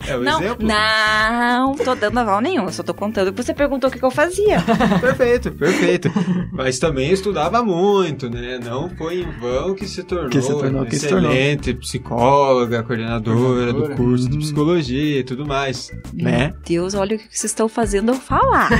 É 0.08 0.16
o 0.16 0.22
Não, 0.22 0.40
exemplo? 0.40 0.68
não, 0.68 1.74
tô 1.76 1.96
dando 1.96 2.20
aval 2.20 2.40
nenhum, 2.42 2.66
eu 2.66 2.72
só 2.72 2.84
tô 2.84 2.94
contando 2.94 3.34
que 3.34 3.44
você 3.44 3.54
perguntou 3.54 3.90
o 3.90 3.94
que, 3.94 3.98
que 3.98 4.06
eu 4.06 4.12
fazia. 4.12 4.62
Perfeito, 5.02 5.52
perfeito. 5.52 6.12
Mas 6.52 6.78
também 6.78 7.12
estudava 7.12 7.64
muito, 7.64 8.30
né? 8.30 8.60
Não 8.64 8.90
foi 8.90 9.22
em 9.22 9.32
vão 9.40 9.74
que 9.74 9.88
se 9.88 10.04
tornou, 10.04 10.30
Que 10.30 10.42
se 10.42 10.50
tornou, 10.50 10.86
que 10.86 10.96
se 10.96 11.08
tornou. 11.08 11.32
excelente 11.32 11.74
psicóloga, 11.74 12.84
coordenadora 12.84 13.36
do 13.36 13.44
Coordenadora. 13.46 13.96
curso 13.96 14.30
de 14.30 14.38
psicologia 14.38 15.20
e 15.20 15.24
tudo 15.24 15.46
mais, 15.46 15.92
né? 16.14 16.35
Meu 16.38 16.54
Deus, 16.66 16.94
olha 16.94 17.16
o 17.16 17.20
que 17.20 17.26
vocês 17.26 17.46
estão 17.52 17.68
fazendo 17.70 18.12
eu 18.12 18.16
falar. 18.16 18.70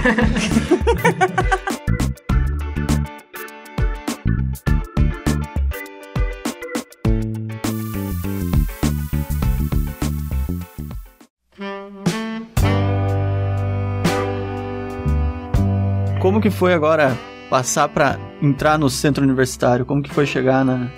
Como 16.22 16.42
que 16.42 16.50
foi 16.50 16.74
agora 16.74 17.16
passar 17.50 17.88
pra 17.90 18.18
entrar 18.42 18.78
no 18.80 18.90
centro 18.90 19.24
universitário? 19.24 19.86
Como 19.86 20.02
que 20.02 20.10
foi 20.14 20.26
chegar 20.26 20.66
na, 20.66 20.78
na 20.78 20.90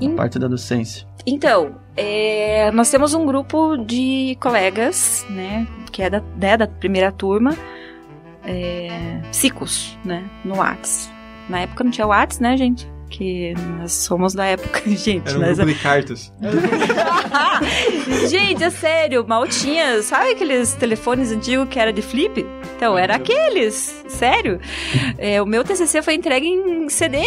Em- 0.00 0.14
parte 0.16 0.38
da 0.38 0.48
docência? 0.48 1.06
Então, 1.26 1.76
é, 1.98 2.70
nós 2.72 2.90
temos 2.90 3.12
um 3.14 3.26
grupo 3.26 3.76
de 3.76 4.36
colegas, 4.40 5.26
né, 5.30 5.66
que 5.92 6.02
é 6.02 6.08
da, 6.10 6.22
né, 6.36 6.56
da 6.56 6.66
primeira 6.66 7.10
turma, 7.12 7.56
é, 8.44 9.20
psicos, 9.30 9.98
né, 10.04 10.24
no 10.44 10.56
Whats. 10.56 11.10
Na 11.48 11.60
época 11.60 11.82
não 11.84 11.90
tinha 11.90 12.06
Whats, 12.06 12.38
né, 12.40 12.56
gente? 12.56 12.88
Que 13.10 13.54
nós 13.78 13.92
somos 13.92 14.34
da 14.34 14.44
época, 14.44 14.82
gente. 14.90 15.28
Era 15.28 15.38
um 15.38 15.40
nós- 15.40 15.56
grupo 15.56 15.72
de 15.72 15.78
cartas. 15.78 16.32
gente, 18.28 18.62
é 18.62 18.70
sério, 18.70 19.26
mal 19.26 19.46
tinha. 19.48 20.02
Sabe 20.02 20.32
aqueles 20.32 20.74
telefones 20.74 21.32
antigos 21.32 21.68
que 21.68 21.78
era 21.78 21.92
de 21.92 22.02
flip? 22.02 22.44
Então, 22.76 22.96
era 22.98 23.16
aqueles, 23.16 24.04
sério. 24.08 24.60
É, 25.16 25.40
o 25.42 25.46
meu 25.46 25.64
TCC 25.64 26.02
foi 26.02 26.14
entregue 26.14 26.46
em 26.46 26.88
CD. 26.88 27.18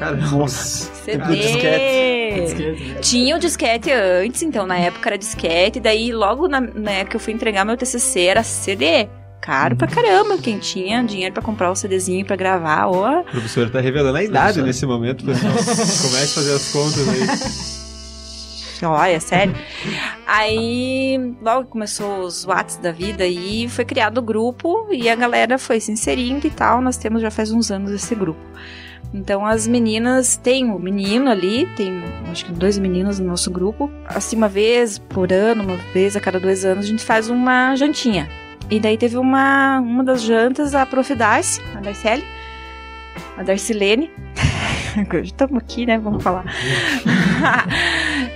Cara, 0.00 0.16
Nossa. 0.16 0.90
CD. 0.94 1.36
disquete. 1.36 2.40
Disquete, 2.40 2.84
né? 2.84 3.00
Tinha 3.02 3.36
o 3.36 3.38
disquete 3.38 3.92
antes, 3.92 4.42
então 4.42 4.66
na 4.66 4.78
época 4.78 5.10
era 5.10 5.18
disquete, 5.18 5.78
daí 5.78 6.10
logo 6.10 6.48
na, 6.48 6.58
na 6.58 6.90
época 6.90 7.10
que 7.10 7.16
eu 7.16 7.20
fui 7.20 7.34
entregar 7.34 7.66
meu 7.66 7.76
TCC 7.76 8.22
era 8.22 8.42
CD. 8.42 9.10
Caro 9.42 9.76
pra 9.76 9.86
caramba, 9.86 10.38
quem 10.38 10.58
tinha 10.58 11.02
dinheiro 11.02 11.34
pra 11.34 11.42
comprar 11.42 11.70
o 11.70 11.76
CDzinho 11.76 12.24
pra 12.24 12.34
gravar, 12.34 12.86
ó. 12.88 13.20
o 13.20 13.24
professor 13.24 13.68
tá 13.70 13.80
revelando 13.80 14.16
a 14.16 14.22
idade 14.24 14.60
Professor. 14.60 14.66
nesse 14.66 14.86
momento, 14.86 15.24
pessoal. 15.24 15.52
Comece 15.54 16.24
a 16.24 16.34
fazer 16.34 16.54
as 16.54 16.72
contas 16.72 17.08
aí. 17.08 18.86
Olha, 18.86 19.20
sério. 19.20 19.54
Aí, 20.26 21.34
logo 21.42 21.64
que 21.64 21.70
começou 21.70 22.20
os 22.20 22.46
Whats 22.46 22.76
da 22.76 22.92
vida 22.92 23.26
e 23.26 23.68
foi 23.68 23.84
criado 23.84 24.18
o 24.18 24.22
grupo 24.22 24.88
e 24.90 25.10
a 25.10 25.14
galera 25.14 25.58
foi 25.58 25.78
se 25.80 25.92
inserindo 25.92 26.46
e 26.46 26.50
tal. 26.50 26.80
Nós 26.80 26.96
temos 26.96 27.20
já 27.20 27.30
faz 27.30 27.50
uns 27.50 27.70
anos 27.70 27.90
esse 27.92 28.14
grupo. 28.14 28.40
Então 29.12 29.44
as 29.44 29.66
meninas, 29.66 30.36
tem 30.36 30.64
um 30.64 30.78
menino 30.78 31.30
ali, 31.30 31.66
tem 31.76 32.02
acho 32.30 32.44
que 32.44 32.52
dois 32.52 32.78
meninos 32.78 33.18
no 33.18 33.26
nosso 33.26 33.50
grupo. 33.50 33.90
Assim, 34.06 34.36
uma 34.36 34.48
vez 34.48 34.98
por 34.98 35.32
ano, 35.32 35.64
uma 35.64 35.76
vez 35.92 36.16
a 36.16 36.20
cada 36.20 36.38
dois 36.38 36.64
anos, 36.64 36.84
a 36.84 36.88
gente 36.88 37.04
faz 37.04 37.28
uma 37.28 37.74
jantinha. 37.74 38.28
E 38.70 38.78
daí 38.78 38.96
teve 38.96 39.16
uma, 39.16 39.80
uma 39.80 40.04
das 40.04 40.22
jantas, 40.22 40.74
a 40.74 40.86
Prof. 40.86 41.12
Darcy, 41.14 41.60
a 41.76 41.80
Darcele, 41.80 42.24
a 43.36 43.42
Darcilene. 43.42 44.10
Estamos 45.24 45.58
aqui, 45.58 45.86
né? 45.86 45.98
Vamos 45.98 46.22
falar. 46.22 46.44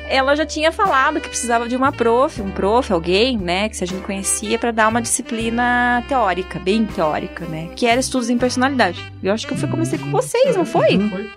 ela 0.09 0.35
já 0.35 0.45
tinha 0.45 0.71
falado 0.71 1.21
que 1.21 1.29
precisava 1.29 1.69
de 1.69 1.77
uma 1.77 1.93
prof, 1.93 2.41
um 2.41 2.51
prof, 2.51 2.93
alguém, 2.93 3.39
né, 3.39 3.69
que 3.69 3.77
se 3.77 3.85
a 3.85 3.87
gente 3.87 4.03
conhecia 4.03 4.59
para 4.59 4.71
dar 4.71 4.89
uma 4.89 5.01
disciplina 5.01 6.03
teórica, 6.09 6.59
bem 6.59 6.85
teórica, 6.85 7.45
né, 7.47 7.69
que 7.75 7.87
era 7.87 8.01
estudos 8.01 8.31
em 8.31 8.39
personalidade. 8.39 9.13
Eu 9.23 9.33
acho 9.33 9.47
que 9.47 9.53
eu 9.53 9.59
fui 9.59 9.69
comecei 9.69 9.99
com 9.99 10.11
vocês, 10.11 10.57
não 10.57 10.65
foi? 10.65 10.99
Foi. 11.09 11.31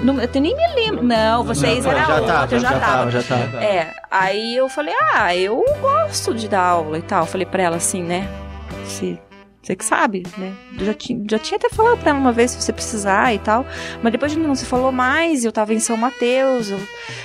Não, 0.00 0.20
eu 0.20 0.28
nem 0.40 0.54
me 0.54 0.74
lembro. 0.74 1.02
Não, 1.02 1.44
vocês 1.44 1.84
Não, 1.84 1.92
era 1.92 2.04
já 2.04 2.14
outra, 2.16 2.34
tava, 2.34 2.48
já, 2.50 2.58
já 2.58 2.68
tava. 2.68 2.80
tava, 2.80 3.10
já 3.10 3.22
tava. 3.22 3.64
É, 3.64 3.94
aí 4.10 4.56
eu 4.56 4.68
falei, 4.68 4.94
ah, 5.12 5.34
eu 5.34 5.64
gosto 5.80 6.34
de 6.34 6.48
dar 6.48 6.62
aula 6.62 6.98
e 6.98 7.02
tal. 7.02 7.22
Eu 7.22 7.26
falei 7.26 7.46
pra 7.46 7.62
ela 7.62 7.76
assim, 7.76 8.02
né? 8.02 8.28
Se, 8.84 9.18
você 9.64 9.74
que 9.74 9.84
sabe, 9.84 10.22
né? 10.36 10.52
Eu 10.78 10.84
já, 10.86 10.94
tinha, 10.94 11.24
já 11.30 11.38
tinha 11.38 11.56
até 11.56 11.70
falado 11.70 11.98
pra 11.98 12.10
ela 12.10 12.18
uma 12.18 12.32
vez 12.32 12.50
se 12.50 12.60
você 12.60 12.72
precisar 12.72 13.32
e 13.34 13.38
tal. 13.38 13.64
Mas 14.02 14.12
depois 14.12 14.30
a 14.30 14.34
gente 14.34 14.46
não 14.46 14.54
se 14.54 14.66
falou 14.66 14.92
mais. 14.92 15.44
Eu 15.44 15.50
tava 15.50 15.72
em 15.72 15.78
São 15.80 15.96
Mateus, 15.96 16.70
eu 16.70 16.80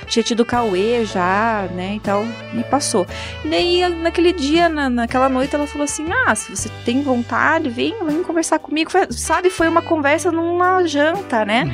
tinha 0.08 0.24
tido 0.24 0.46
Cauê 0.46 1.04
já, 1.04 1.68
né? 1.76 1.96
E 1.96 2.00
tal. 2.00 2.24
E 2.58 2.64
passou. 2.64 3.06
E 3.44 3.48
daí, 3.50 3.88
naquele 3.90 4.32
dia, 4.32 4.70
na, 4.70 4.90
naquela 4.90 5.28
noite, 5.28 5.54
ela 5.54 5.68
falou 5.68 5.84
assim: 5.84 6.06
Ah, 6.26 6.34
se 6.34 6.56
você 6.56 6.70
tem 6.86 7.02
vontade, 7.04 7.70
vem, 7.70 7.94
vem 8.06 8.24
conversar 8.24 8.60
comigo. 8.60 8.90
Foi- 8.90 9.12
sabe, 9.12 9.50
foi 9.50 9.68
uma 9.68 9.82
conversa 9.82 10.32
numa 10.32 10.84
janta, 10.86 11.44
né? 11.44 11.66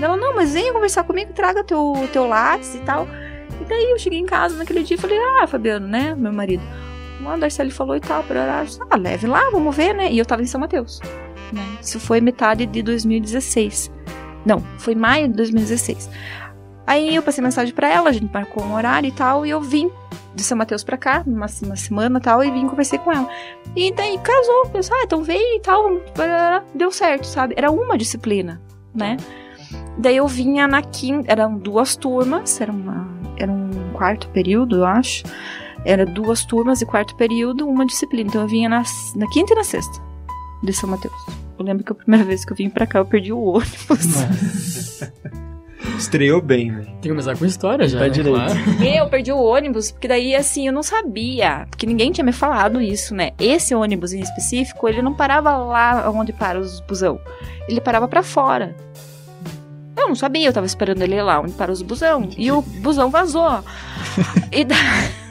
Ela, 0.00 0.16
não, 0.16 0.34
mas 0.34 0.52
venha 0.52 0.72
conversar 0.72 1.04
comigo, 1.04 1.32
traga 1.32 1.64
teu, 1.64 1.94
teu 2.12 2.26
lápis 2.26 2.74
e 2.74 2.78
tal. 2.80 3.08
E 3.60 3.64
daí 3.64 3.90
eu 3.90 3.98
cheguei 3.98 4.18
em 4.18 4.26
casa 4.26 4.56
naquele 4.56 4.82
dia 4.82 4.96
e 4.96 5.00
falei, 5.00 5.18
ah, 5.18 5.46
Fabiano, 5.46 5.86
né, 5.86 6.14
meu 6.16 6.32
marido. 6.32 6.62
O 7.24 7.36
Darcele 7.36 7.70
falou 7.70 7.96
e 7.96 8.00
tal, 8.00 8.22
pra 8.24 8.64
ah, 8.90 8.96
leve 8.96 9.26
lá, 9.26 9.50
vamos 9.50 9.74
ver, 9.74 9.94
né? 9.94 10.10
E 10.10 10.18
eu 10.18 10.24
tava 10.24 10.42
em 10.42 10.46
São 10.46 10.60
Mateus. 10.60 11.00
Né? 11.52 11.62
Isso 11.80 12.00
foi 12.00 12.20
metade 12.20 12.66
de 12.66 12.82
2016. 12.82 13.90
Não, 14.44 14.60
foi 14.78 14.94
maio 14.94 15.28
de 15.28 15.34
2016. 15.34 16.08
Aí 16.86 17.14
eu 17.14 17.22
passei 17.22 17.42
mensagem 17.42 17.74
pra 17.74 17.88
ela, 17.88 18.08
a 18.08 18.12
gente 18.12 18.32
marcou 18.32 18.64
um 18.64 18.74
horário 18.74 19.08
e 19.08 19.12
tal, 19.12 19.46
e 19.46 19.50
eu 19.50 19.60
vim 19.60 19.90
de 20.34 20.42
São 20.42 20.56
Mateus 20.56 20.82
pra 20.82 20.96
cá, 20.96 21.22
uma, 21.26 21.46
uma 21.62 21.76
semana 21.76 22.18
e 22.18 22.22
tal, 22.22 22.42
e 22.42 22.50
vim 22.50 22.66
conversei 22.66 22.98
com 22.98 23.12
ela. 23.12 23.28
E 23.76 23.92
daí 23.92 24.18
casou, 24.18 24.66
pensou, 24.72 24.96
ah, 24.96 25.02
então 25.04 25.22
vem 25.22 25.56
e 25.56 25.60
tal, 25.60 26.00
deu 26.74 26.90
certo, 26.90 27.26
sabe? 27.26 27.54
Era 27.56 27.70
uma 27.70 27.96
disciplina, 27.96 28.60
né? 28.94 29.16
Daí 29.98 30.16
eu 30.16 30.26
vinha 30.26 30.66
na 30.66 30.82
quinta, 30.82 31.30
eram 31.30 31.56
duas 31.56 31.94
turmas, 31.94 32.60
era, 32.60 32.72
uma, 32.72 33.08
era 33.36 33.52
um 33.52 33.70
quarto 33.92 34.28
período, 34.30 34.76
eu 34.76 34.86
acho. 34.86 35.24
Era 35.84 36.04
duas 36.04 36.44
turmas 36.44 36.80
e 36.82 36.86
quarto 36.86 37.14
período, 37.16 37.66
uma 37.68 37.86
disciplina. 37.86 38.28
Então 38.28 38.42
eu 38.42 38.48
vinha 38.48 38.68
na, 38.68 38.82
na 39.16 39.26
quinta 39.28 39.52
e 39.52 39.56
na 39.56 39.64
sexta 39.64 40.00
de 40.62 40.72
São 40.72 40.88
Mateus. 40.90 41.14
Eu 41.58 41.64
lembro 41.64 41.84
que 41.84 41.92
a 41.92 41.94
primeira 41.94 42.24
vez 42.24 42.44
que 42.44 42.52
eu 42.52 42.56
vim 42.56 42.68
pra 42.70 42.86
cá 42.86 42.98
eu 42.98 43.04
perdi 43.06 43.32
o 43.32 43.42
ônibus. 43.42 44.24
Estreou 45.98 46.40
bem, 46.40 46.70
né? 46.70 46.82
Tem 46.84 46.94
que 47.02 47.08
começar 47.10 47.36
com 47.36 47.44
história 47.44 47.86
já, 47.86 47.98
Tá 47.98 48.04
né? 48.04 48.10
direito. 48.10 48.36
Claro. 48.36 48.60
Eu 48.82 49.08
perdi 49.08 49.32
o 49.32 49.38
ônibus, 49.38 49.90
porque 49.90 50.08
daí, 50.08 50.34
assim, 50.34 50.66
eu 50.66 50.72
não 50.72 50.82
sabia. 50.82 51.66
Porque 51.68 51.84
ninguém 51.86 52.10
tinha 52.10 52.24
me 52.24 52.32
falado 52.32 52.80
isso, 52.80 53.14
né? 53.14 53.32
Esse 53.38 53.74
ônibus 53.74 54.12
em 54.14 54.20
específico, 54.20 54.88
ele 54.88 55.02
não 55.02 55.12
parava 55.14 55.56
lá 55.58 56.10
onde 56.10 56.32
para 56.32 56.58
os 56.58 56.80
busão. 56.80 57.20
Ele 57.68 57.80
parava 57.82 58.08
pra 58.08 58.22
fora. 58.22 58.74
Eu 59.96 60.08
não 60.08 60.14
sabia, 60.14 60.46
eu 60.48 60.52
tava 60.52 60.66
esperando 60.66 61.02
ele 61.02 61.20
lá 61.20 61.38
onde 61.40 61.52
para 61.52 61.70
os 61.70 61.82
busão. 61.82 62.28
E 62.36 62.50
o 62.50 62.62
busão 62.62 63.10
vazou. 63.10 63.62
e, 64.50 64.64
da... 64.64 64.74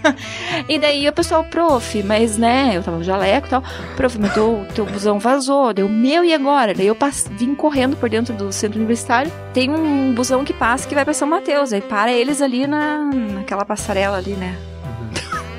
e 0.67 0.79
daí 0.79 1.07
o 1.07 1.13
pessoal, 1.13 1.43
prof, 1.43 2.03
mas 2.03 2.37
né, 2.37 2.71
eu 2.75 2.83
tava 2.83 2.97
no 2.97 3.03
jaleco 3.03 3.47
e 3.47 3.49
tal. 3.49 3.63
Prof, 3.95 4.17
mas 4.19 4.33
teu, 4.33 4.65
teu 4.73 4.85
busão 4.85 5.19
vazou. 5.19 5.73
Deu 5.73 5.89
meu 5.89 6.23
e 6.23 6.33
agora? 6.33 6.73
Daí 6.73 6.87
eu 6.87 6.95
pass... 6.95 7.29
vim 7.31 7.55
correndo 7.55 7.95
por 7.97 8.09
dentro 8.09 8.33
do 8.33 8.51
centro 8.51 8.77
universitário. 8.77 9.31
Tem 9.53 9.69
um 9.69 10.13
busão 10.13 10.43
que 10.43 10.53
passa 10.53 10.87
que 10.87 10.95
vai 10.95 11.05
pra 11.05 11.13
São 11.13 11.27
Mateus. 11.27 11.73
Aí 11.73 11.81
para 11.81 12.11
eles 12.11 12.41
ali 12.41 12.67
na, 12.67 13.05
naquela 13.05 13.65
passarela 13.65 14.17
ali, 14.17 14.33
né? 14.33 14.57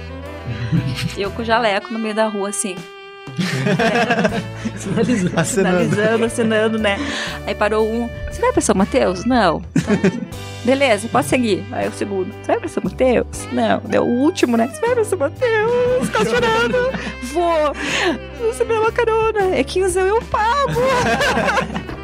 eu 1.17 1.31
com 1.31 1.43
o 1.43 1.45
jaleco 1.45 1.93
no 1.93 1.99
meio 1.99 2.15
da 2.15 2.27
rua, 2.27 2.49
assim. 2.49 2.77
Sinalizando. 4.77 5.39
Acenando. 5.39 5.91
Sinalizando, 5.91 6.25
acenando, 6.25 6.79
né? 6.79 6.99
Aí 7.47 7.55
parou 7.55 7.87
um. 7.87 8.09
Você 8.31 8.41
vai 8.41 8.53
pra 8.53 8.61
São 8.61 8.75
Mateus? 8.75 9.25
Não. 9.25 9.63
Então, 9.77 10.21
beleza, 10.65 11.09
pode 11.09 11.27
seguir. 11.27 11.65
Aí 11.73 11.89
o 11.89 11.93
segundo. 11.93 12.33
Você 12.33 12.47
vai 12.47 12.59
pra 12.59 12.69
São 12.69 12.83
Mateus? 12.85 13.49
Não. 13.53 13.81
Deu 13.81 14.05
o 14.05 14.09
último, 14.09 14.57
né? 14.57 14.69
Você 14.69 14.81
vai 14.81 14.95
pra 14.95 15.05
São 15.05 15.19
Mateus? 15.19 16.09
Tá 16.11 16.25
chorando? 16.25 16.77
Vou. 17.33 17.73
Você 18.47 18.65
me 18.65 18.75
dá 18.75 18.81
uma 18.81 18.93
carona. 18.93 19.57
É 19.57 19.65
15 19.65 19.99
eu 19.99 20.23
pago. 20.23 20.81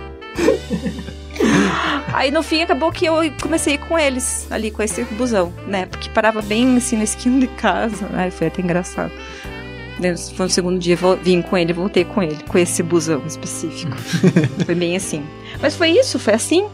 Aí 2.12 2.30
no 2.30 2.42
fim 2.42 2.62
acabou 2.62 2.90
que 2.90 3.04
eu 3.04 3.16
comecei 3.42 3.76
com 3.76 3.98
eles 3.98 4.46
ali, 4.50 4.70
com 4.70 4.82
esse 4.82 5.04
busão, 5.04 5.52
né? 5.66 5.86
Porque 5.86 6.08
parava 6.08 6.40
bem 6.40 6.76
assim 6.76 6.96
na 6.96 7.04
esquina 7.04 7.40
de 7.40 7.46
casa. 7.46 8.08
Aí 8.14 8.30
foi 8.30 8.46
até 8.46 8.62
engraçado. 8.62 9.12
Daí, 9.98 10.14
Foi 10.34 10.46
no 10.46 10.50
segundo 10.50 10.78
dia, 10.78 10.96
vim 11.22 11.40
com 11.40 11.56
ele, 11.56 11.72
voltei 11.72 12.04
com 12.04 12.22
ele, 12.22 12.36
com 12.48 12.58
esse 12.58 12.82
busão 12.82 13.22
específico. 13.26 13.96
foi 14.66 14.74
bem 14.74 14.94
assim. 14.96 15.24
Mas 15.60 15.74
foi 15.74 15.90
isso, 15.90 16.18
foi 16.18 16.34
assim. 16.34 16.66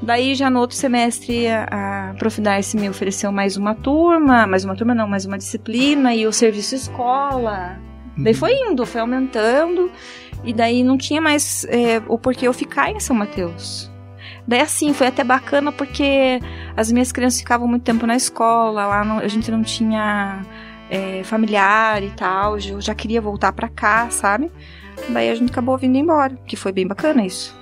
Daí 0.00 0.34
já 0.34 0.48
no 0.48 0.58
outro 0.60 0.76
semestre 0.76 1.48
a, 1.48 2.10
a 2.10 2.14
Prof. 2.14 2.40
Darcy 2.40 2.78
me 2.78 2.88
ofereceu 2.88 3.30
mais 3.30 3.56
uma 3.58 3.74
turma, 3.74 4.46
mais 4.46 4.64
uma 4.64 4.74
turma 4.74 4.94
não, 4.94 5.06
mais 5.06 5.26
uma 5.26 5.36
disciplina 5.36 6.14
e 6.14 6.26
o 6.26 6.32
serviço 6.32 6.74
escola. 6.74 7.78
Daí 8.16 8.34
foi 8.34 8.52
indo, 8.54 8.86
foi 8.86 9.00
aumentando. 9.02 9.90
E 10.44 10.52
daí 10.52 10.82
não 10.82 10.96
tinha 10.98 11.20
mais 11.20 11.64
é, 11.68 12.02
o 12.08 12.18
porquê 12.18 12.48
eu 12.48 12.52
ficar 12.52 12.90
em 12.90 12.98
São 12.98 13.14
Mateus. 13.14 13.90
Daí 14.48 14.60
assim, 14.60 14.92
foi 14.92 15.06
até 15.06 15.22
bacana 15.22 15.70
porque 15.70 16.40
as 16.76 16.90
minhas 16.90 17.12
crianças 17.12 17.38
ficavam 17.38 17.68
muito 17.68 17.82
tempo 17.84 18.06
na 18.06 18.16
escola, 18.16 18.86
lá 18.86 19.04
não- 19.04 19.18
a 19.18 19.28
gente 19.28 19.50
não 19.52 19.62
tinha 19.62 20.42
é, 20.92 21.24
familiar 21.24 22.02
e 22.02 22.10
tal, 22.10 22.58
eu 22.58 22.78
já 22.78 22.94
queria 22.94 23.18
voltar 23.18 23.50
pra 23.54 23.66
cá, 23.66 24.10
sabe? 24.10 24.52
Daí 25.08 25.30
a 25.30 25.34
gente 25.34 25.50
acabou 25.50 25.78
vindo 25.78 25.96
embora, 25.96 26.36
que 26.46 26.54
foi 26.54 26.70
bem 26.70 26.86
bacana 26.86 27.24
isso. 27.24 27.61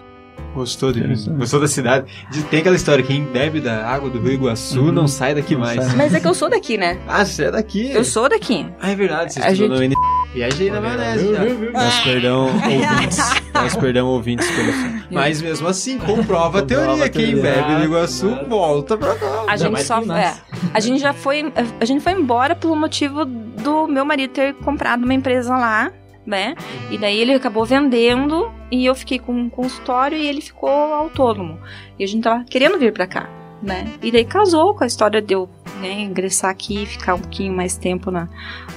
Gostou, 0.54 0.92
de, 0.92 0.98
Interessante. 1.00 1.36
gostou 1.38 1.60
da 1.60 1.68
cidade? 1.68 2.06
Tem 2.50 2.60
aquela 2.60 2.74
história, 2.76 3.04
quem 3.04 3.24
bebe 3.24 3.60
da 3.60 3.86
água 3.86 4.10
do 4.10 4.18
Rio 4.18 4.32
Iguaçu 4.32 4.80
Uhum. 4.80 4.92
não 4.92 5.06
sai 5.06 5.34
daqui 5.34 5.54
Não 5.54 5.60
mais. 5.60 5.84
sai. 5.84 5.96
Mas 5.96 6.12
é 6.14 6.18
que 6.20 6.26
eu 6.26 6.34
sou 6.34 6.50
daqui, 6.50 6.76
né? 6.76 6.98
Ah, 7.06 7.24
você 7.24 7.44
é 7.44 7.50
daqui? 7.50 7.90
Eu 7.92 8.04
sou 8.04 8.28
daqui. 8.28 8.66
Ah, 8.80 8.90
é 8.90 8.94
verdade, 8.96 9.32
você 9.32 9.40
A 9.40 9.52
estudou 9.52 9.76
gente- 9.78 9.90
no 9.90 9.94
N... 9.94 10.10
Viajei 10.34 10.70
na 10.70 10.80
maionese 10.80 11.32
já. 11.34 11.40
Viu, 11.40 11.48
viu, 11.50 11.58
viu? 11.58 11.72
Peço 11.72 12.02
perdão, 12.04 12.44
ouvintes. 12.46 13.18
Peço 13.52 13.80
perdão, 13.80 14.06
ouvintes, 14.06 14.48
pelo 14.50 14.72
fã. 14.72 15.02
Mas 15.10 15.42
mesmo 15.42 15.66
assim, 15.66 15.98
comprova 15.98 16.60
a 16.60 16.62
teoria. 16.62 17.08
Quem 17.08 17.34
teoria. 17.34 17.42
bebe 17.42 17.74
do 17.76 17.84
Iguaçu, 17.84 18.38
volta 18.48 18.96
pra 18.96 19.14
cá. 19.16 19.44
A 19.48 19.56
gente 19.56 19.82
só 19.82 20.00
é, 20.14 20.34
a 20.72 20.78
gente 20.80 21.00
já 21.00 21.12
foi 21.12 21.52
a 21.80 21.84
gente 21.84 22.00
foi 22.02 22.12
embora 22.12 22.54
pelo 22.54 22.76
motivo 22.76 23.24
do 23.24 23.88
meu 23.88 24.04
marido 24.04 24.30
ter 24.32 24.54
comprado 24.54 25.02
uma 25.04 25.14
empresa 25.14 25.56
lá, 25.56 25.90
né? 26.26 26.54
E 26.90 26.98
daí 26.98 27.18
ele 27.18 27.32
acabou 27.32 27.64
vendendo 27.64 28.50
e 28.70 28.86
eu 28.86 28.94
fiquei 28.94 29.18
com 29.18 29.32
um 29.32 29.50
consultório 29.50 30.16
e 30.16 30.26
ele 30.26 30.40
ficou 30.40 30.68
autônomo. 30.68 31.58
E 31.98 32.04
a 32.04 32.06
gente 32.06 32.22
tava 32.22 32.44
querendo 32.44 32.78
vir 32.78 32.92
pra 32.92 33.06
cá, 33.06 33.28
né? 33.62 33.86
E 34.02 34.10
daí 34.10 34.24
casou 34.24 34.74
com 34.74 34.84
a 34.84 34.86
história 34.86 35.20
de 35.20 35.34
eu 35.34 35.48
né, 35.80 36.00
ingressar 36.00 36.50
aqui, 36.50 36.86
ficar 36.86 37.14
um 37.14 37.20
pouquinho 37.20 37.54
mais 37.54 37.76
tempo 37.76 38.10
na, 38.10 38.28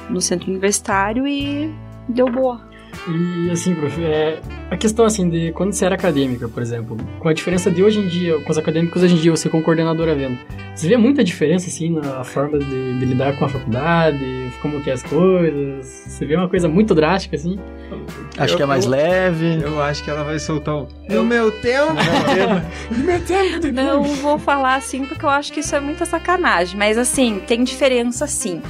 no 0.10 0.22
centro 0.22 0.50
universitário 0.50 1.28
e 1.28 1.74
deu 2.08 2.30
boa. 2.30 2.73
E 3.08 3.50
assim, 3.52 3.76
prof, 3.76 4.02
é, 4.02 4.40
a 4.72 4.78
questão 4.78 5.04
assim 5.06 5.30
de 5.30 5.52
quando 5.52 5.74
você 5.74 5.86
era 5.86 5.96
acadêmica, 5.96 6.48
por 6.48 6.62
exemplo, 6.64 6.96
com 7.20 7.28
a 7.28 7.34
diferença 7.34 7.70
de 7.70 7.84
hoje 7.84 8.00
em 8.00 8.08
dia, 8.08 8.40
com 8.40 8.50
os 8.52 8.58
acadêmicos 8.58 9.04
hoje 9.04 9.14
em 9.16 9.18
dia, 9.18 9.30
você 9.32 9.50
como 9.50 9.62
coordenadora 9.62 10.16
vendo, 10.16 10.38
você 10.74 10.88
vê 10.88 10.96
muita 10.96 11.22
diferença 11.24 11.68
assim 11.68 11.90
na 11.90 12.24
forma 12.24 12.58
de, 12.60 13.00
de 13.00 13.06
lidar 13.06 13.38
com 13.38 13.44
a 13.46 13.50
faculdade, 13.50 14.52
como 14.62 14.80
que 14.82 14.90
é 14.90 14.94
as 14.94 15.04
coisas? 15.04 15.86
Você 16.08 16.26
vê 16.26 16.36
uma 16.38 16.48
coisa 16.48 16.70
muito 16.70 16.96
drástica 16.96 17.36
assim? 17.36 17.60
Acho 18.38 18.54
Eu- 18.54 18.58
que 18.58 18.64
é 18.64 18.66
mais 18.66 18.86
eu- 18.86 18.92
leve. 18.92 19.60
Eu 19.62 19.82
acho 19.82 20.02
que 20.04 20.10
ela 20.10 20.24
vai 20.24 20.40
soltar 20.40 20.76
um. 20.76 20.88
No 21.10 21.24
meu 21.26 21.52
tempo! 21.52 21.94
Não 23.74 24.04
vou 24.04 24.40
falar 24.40 24.76
assim 24.76 25.06
porque 25.06 25.26
eu 25.26 25.30
acho 25.30 25.52
que 25.52 25.60
isso 25.60 25.76
é 25.76 25.80
muita 25.80 26.06
sacanagem, 26.06 26.78
mas 26.78 26.98
assim, 26.98 27.40
tem 27.46 27.64
diferença 27.64 28.26
sim. 28.28 28.62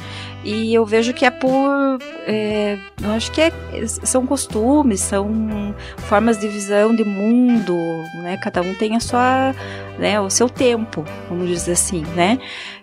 E 0.43 0.73
eu 0.73 0.85
vejo 0.85 1.13
que 1.13 1.25
é 1.25 1.31
por. 1.31 1.99
é, 2.27 2.77
eu 3.01 3.11
acho 3.11 3.31
que 3.31 3.39
é- 3.41 3.51
são 3.87 4.25
costumes, 4.27 4.99
são 4.99 5.73
formas 5.99 6.37
de 6.37 6.47
visão 6.49 6.93
de 6.93 7.03
mundo, 7.05 7.75
né? 8.21 8.37
Cada 8.41 8.61
um 8.61 8.73
tem 8.73 8.95
a 8.95 8.99
sua. 8.99 9.53
Né, 9.97 10.19
o 10.19 10.29
seu 10.29 10.49
tempo, 10.49 11.05
vamos 11.29 11.47
dizer 11.47 11.73
assim, 11.73 12.03
né? 12.15 12.39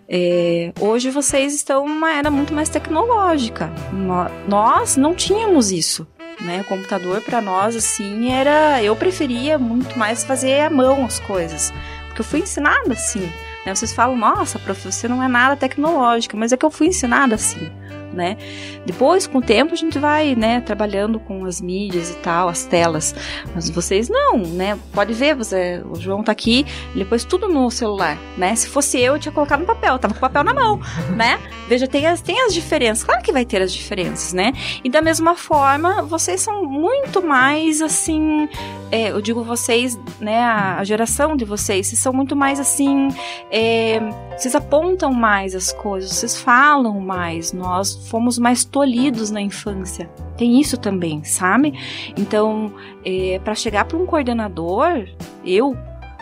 É, 0.09 0.73
hoje 0.81 1.11
vocês 1.11 1.55
estão 1.55 1.87
numa 1.87 2.13
era 2.13 2.31
muito 2.31 2.55
mais 2.55 2.69
tecnológica. 2.69 3.71
Nó- 3.93 4.31
Nós 4.49 4.97
não 4.97 5.15
tínhamos 5.15 5.71
isso. 5.73 6.07
Né, 6.41 6.63
o 6.63 6.65
computador 6.65 7.21
para 7.21 7.43
nós 7.43 7.77
assim 7.77 8.33
era, 8.33 8.83
eu 8.83 8.97
preferia 8.97 9.59
muito 9.59 9.99
mais 9.99 10.25
fazer 10.25 10.61
à 10.61 10.71
mão 10.71 11.05
as 11.05 11.21
coisas, 11.21 11.71
porque 12.07 12.23
eu 12.23 12.25
fui 12.25 12.41
ensinada 12.41 12.95
assim. 12.95 13.29
Né? 13.65 13.75
Vocês 13.75 13.93
falam, 13.93 14.17
nossa, 14.17 14.59
prof, 14.59 14.81
você 14.81 15.09
não 15.09 15.23
é 15.23 15.29
nada 15.29 15.57
tecnológica, 15.57 16.37
mas 16.37 16.53
é 16.53 16.57
que 16.57 16.65
eu 16.65 16.71
fui 16.71 16.89
ensinada 16.89 17.35
assim, 17.35 17.71
né? 18.13 18.37
Depois, 18.85 19.27
com 19.27 19.39
o 19.39 19.43
tempo, 19.43 19.73
a 19.73 19.77
gente 19.77 19.99
vai, 19.99 20.35
né, 20.35 20.61
trabalhando 20.61 21.19
com 21.21 21.45
as 21.45 21.61
mídias 21.61 22.11
e 22.11 22.17
tal, 22.17 22.49
as 22.49 22.65
telas. 22.65 23.15
Mas 23.55 23.71
vocês 23.71 24.09
não, 24.09 24.39
né? 24.39 24.79
Pode 24.93 25.13
ver, 25.13 25.35
você, 25.35 25.83
o 25.91 25.97
João 25.97 26.23
tá 26.23 26.33
aqui, 26.33 26.67
ele 26.95 27.05
pôs 27.05 27.25
tudo 27.25 27.49
no 27.49 27.71
celular, 27.71 28.19
né? 28.37 28.55
Se 28.55 28.69
fosse 28.69 28.99
eu, 28.99 29.15
eu 29.15 29.19
tinha 29.19 29.33
colocado 29.33 29.61
no 29.61 29.67
papel, 29.67 29.99
tava 29.99 30.15
com 30.15 30.19
o 30.19 30.21
papel 30.21 30.45
na 30.45 30.55
mão, 30.55 30.81
né? 31.17 31.39
Veja, 31.69 31.87
tem 31.87 32.07
as, 32.07 32.21
tem 32.21 32.41
as 32.43 32.55
diferenças, 32.55 33.05
claro 33.05 33.23
que 33.23 33.33
vai 33.33 33.45
ter 33.45 33.63
as 33.63 33.73
diferenças, 33.73 34.33
né? 34.33 34.53
E 34.83 34.91
da 34.91 35.01
mesma 35.01 35.35
forma, 35.35 36.03
vocês 36.03 36.41
são 36.41 36.65
muito 36.65 37.23
mais 37.23 37.81
assim, 37.81 38.49
é, 38.91 39.11
eu 39.11 39.21
digo 39.21 39.43
vocês, 39.45 39.99
né, 40.21 40.41
a, 40.41 40.79
a 40.79 40.85
geração 40.85 41.37
de 41.37 41.45
vocês, 41.45 41.87
vocês 41.87 41.99
são 41.99 42.13
muito 42.13 42.35
mais 42.35 42.59
assim, 42.59 43.09
é, 43.51 44.01
vocês 44.37 44.55
apontam 44.55 45.13
mais 45.13 45.55
as 45.55 45.73
coisas, 45.73 46.11
vocês 46.11 46.37
falam 46.37 47.01
mais, 47.01 47.53
nós 47.53 48.00
fomos 48.09 48.39
mais 48.39 48.65
tolhidos 48.65 49.31
na 49.31 49.41
infância. 49.41 50.09
Tem 50.37 50.61
isso 50.61 50.77
também, 50.77 51.23
sabe? 51.25 51.75
Então, 52.17 52.73
é, 53.05 53.39
para 53.45 53.55
chegar 53.55 53.85
para 53.85 53.97
um 53.99 54.07
coordenador, 54.07 55.07
eu 55.45 55.77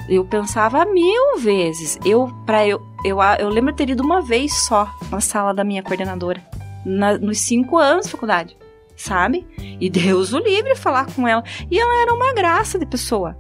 eu 0.09 0.25
pensava 0.25 0.85
mil 0.87 1.39
vezes. 1.39 1.99
Eu 2.05 2.33
para 2.47 2.67
eu, 2.67 2.81
eu 3.05 3.19
eu 3.39 3.49
lembro 3.49 3.75
ter 3.75 3.91
ido 3.91 4.03
uma 4.03 4.23
vez 4.23 4.53
só 4.55 4.89
na 5.11 5.21
sala 5.21 5.53
da 5.53 5.63
minha 5.65 5.83
coordenadora 5.83 6.43
na- 6.85 7.19
nos 7.19 7.39
cinco 7.41 7.77
anos 7.77 8.07
de 8.07 8.13
faculdade, 8.13 8.57
sabe? 8.97 9.47
E 9.81 9.91
Deus 9.91 10.33
o 10.33 10.39
livre 10.39 10.75
falar 10.75 11.07
com 11.15 11.29
ela. 11.29 11.45
E 11.71 11.79
ela 11.79 12.03
era 12.03 12.15
uma 12.15 12.33
graça 12.33 12.79
de 12.79 12.87
pessoa, 12.87 13.37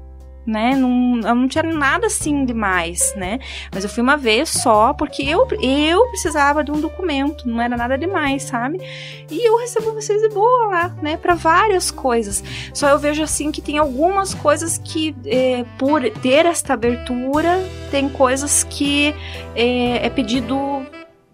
né? 0.48 0.74
Não, 0.74 1.18
ela 1.18 1.34
não 1.34 1.46
tinha 1.46 1.62
nada 1.62 2.06
assim 2.06 2.44
demais, 2.46 3.12
né? 3.14 3.38
Mas 3.70 3.84
eu 3.84 3.90
fui 3.90 4.02
uma 4.02 4.16
vez 4.16 4.48
só 4.48 4.94
porque 4.94 5.22
eu, 5.22 5.46
eu 5.61 6.06
precisava 6.08 6.64
de 6.64 6.70
um 6.70 6.80
documento, 6.80 7.46
não 7.46 7.61
era 7.61 7.76
nada 7.76 7.98
demais, 7.98 8.44
sabe? 8.44 8.80
E 9.30 9.46
eu 9.46 9.58
recebo 9.58 9.92
vocês 9.92 10.22
de 10.22 10.30
boa 10.30 10.66
lá, 10.66 10.96
né? 11.02 11.18
Para 11.18 11.34
várias 11.34 11.90
coisas. 11.90 12.42
Só 12.72 12.88
eu 12.88 12.98
vejo 12.98 13.22
assim 13.22 13.52
que 13.52 13.61
tem 13.61 13.76
algumas 13.76 14.32
coisas 14.32 14.78
que, 14.78 15.14
é, 15.26 15.64
por 15.78 16.02
ter 16.11 16.46
esta 16.46 16.72
abertura, 16.72 17.62
tem 17.90 18.08
coisas 18.08 18.64
que 18.64 19.14
é, 19.54 20.06
é 20.06 20.08
pedido 20.08 20.56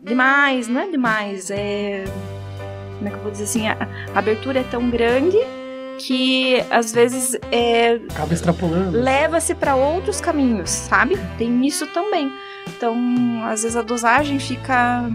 demais, 0.03 0.67
não 0.67 0.81
é 0.81 0.91
demais, 0.91 1.51
é. 1.51 2.05
Como 2.97 3.09
é 3.09 3.11
que 3.11 3.17
eu 3.17 3.23
vou 3.23 3.31
dizer 3.31 3.45
assim? 3.45 3.69
A, 3.69 3.77
a 4.13 4.19
abertura 4.19 4.61
é 4.61 4.65
tão 4.65 4.91
grande 4.91 5.39
que 5.99 6.63
às 6.71 6.93
vezes 6.93 7.37
é, 7.53 8.01
Acaba 8.11 8.33
extrapolando. 8.35 8.99
leva-se 9.01 9.55
para 9.55 9.75
outros 9.77 10.21
caminhos, 10.21 10.71
sabe? 10.71 11.19
Tem 11.39 11.67
isso 11.67 11.87
também. 11.89 12.31
Então, 12.69 12.97
às 13.45 13.63
vezes 13.63 13.77
a 13.77 13.83
dosagem 13.83 14.39
fica 14.39 15.09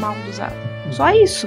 mal 0.00 0.14
dosada. 0.26 0.54
Só 0.92 1.10
isso. 1.10 1.46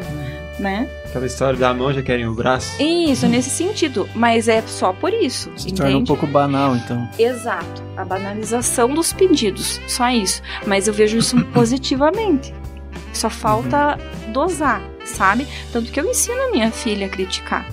né? 0.60 0.88
Aquela 1.06 1.26
história 1.26 1.58
da 1.58 1.74
mão 1.74 1.92
já 1.92 2.04
querem 2.04 2.28
o 2.28 2.34
braço. 2.36 2.82
Isso, 2.82 3.28
nesse 3.28 3.50
sentido. 3.50 4.08
Mas 4.14 4.48
é 4.48 4.62
só 4.68 4.94
por 4.94 5.12
isso, 5.14 5.52
Se 5.56 5.74
torna 5.74 5.98
um 5.98 6.04
pouco 6.04 6.28
banal, 6.28 6.76
então. 6.76 7.10
Exato. 7.18 7.82
A 7.98 8.06
banalização 8.06 8.94
dos 8.94 9.12
pedidos. 9.14 9.80
Só 9.88 10.10
isso. 10.10 10.42
Mas 10.68 10.88
eu 10.88 10.94
vejo 10.94 11.18
isso 11.18 11.42
positivamente. 11.54 12.54
Só 13.14 13.30
falta 13.30 13.98
dosar, 14.32 14.82
sabe? 15.04 15.48
Tanto 15.74 15.92
que 15.92 16.00
eu 16.00 16.06
ensino 16.10 16.40
a 16.44 16.52
minha 16.52 16.70
filha 16.70 17.08
a 17.08 17.10
criticar. 17.10 17.66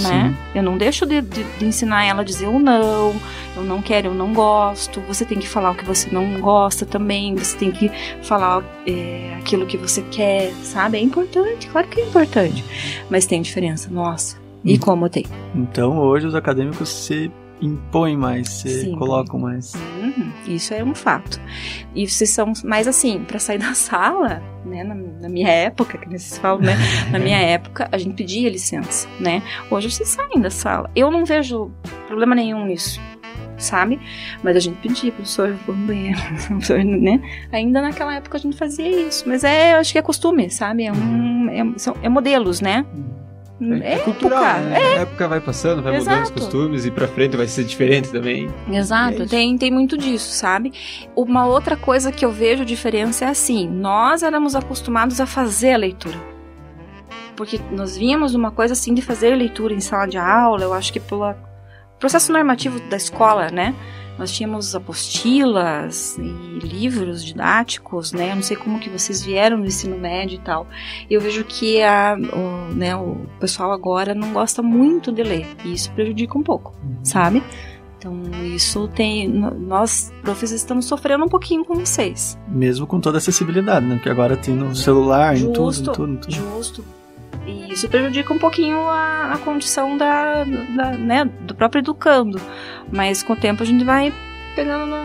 Né? 0.00 0.34
Eu 0.54 0.62
não 0.62 0.76
deixo 0.78 1.04
de, 1.06 1.20
de- 1.20 1.44
de 1.44 1.64
ensinar 1.64 2.04
ela 2.04 2.22
a 2.22 2.24
dizer 2.24 2.46
o 2.46 2.58
não, 2.58 3.14
eu 3.56 3.62
não 3.62 3.82
quero, 3.82 4.08
eu 4.08 4.14
não 4.14 4.32
gosto. 4.32 5.00
Você 5.02 5.24
tem 5.24 5.38
que 5.38 5.48
falar 5.48 5.70
o 5.72 5.74
que 5.74 5.84
você 5.84 6.08
não 6.10 6.40
gosta 6.40 6.86
também. 6.86 7.34
Você 7.34 7.56
tem 7.58 7.70
que 7.70 7.90
falar 8.22 8.62
é, 8.86 9.34
aquilo 9.38 9.66
que 9.66 9.76
você 9.76 10.02
quer, 10.02 10.52
sabe? 10.62 10.98
É 10.98 11.00
importante, 11.00 11.68
claro 11.68 11.88
que 11.88 12.00
é 12.00 12.04
importante. 12.06 12.64
Mas 13.10 13.26
tem 13.26 13.42
diferença, 13.42 13.88
nossa. 13.90 14.36
E 14.64 14.74
Hum. 14.74 14.78
como 14.78 15.08
tem. 15.08 15.26
Então 15.54 15.98
hoje 15.98 16.26
os 16.26 16.34
acadêmicos 16.34 16.88
se 16.88 17.30
impõem 17.62 18.16
mais, 18.16 18.48
se 18.48 18.82
Sim. 18.82 18.96
colocam 18.96 19.38
mais. 19.38 19.72
Uhum, 19.74 20.32
isso 20.48 20.74
é 20.74 20.82
um 20.82 20.94
fato. 20.94 21.40
E 21.94 22.06
vocês 22.06 22.28
são 22.30 22.52
mais 22.64 22.88
assim, 22.88 23.24
pra 23.24 23.38
sair 23.38 23.58
da 23.58 23.72
sala, 23.72 24.42
né? 24.64 24.82
Na, 24.82 24.94
na 24.94 25.28
minha 25.28 25.48
época, 25.48 25.96
que 25.96 26.06
vocês 26.06 26.36
falam, 26.38 26.60
né? 26.60 26.76
Na 27.10 27.18
minha 27.18 27.38
época, 27.40 27.88
a 27.92 27.96
gente 27.96 28.14
pedia 28.14 28.50
licença, 28.50 29.08
né? 29.20 29.42
Hoje 29.70 29.90
vocês 29.90 30.08
saem 30.08 30.40
da 30.40 30.50
sala. 30.50 30.90
Eu 30.94 31.10
não 31.10 31.24
vejo 31.24 31.70
problema 32.08 32.34
nenhum 32.34 32.66
nisso. 32.66 33.00
Sabe? 33.58 34.00
Mas 34.42 34.56
a 34.56 34.60
gente 34.60 34.78
pedia, 34.78 35.12
professor, 35.12 35.50
eu 35.50 35.56
vou 35.64 35.76
no 35.76 35.86
banheiro, 35.86 36.18
professor, 36.48 36.82
né? 36.82 37.20
Ainda 37.52 37.80
naquela 37.80 38.16
época 38.16 38.36
a 38.36 38.40
gente 38.40 38.56
fazia 38.56 38.88
isso. 39.06 39.22
Mas 39.28 39.44
é, 39.44 39.74
eu 39.74 39.76
acho 39.76 39.92
que 39.92 39.98
é 39.98 40.02
costume, 40.02 40.50
sabe? 40.50 40.84
É, 40.84 40.92
um, 40.92 41.48
é, 41.48 41.78
são, 41.78 41.94
é 42.02 42.08
modelos, 42.08 42.60
né? 42.60 42.84
É, 43.82 43.98
cultural, 43.98 44.42
época, 44.42 44.60
né? 44.60 44.76
A 44.76 45.00
época 45.02 45.28
vai 45.28 45.40
passando, 45.40 45.82
vai 45.82 45.98
mudando 45.98 46.14
os 46.14 46.30
Exato. 46.30 46.32
costumes 46.40 46.84
e 46.84 46.90
pra 46.90 47.06
frente 47.06 47.36
vai 47.36 47.46
ser 47.46 47.64
diferente 47.64 48.10
também. 48.10 48.50
Exato, 48.68 49.22
É 49.22 49.26
tem, 49.26 49.56
tem 49.56 49.70
muito 49.70 49.96
disso, 49.96 50.32
sabe? 50.32 50.72
Uma 51.14 51.46
outra 51.46 51.76
coisa 51.76 52.10
que 52.10 52.24
eu 52.24 52.32
vejo 52.32 52.64
diferença 52.64 53.24
é 53.24 53.28
assim: 53.28 53.68
nós 53.68 54.22
éramos 54.22 54.56
acostumados 54.56 55.20
a 55.20 55.26
fazer 55.26 55.74
a 55.74 55.76
leitura. 55.76 56.16
Porque 57.36 57.60
nós 57.70 57.96
víamos 57.96 58.34
uma 58.34 58.50
coisa 58.50 58.72
assim 58.72 58.92
de 58.92 59.02
fazer 59.02 59.34
leitura 59.34 59.72
em 59.72 59.80
sala 59.80 60.06
de 60.06 60.18
aula, 60.18 60.64
eu 60.64 60.72
acho 60.72 60.92
que 60.92 61.00
pelo 61.00 61.34
processo 61.98 62.32
normativo 62.32 62.80
da 62.90 62.96
escola, 62.96 63.48
né? 63.48 63.74
Nós 64.18 64.30
tínhamos 64.30 64.74
apostilas 64.74 66.18
e 66.18 66.66
livros 66.66 67.24
didáticos, 67.24 68.12
né? 68.12 68.30
Eu 68.30 68.36
não 68.36 68.42
sei 68.42 68.56
como 68.56 68.78
que 68.78 68.90
vocês 68.90 69.22
vieram 69.22 69.56
no 69.56 69.66
ensino 69.66 69.98
médio 69.98 70.36
e 70.36 70.40
tal. 70.40 70.66
Eu 71.10 71.20
vejo 71.20 71.44
que 71.44 71.82
a, 71.82 72.14
o, 72.14 72.74
né, 72.74 72.94
o 72.94 73.26
pessoal 73.40 73.72
agora 73.72 74.14
não 74.14 74.32
gosta 74.32 74.62
muito 74.62 75.10
de 75.10 75.22
ler. 75.22 75.46
E 75.64 75.72
isso 75.72 75.90
prejudica 75.92 76.36
um 76.38 76.42
pouco, 76.42 76.74
sabe? 77.02 77.42
Então, 77.98 78.20
isso 78.54 78.88
tem. 78.88 79.28
Nós, 79.28 80.12
professores, 80.22 80.60
estamos 80.60 80.86
sofrendo 80.86 81.24
um 81.24 81.28
pouquinho 81.28 81.64
com 81.64 81.74
vocês. 81.74 82.36
Mesmo 82.48 82.84
com 82.84 83.00
toda 83.00 83.18
a 83.18 83.18
acessibilidade, 83.18 83.86
né? 83.86 83.94
Porque 83.94 84.08
agora 84.08 84.36
tem 84.36 84.54
no 84.54 84.74
celular, 84.74 85.36
em 85.36 85.52
tudo, 85.52 85.60
em 85.60 85.72
Justo, 85.72 85.92
tudo, 85.92 86.12
em 86.12 86.16
tudo. 86.16 86.32
Justo. 86.32 87.01
E 87.46 87.72
isso 87.72 87.88
prejudica 87.88 88.32
um 88.32 88.38
pouquinho 88.38 88.78
a, 88.88 89.32
a 89.32 89.38
condição 89.38 89.96
da, 89.96 90.44
da, 90.44 90.92
né, 90.92 91.24
do 91.40 91.54
próprio 91.54 91.80
educando. 91.80 92.40
Mas 92.90 93.22
com 93.22 93.32
o 93.32 93.36
tempo 93.36 93.62
a 93.62 93.66
gente 93.66 93.84
vai 93.84 94.12
pegando 94.54 94.86
no, 94.86 95.04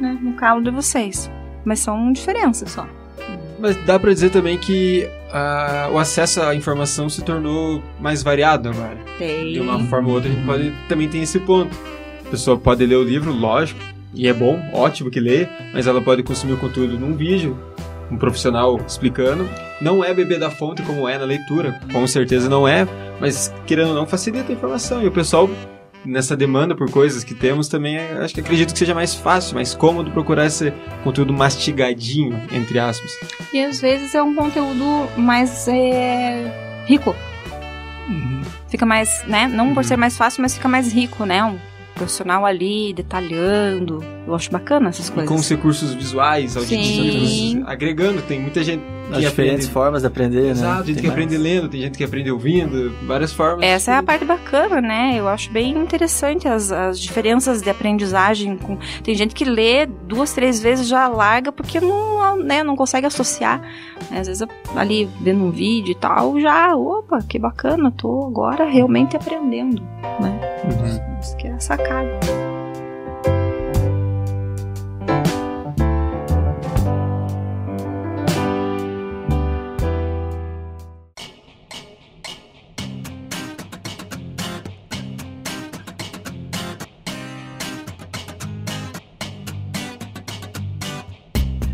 né, 0.00 0.18
no 0.20 0.34
calo 0.34 0.62
de 0.62 0.70
vocês. 0.70 1.30
Mas 1.64 1.80
são 1.80 2.12
diferenças 2.12 2.70
só. 2.70 2.86
Mas 3.58 3.76
dá 3.84 3.98
pra 3.98 4.12
dizer 4.12 4.30
também 4.30 4.58
que 4.58 5.08
ah, 5.32 5.88
o 5.92 5.98
acesso 5.98 6.42
à 6.42 6.54
informação 6.54 7.08
se 7.08 7.22
tornou 7.22 7.82
mais 7.98 8.22
variado 8.22 8.68
agora. 8.68 8.98
Tem. 9.18 9.54
De 9.54 9.60
uma 9.60 9.80
forma 9.86 10.08
ou 10.08 10.14
outra, 10.14 10.30
a 10.30 10.32
gente 10.32 10.44
pode, 10.44 10.72
também 10.88 11.08
tem 11.08 11.22
esse 11.22 11.40
ponto. 11.40 11.76
A 12.24 12.30
pessoa 12.30 12.56
pode 12.56 12.84
ler 12.84 12.96
o 12.96 13.02
livro, 13.02 13.32
lógico, 13.32 13.80
e 14.14 14.26
é 14.26 14.32
bom, 14.32 14.60
ótimo 14.72 15.10
que 15.10 15.20
lê, 15.20 15.46
mas 15.72 15.86
ela 15.86 16.00
pode 16.00 16.22
consumir 16.22 16.54
o 16.54 16.56
conteúdo 16.56 16.98
num 16.98 17.14
vídeo, 17.14 17.56
um 18.10 18.16
profissional 18.16 18.80
explicando. 18.86 19.48
Não 19.80 20.04
é 20.04 20.14
beber 20.14 20.38
da 20.38 20.50
fonte 20.50 20.82
como 20.82 21.08
é 21.08 21.18
na 21.18 21.24
leitura, 21.24 21.80
com 21.92 22.06
certeza 22.06 22.48
não 22.48 22.66
é, 22.66 22.86
mas 23.20 23.52
querendo 23.66 23.88
ou 23.88 23.94
não, 23.94 24.06
facilita 24.06 24.50
a 24.50 24.54
informação. 24.54 25.02
E 25.02 25.06
o 25.06 25.12
pessoal, 25.12 25.48
nessa 26.04 26.36
demanda 26.36 26.74
por 26.74 26.90
coisas 26.90 27.24
que 27.24 27.34
temos, 27.34 27.68
também 27.68 27.96
é- 27.96 28.18
acho 28.22 28.32
que 28.34 28.40
acredito 28.40 28.72
que 28.72 28.78
seja 28.78 28.94
mais 28.94 29.14
fácil, 29.14 29.54
mais 29.56 29.74
cômodo 29.74 30.10
procurar 30.10 30.46
esse 30.46 30.72
conteúdo 31.04 31.32
mastigadinho, 31.32 32.40
entre 32.52 32.78
aspas. 32.78 33.10
E 33.52 33.62
às 33.62 33.80
vezes 33.80 34.14
é 34.14 34.22
um 34.22 34.34
conteúdo 34.34 35.08
mais 35.16 35.66
é, 35.68 36.84
rico. 36.86 37.14
Fica 38.68 38.84
mais, 38.84 39.24
né? 39.26 39.46
Não 39.46 39.72
por 39.74 39.84
ser 39.84 39.96
mais 39.96 40.16
fácil, 40.16 40.42
mas 40.42 40.54
fica 40.54 40.68
mais 40.68 40.92
rico, 40.92 41.24
né? 41.24 41.42
Um 41.44 41.58
profissional 41.96 42.46
ali 42.46 42.92
detalhando. 42.92 44.04
Eu 44.26 44.34
acho 44.34 44.50
bacana 44.50 44.90
essas 44.90 45.08
E 45.08 45.12
coisas. 45.12 45.28
com 45.28 45.34
os 45.36 45.48
recursos 45.48 45.94
visuais, 45.94 46.56
auditivos, 46.56 47.66
agregando. 47.66 48.22
Tem 48.22 48.40
muita 48.40 48.62
gente 48.62 48.82
As 49.10 49.18
diferentes 49.20 49.66
aprende... 49.66 49.70
formas 49.70 50.00
de 50.02 50.06
aprender, 50.08 50.50
Exato, 50.50 50.70
né? 50.70 50.76
gente 50.78 50.86
Tem 50.86 50.94
que 50.96 51.02
mais. 51.02 51.12
aprende 51.12 51.36
lendo, 51.36 51.68
tem 51.68 51.80
gente 51.80 51.96
que 51.98 52.04
aprende 52.04 52.30
ouvindo, 52.30 52.92
várias 53.06 53.32
formas. 53.32 53.64
Essa 53.64 53.92
é 53.92 53.96
a 53.96 54.02
parte 54.02 54.24
bacana, 54.24 54.80
né? 54.80 55.14
Eu 55.16 55.28
acho 55.28 55.50
bem 55.50 55.76
interessante 55.78 56.46
as, 56.48 56.70
as 56.72 56.98
diferenças 57.00 57.62
de 57.62 57.70
aprendizagem. 57.70 58.56
Com... 58.56 58.78
Tem 59.02 59.14
gente 59.14 59.34
que 59.34 59.44
lê 59.44 59.86
duas, 59.86 60.32
três 60.32 60.60
vezes 60.60 60.86
já 60.88 61.06
larga 61.08 61.50
porque 61.52 61.80
não, 61.80 62.36
né, 62.36 62.62
não 62.62 62.76
consegue 62.76 63.06
associar. 63.06 63.60
Às 64.10 64.26
vezes 64.26 64.46
ali 64.74 65.08
vendo 65.20 65.44
um 65.44 65.50
vídeo 65.50 65.92
e 65.92 65.94
tal, 65.94 66.38
já, 66.40 66.74
opa, 66.76 67.20
que 67.22 67.38
bacana, 67.38 67.90
tô 67.90 68.26
agora 68.26 68.64
realmente 68.66 69.16
aprendendo, 69.16 69.80
né? 70.20 70.45
Sacada. 71.60 72.45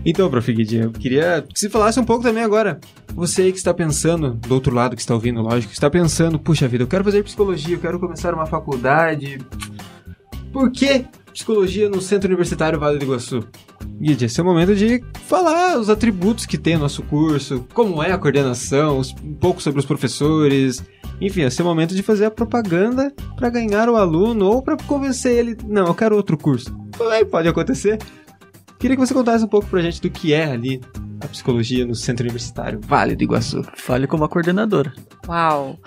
Então, 0.04 0.28
Prof. 0.28 0.52
Guidinho, 0.52 0.84
eu 0.84 0.90
queria 0.90 1.42
que 1.42 1.58
você 1.58 1.70
falasse 1.70 1.98
um 1.98 2.04
pouco 2.04 2.22
também 2.22 2.42
agora. 2.42 2.80
Você 3.14 3.42
aí 3.42 3.52
que 3.52 3.58
está 3.58 3.72
pensando, 3.72 4.34
do 4.34 4.54
outro 4.54 4.74
lado 4.74 4.96
que 4.96 5.02
está 5.02 5.14
ouvindo, 5.14 5.40
lógico, 5.40 5.72
está 5.72 5.88
pensando, 5.88 6.38
puxa 6.38 6.66
vida, 6.66 6.82
eu 6.82 6.88
quero 6.88 7.04
fazer 7.04 7.22
psicologia, 7.22 7.76
eu 7.76 7.80
quero 7.80 8.00
começar 8.00 8.34
uma 8.34 8.46
faculdade. 8.46 9.38
Por 10.52 10.70
que 10.70 11.04
psicologia 11.32 11.88
no 11.88 12.00
Centro 12.00 12.28
Universitário 12.28 12.78
Vale 12.78 12.98
do 12.98 13.04
Iguaçu? 13.04 13.46
Guide, 14.00 14.24
esse 14.24 14.40
é 14.40 14.42
o 14.42 14.46
momento 14.46 14.74
de 14.74 15.02
falar 15.26 15.78
os 15.78 15.88
atributos 15.88 16.46
que 16.46 16.58
tem 16.58 16.76
o 16.76 16.80
nosso 16.80 17.02
curso, 17.02 17.66
como 17.72 18.02
é 18.02 18.12
a 18.12 18.18
coordenação, 18.18 19.00
um 19.22 19.34
pouco 19.34 19.62
sobre 19.62 19.80
os 19.80 19.86
professores. 19.86 20.82
Enfim, 21.20 21.42
esse 21.42 21.60
é 21.60 21.64
o 21.64 21.66
momento 21.66 21.94
de 21.94 22.02
fazer 22.02 22.24
a 22.24 22.30
propaganda 22.30 23.12
para 23.36 23.48
ganhar 23.48 23.88
o 23.88 23.96
aluno 23.96 24.46
ou 24.46 24.62
para 24.62 24.76
convencer 24.76 25.38
ele, 25.38 25.56
não, 25.66 25.86
eu 25.86 25.94
quero 25.94 26.16
outro 26.16 26.36
curso. 26.36 26.76
Pode 27.30 27.48
acontecer. 27.48 27.98
Queria 28.82 28.96
que 28.96 29.06
você 29.06 29.14
contasse 29.14 29.44
um 29.44 29.48
pouco 29.48 29.68
pra 29.68 29.80
gente 29.80 30.02
do 30.02 30.10
que 30.10 30.34
é 30.34 30.42
ali 30.42 30.80
a 31.20 31.28
psicologia 31.28 31.86
no 31.86 31.94
Centro 31.94 32.24
Universitário 32.24 32.80
Vale 32.82 33.14
do 33.14 33.22
Iguaçu. 33.22 33.62
Fale 33.76 34.08
como 34.08 34.24
a 34.24 34.28
coordenadora. 34.28 34.92
Uau, 35.28 35.78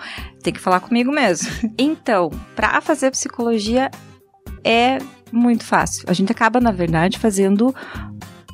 tem 0.42 0.50
que 0.50 0.58
falar 0.58 0.80
comigo 0.80 1.12
mesmo. 1.12 1.46
Então, 1.76 2.30
para 2.54 2.80
fazer 2.80 3.10
psicologia 3.10 3.90
é 4.64 4.96
muito 5.30 5.62
fácil. 5.62 6.04
A 6.08 6.14
gente 6.14 6.32
acaba, 6.32 6.58
na 6.58 6.72
verdade, 6.72 7.18
fazendo 7.18 7.74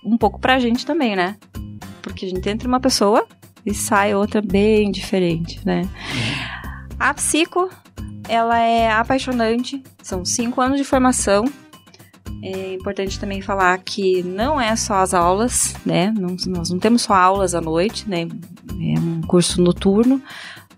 um 0.04 0.18
pouco 0.18 0.40
pra 0.40 0.58
gente 0.58 0.84
também, 0.84 1.14
né? 1.14 1.36
Porque 2.02 2.26
a 2.26 2.28
gente 2.28 2.48
entra 2.48 2.66
uma 2.66 2.80
pessoa 2.80 3.24
e 3.64 3.72
sai 3.72 4.12
outra 4.12 4.42
bem 4.42 4.90
diferente, 4.90 5.64
né? 5.64 5.88
A 6.98 7.14
psico, 7.14 7.70
ela 8.28 8.58
é 8.58 8.90
apaixonante. 8.90 9.80
São 10.02 10.24
cinco 10.24 10.60
anos 10.60 10.78
de 10.78 10.84
formação. 10.84 11.44
É 12.42 12.74
importante 12.74 13.20
também 13.20 13.40
falar 13.40 13.78
que 13.78 14.22
não 14.22 14.60
é 14.60 14.74
só 14.74 14.94
as 14.94 15.14
aulas, 15.14 15.74
né? 15.86 16.12
Não- 16.16 16.36
nós 16.48 16.70
não 16.70 16.78
temos 16.78 17.02
só 17.02 17.14
aulas 17.14 17.54
à 17.54 17.60
noite, 17.60 18.08
né? 18.08 18.22
É 18.80 18.98
um 18.98 19.20
curso 19.22 19.60
noturno. 19.62 20.20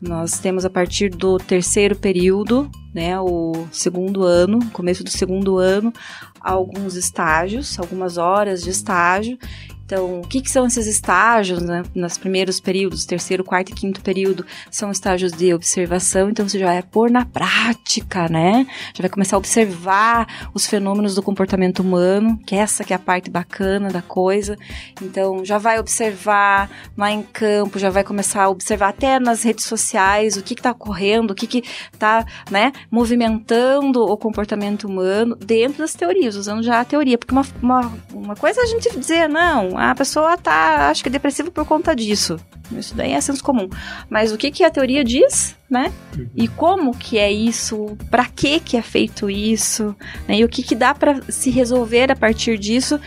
Nós 0.00 0.38
temos 0.38 0.66
a 0.66 0.70
partir 0.70 1.09
do 1.09 1.38
terceiro 1.38 1.96
período, 1.96 2.70
né, 2.92 3.18
o 3.18 3.66
segundo 3.72 4.22
ano, 4.22 4.59
começo 4.70 5.03
do 5.03 5.09
segundo 5.09 5.57
ano, 5.57 5.90
alguns 6.38 6.94
estágios, 6.94 7.79
algumas 7.79 8.18
horas 8.18 8.62
de 8.62 8.68
estágio, 8.68 9.38
Então, 9.85 10.20
o 10.20 10.27
que, 10.27 10.40
que 10.40 10.51
são 10.51 10.66
esses 10.66 10.87
estágios, 10.87 11.61
né? 11.62 11.83
Nos 11.94 12.16
primeiros 12.16 12.59
períodos, 12.59 13.05
terceiro, 13.05 13.44
quarto 13.44 13.70
e 13.70 13.75
quinto 13.75 14.01
período, 14.01 14.44
são 14.70 14.90
estágios 14.90 15.33
de 15.33 15.53
observação, 15.53 16.31
então 16.31 16.49
você 16.49 16.59
já 16.59 16.66
vai 16.66 16.83
pôr 16.83 17.11
na 17.11 17.27
prática, 17.27 18.27
né? 18.29 18.66
Já 18.94 19.03
vai 19.03 19.11
começar 19.11 19.37
a 19.37 19.38
observar 19.38 20.51
os 20.55 20.66
fenômenos 20.66 21.14
do 21.14 21.23
comportamento 21.23 21.81
humano, 21.81 22.38
que 22.47 22.55
essa 22.55 22.83
que 22.83 22.94
é 22.94 22.97
a 22.97 22.99
parte 22.99 23.31
bacana 23.31 23.90
da 23.90 24.01
coisa. 24.01 24.57
Então, 25.03 25.44
já 25.44 25.59
vai 25.59 25.79
observar 25.79 26.70
lá 26.97 27.11
em 27.11 27.23
campo, 27.23 27.79
já 27.79 27.90
vai 27.90 28.03
começar 28.03 28.44
a 28.44 28.49
observar 28.49 28.88
até 28.88 29.20
nas 29.20 29.42
redes 29.42 29.66
sociais 29.66 30.37
o 30.37 30.42
que 30.42 30.54
está 30.54 30.71
ocorrendo, 30.71 31.33
o 31.33 31.37
que 31.37 31.63
está, 31.92 32.25
né, 32.50 32.73
movimentando 32.90 34.02
o 34.02 34.17
comportamento 34.17 34.85
humano 34.85 35.37
dentro 35.37 35.79
das 35.79 35.92
teorias, 35.92 36.37
usando 36.37 36.63
já 36.63 36.81
a 36.81 36.85
teoria. 36.87 37.19
Porque 37.19 37.33
uma, 37.33 37.46
uma, 37.63 37.92
uma 38.13 38.37
coisa 38.37 38.61
é 38.61 38.65
a 38.65 38.67
gente 38.67 38.98
dizer, 38.98 39.29
não, 39.29 39.73
a 39.79 39.94
pessoa 39.94 40.37
tá, 40.37 40.88
acho 40.90 41.02
que 41.02 41.10
depressiva 41.10 41.50
por 41.50 41.64
conta 41.64 41.94
disso. 41.94 42.38
Isso 42.72 42.94
daí 42.94 43.12
é 43.12 43.20
senso 43.20 43.42
comum. 43.42 43.68
Mas 44.08 44.33
o 44.33 44.38
que, 44.38 44.50
que 44.50 44.64
a 44.64 44.70
teoria 44.70 45.04
diz, 45.04 45.56
né? 45.68 45.92
Uhum. 46.16 46.29
E 46.35 46.48
como 46.48 46.96
que 46.96 47.18
é 47.18 47.31
isso? 47.31 47.96
Para 48.10 48.25
que 48.27 48.60
que 48.60 48.77
é 48.77 48.83
feito 48.83 49.29
isso? 49.29 49.94
Né? 50.27 50.38
E 50.38 50.44
o 50.44 50.48
que 50.48 50.62
que 50.62 50.75
dá 50.75 50.94
para 50.94 51.20
se 51.31 51.50
resolver 51.50 52.10
a 52.10 52.16
partir 52.16 52.58
disso? 52.58 52.98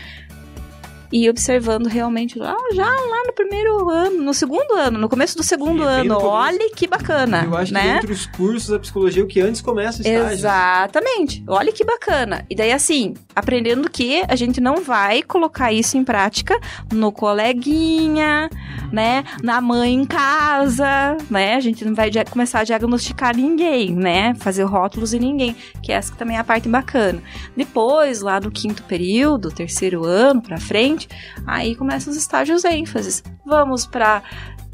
E 1.12 1.28
observando 1.28 1.86
realmente 1.86 2.40
ah, 2.40 2.56
já 2.74 2.84
lá 2.84 3.24
no 3.26 3.32
primeiro 3.32 3.88
ano, 3.88 4.22
no 4.22 4.34
segundo 4.34 4.74
ano, 4.74 4.98
no 4.98 5.08
começo 5.08 5.36
do 5.36 5.42
segundo 5.42 5.82
ano. 5.82 6.18
Olha 6.18 6.70
que 6.74 6.86
bacana. 6.86 7.44
Eu 7.44 7.56
acho 7.56 7.72
né? 7.72 7.82
que 7.82 7.88
entre 7.98 8.12
os 8.12 8.26
cursos 8.26 8.68
da 8.68 8.78
psicologia, 8.78 9.22
o 9.22 9.26
que 9.26 9.40
antes 9.40 9.60
começa 9.60 9.98
o 9.98 10.00
estágio. 10.06 10.32
Exatamente. 10.32 11.42
Olha 11.46 11.72
que 11.72 11.84
bacana. 11.84 12.44
E 12.50 12.54
daí, 12.54 12.72
assim, 12.72 13.14
aprendendo 13.34 13.88
que 13.90 14.22
a 14.28 14.36
gente 14.36 14.60
não 14.60 14.82
vai 14.82 15.22
colocar 15.22 15.72
isso 15.72 15.96
em 15.96 16.04
prática 16.04 16.58
no 16.92 17.12
coleguinha, 17.12 18.50
né? 18.92 19.24
Na 19.42 19.60
mãe 19.60 19.94
em 19.94 20.04
casa, 20.04 21.16
né? 21.30 21.54
A 21.54 21.60
gente 21.60 21.84
não 21.84 21.94
vai 21.94 22.10
começar 22.30 22.60
a 22.60 22.64
diagnosticar 22.64 23.36
ninguém, 23.36 23.94
né? 23.94 24.34
Fazer 24.34 24.64
rótulos 24.64 25.12
em 25.12 25.20
ninguém, 25.20 25.56
que 25.82 25.92
essa 25.92 26.14
também 26.14 26.36
é 26.36 26.40
a 26.40 26.44
parte 26.44 26.68
bacana. 26.68 27.22
Depois, 27.56 28.20
lá 28.20 28.38
do 28.38 28.50
quinto 28.50 28.82
período, 28.84 29.50
terceiro 29.50 30.04
ano 30.04 30.42
para 30.42 30.58
frente, 30.58 30.97
aí 31.46 31.76
começam 31.76 32.10
os 32.10 32.16
estágios 32.16 32.64
ênfases. 32.64 33.22
Vamos 33.44 33.86
para 33.86 34.22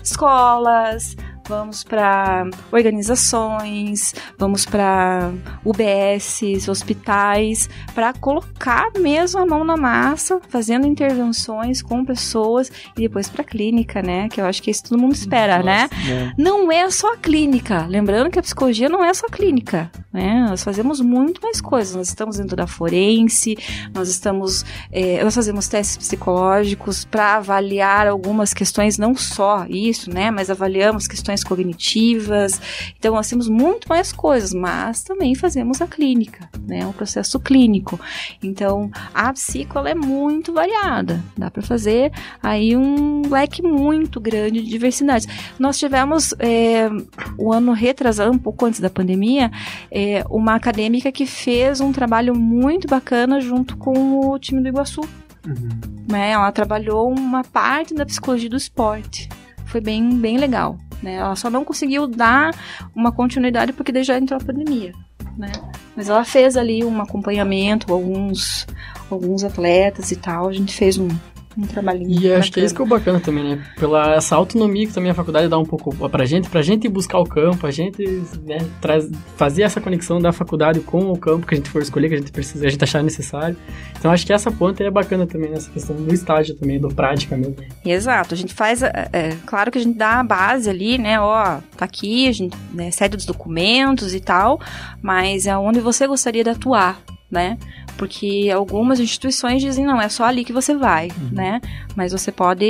escolas, 0.03 1.17
vamos 1.49 1.85
para 1.85 2.47
organizações, 2.73 4.15
vamos 4.39 4.65
para 4.65 5.33
UBS, 5.65 6.69
hospitais, 6.69 7.69
para 7.95 8.13
colocar 8.13 8.91
mesmo 8.99 9.41
a 9.41 9.47
mão 9.47 9.65
na 9.65 9.77
massa, 9.77 10.41
fazendo 10.49 10.87
intervenções 10.87 11.83
com 11.83 12.05
pessoas 12.05 12.71
e 12.97 13.03
depois 13.03 13.29
para 13.29 13.45
clínica, 13.45 14.03
né? 14.03 14.29
Que 14.29 14.41
eu 14.41 14.47
acho 14.47 14.63
que 14.63 14.71
isso 14.71 14.85
todo 14.85 14.99
mundo 14.99 15.15
espera, 15.15 15.63
né? 15.63 15.83
Nossa, 15.83 15.97
né? 15.97 16.33
É. 16.37 16.43
Não 16.43 16.71
é 16.71 16.89
só 16.91 17.15
a 17.15 17.17
clínica. 17.17 17.87
Lembrando 17.87 18.31
que 18.31 18.39
a 18.39 18.43
psicologia 18.43 18.89
não 18.89 19.05
é 19.05 19.13
só 19.13 19.27
clínica, 19.29 19.91
né? 20.13 20.47
Nós 20.49 20.63
fazemos 20.63 21.01
muito 21.01 21.41
mais 21.43 21.61
coisas. 21.61 21.95
Nós 21.95 22.09
estamos 22.09 22.39
dentro 22.39 22.57
da 22.57 22.67
forense, 22.67 23.57
nós 23.93 24.09
estamos, 24.09 24.65
é, 24.91 25.23
nós 25.23 25.35
fazemos 25.35 25.69
testes 25.69 25.97
psicológicos 25.97 27.05
para 27.05 27.37
avaliar 27.37 28.07
algumas 28.07 28.55
questões, 28.55 28.99
não 28.99 29.15
só 29.15 29.67
isso, 29.69 30.11
né? 30.11 30.31
Mas 30.31 30.51
avaliamos 30.51 31.07
questões 31.07 31.34
questões 31.35 31.45
cognitivas. 31.45 32.61
Então, 32.99 33.15
nós 33.15 33.29
temos 33.29 33.49
muito 33.49 33.89
mais 33.89 34.13
coisas, 34.13 34.55
mas 34.55 35.03
também 35.03 35.35
fazemos 35.35 35.83
a 35.83 35.87
clínica, 35.87 36.49
né? 36.67 36.87
O 36.87 36.93
processo 36.93 37.41
clínico. 37.41 37.99
Então, 38.43 38.91
a 39.13 39.33
psico 39.33 39.79
é 39.81 39.95
muito 39.95 40.53
variada. 40.53 41.23
Dá 41.37 41.51
para 41.51 41.63
fazer 41.63 42.13
aí 42.43 42.77
um 42.77 43.23
leque 43.29 43.63
muito 43.63 44.21
grande 44.21 44.63
de 44.63 44.71
diversidades. 44.71 45.27
Nós 45.59 45.79
tivemos 45.79 46.35
é, 46.39 46.89
o 47.37 47.53
ano 47.53 47.73
retrasado, 47.73 48.31
um 48.31 48.39
pouco 48.39 48.65
antes 48.65 48.81
da 48.81 48.91
pandemia, 48.91 49.51
é, 49.91 50.25
uma 50.31 50.55
acadêmica 50.55 51.11
que 51.11 51.27
fez 51.27 51.81
um 51.81 51.93
trabalho 51.93 52.35
muito 52.37 52.87
bacana 52.87 53.41
junto 53.41 53.77
com 53.77 54.31
o 54.31 54.39
time 54.39 54.63
do 54.63 54.69
Iguaçu. 54.69 55.01
Uhum. 55.47 55.69
Né? 56.11 56.31
Ela 56.31 56.51
trabalhou 56.53 57.11
uma 57.11 57.43
parte 57.43 57.95
da 57.95 58.07
psicologia 58.07 58.49
do 58.49 58.57
esporte. 58.57 59.29
Foi 59.67 59.81
bem, 59.81 60.09
bem 60.17 60.39
legal. 60.39 60.79
Né? 61.05 61.17
Ela 61.17 61.37
só 61.37 61.51
não 61.51 61.65
conseguiu 61.65 62.07
dar 62.07 62.53
uma 62.97 63.13
continuidade 63.13 63.75
porque 63.75 63.93
daí 63.93 64.03
já 64.03 64.17
entrou 64.17 64.41
a 64.41 64.45
pandemia. 64.45 64.93
Né? 65.37 65.53
Mas 65.95 66.09
ela 66.09 66.25
fez 66.25 66.57
ali 66.57 66.83
um 66.83 67.01
acompanhamento, 67.01 67.93
alguns, 67.93 68.67
alguns 69.11 69.45
atletas 69.45 70.11
e 70.11 70.17
tal. 70.17 70.49
A 70.49 70.53
gente 70.53 70.75
fez 70.75 70.97
um, 70.97 71.09
um 71.57 71.67
trabalhinho. 71.67 72.21
E 72.21 72.33
acho 72.33 72.51
que 72.51 72.61
é 72.61 72.65
isso 72.65 72.75
que 72.75 72.83
é 72.83 72.87
bacana 72.87 73.21
também, 73.21 73.45
né? 73.45 73.65
Pela 73.79 74.15
essa 74.15 74.37
autonomia 74.37 74.87
que 74.87 74.93
também 74.93 75.11
a 75.11 75.15
faculdade 75.15 75.49
dá 75.49 75.59
um 75.59 75.65
pouco 75.65 76.09
pra 76.09 76.25
gente, 76.25 76.49
pra 76.49 76.63
gente 76.63 76.89
buscar 76.89 77.19
o 77.19 77.25
campo, 77.25 77.67
a 77.67 77.71
gente 77.71 78.03
né, 78.45 78.59
traz, 78.81 79.11
fazer 79.37 79.63
essa 79.63 79.81
conexão 79.81 80.21
da 80.21 80.33
faculdade 80.33 80.81
com 80.81 81.11
o 81.11 81.19
campo 81.19 81.47
que 81.47 81.55
a 81.55 81.57
gente 81.57 81.71
for 81.71 81.83
escolher, 81.83 82.09
que 82.09 82.15
a 82.15 82.19
gente 82.19 82.33
precisa, 82.33 82.67
a 82.67 82.71
gente 82.71 82.83
achar 82.83 83.03
necessário. 83.03 83.57
Então 83.99 84.11
acho 84.11 84.27
que 84.27 84.33
essa 84.33 84.51
ponta 84.51 84.83
é 84.83 84.91
bacana 84.91 85.27
também 85.27 85.51
nessa 85.51 85.71
questão 85.71 85.97
do 85.97 86.13
estágio 86.13 86.55
também, 86.55 86.81
do 86.81 86.89
prática 86.89 87.37
mesmo. 87.37 87.57
Exato, 87.85 88.35
a 88.35 88.37
gente 88.37 88.53
faz, 88.53 88.83
é, 88.83 89.37
claro 89.47 89.71
que 89.71 89.79
a 89.79 89.81
gente 89.81 89.97
dá 89.97 90.21
a 90.21 90.25
base 90.25 90.69
ali, 90.69 90.99
né? 90.99 91.21
Ó, 91.21 91.59
tá 91.77 91.85
aqui, 91.85 92.29
a 92.29 92.33
gente 92.33 92.57
né, 92.73 92.91
cede 92.91 93.17
os 93.17 93.25
documentos 93.25 94.15
e 94.15 94.21
tal, 94.21 94.61
mas 95.01 95.47
é 95.47 95.57
onde 95.57 95.81
você 95.81 96.07
gostaria 96.07 96.43
de 96.43 96.51
atuar, 96.51 97.01
né? 97.31 97.59
Porque 97.97 98.51
algumas 98.55 98.99
instituições 99.01 99.63
dizem, 99.63 99.85
não, 99.85 100.01
é 100.01 100.09
só 100.09 100.25
ali 100.25 100.45
que 100.45 100.53
você 100.53 100.75
vai, 100.75 101.09
uhum. 101.09 101.31
né? 101.33 101.61
Mas 101.95 102.13
você 102.13 102.33
pode, 102.33 102.67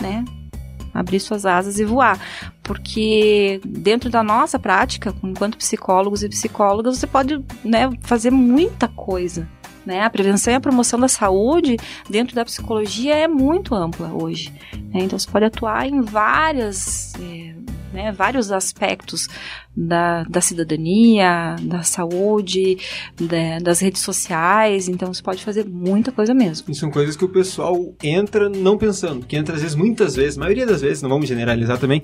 né, 0.00 0.24
abrir 0.94 1.20
suas 1.20 1.46
asas 1.46 1.78
e 1.78 1.84
voar. 1.84 2.18
Porque 2.62 3.60
dentro 3.64 4.10
da 4.10 4.22
nossa 4.22 4.58
prática, 4.58 5.14
enquanto 5.22 5.58
psicólogos 5.58 6.22
e 6.22 6.28
psicólogas, 6.28 6.98
você 6.98 7.06
pode 7.06 7.42
né, 7.64 7.90
fazer 8.02 8.30
muita 8.30 8.88
coisa. 8.88 9.48
Né? 9.84 10.02
A 10.02 10.10
prevenção 10.10 10.52
e 10.52 10.56
a 10.56 10.60
promoção 10.60 11.00
da 11.00 11.08
saúde 11.08 11.76
dentro 12.08 12.34
da 12.34 12.44
psicologia 12.44 13.14
é 13.14 13.26
muito 13.26 13.74
ampla 13.74 14.12
hoje. 14.12 14.52
Né? 14.72 15.00
Então 15.02 15.18
você 15.18 15.28
pode 15.28 15.46
atuar 15.46 15.86
em 15.86 16.02
várias 16.02 17.14
é, 17.14 17.54
né, 17.92 18.12
vários 18.12 18.50
aspectos 18.52 19.28
da, 19.76 20.24
da 20.24 20.40
cidadania, 20.40 21.56
da 21.62 21.82
saúde, 21.82 22.78
da, 23.20 23.58
das 23.62 23.80
redes 23.80 24.02
sociais, 24.02 24.88
então 24.88 25.12
você 25.12 25.22
pode 25.22 25.44
fazer 25.44 25.66
muita 25.66 26.12
coisa 26.12 26.34
mesmo. 26.34 26.70
E 26.70 26.74
são 26.74 26.90
coisas 26.90 27.16
que 27.16 27.24
o 27.24 27.28
pessoal 27.28 27.94
entra 28.02 28.48
não 28.48 28.76
pensando, 28.76 29.26
que 29.26 29.36
entra 29.36 29.54
às 29.54 29.62
vezes, 29.62 29.76
muitas 29.76 30.16
vezes, 30.16 30.36
maioria 30.36 30.66
das 30.66 30.80
vezes, 30.80 31.02
não 31.02 31.10
vamos 31.10 31.28
generalizar 31.28 31.78
também, 31.78 32.02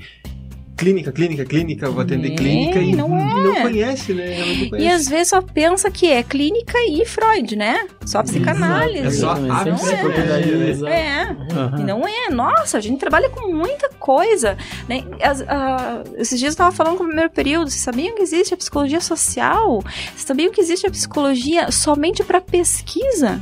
clínica, 0.76 1.10
clínica, 1.10 1.44
clínica, 1.44 1.90
vou 1.90 2.02
atender 2.02 2.32
é, 2.32 2.36
clínica 2.36 2.78
e 2.78 2.94
não, 2.94 3.16
é. 3.16 3.42
não 3.42 3.62
conhece, 3.62 4.12
né? 4.12 4.38
Não 4.38 4.68
conhece. 4.70 4.84
E 4.84 4.88
às 4.88 5.08
vezes 5.08 5.28
só 5.28 5.40
pensa 5.40 5.90
que 5.90 6.06
é 6.06 6.22
clínica 6.22 6.78
e 6.86 7.04
Freud, 7.06 7.56
né? 7.56 7.86
Só 8.04 8.22
psicanálise. 8.22 9.06
É 9.06 9.10
só 9.10 9.30
a 9.30 9.38
não 9.38 9.88
é. 9.88 11.22
É. 11.22 11.30
Uhum. 11.30 11.80
E 11.80 11.84
não 11.84 12.06
é. 12.06 12.30
Nossa, 12.30 12.76
a 12.76 12.80
gente 12.80 12.98
trabalha 12.98 13.30
com 13.30 13.52
muita 13.52 13.88
coisa. 13.98 14.56
Né? 14.88 15.02
As, 15.22 15.40
uh, 15.40 16.14
esses 16.16 16.38
dias 16.38 16.50
eu 16.50 16.54
estava 16.54 16.72
falando 16.72 16.98
com 16.98 17.04
o 17.04 17.06
primeiro 17.06 17.30
período. 17.30 17.70
Vocês 17.70 17.82
sabiam 17.82 18.14
que 18.14 18.22
existe 18.22 18.52
a 18.52 18.56
psicologia 18.56 19.00
social? 19.00 19.80
Vocês 19.80 20.22
sabiam 20.22 20.52
que 20.52 20.60
existe 20.60 20.86
a 20.86 20.90
psicologia 20.90 21.70
somente 21.70 22.22
para 22.22 22.40
pesquisa 22.40 23.40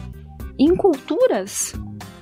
em 0.58 0.74
culturas? 0.76 1.74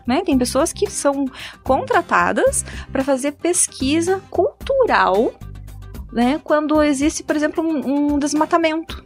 Né? 0.07 0.23
Tem 0.25 0.37
pessoas 0.37 0.73
que 0.73 0.91
são 0.91 1.27
contratadas 1.63 2.65
para 2.91 3.05
fazer 3.05 3.33
pesquisa 3.33 4.21
cultural, 4.31 5.33
né? 6.13 6.41
Quando 6.43 6.83
existe, 6.83 7.23
por 7.23 7.37
exemplo, 7.37 7.63
um, 7.63 8.15
um 8.15 8.19
desmatamento. 8.19 9.05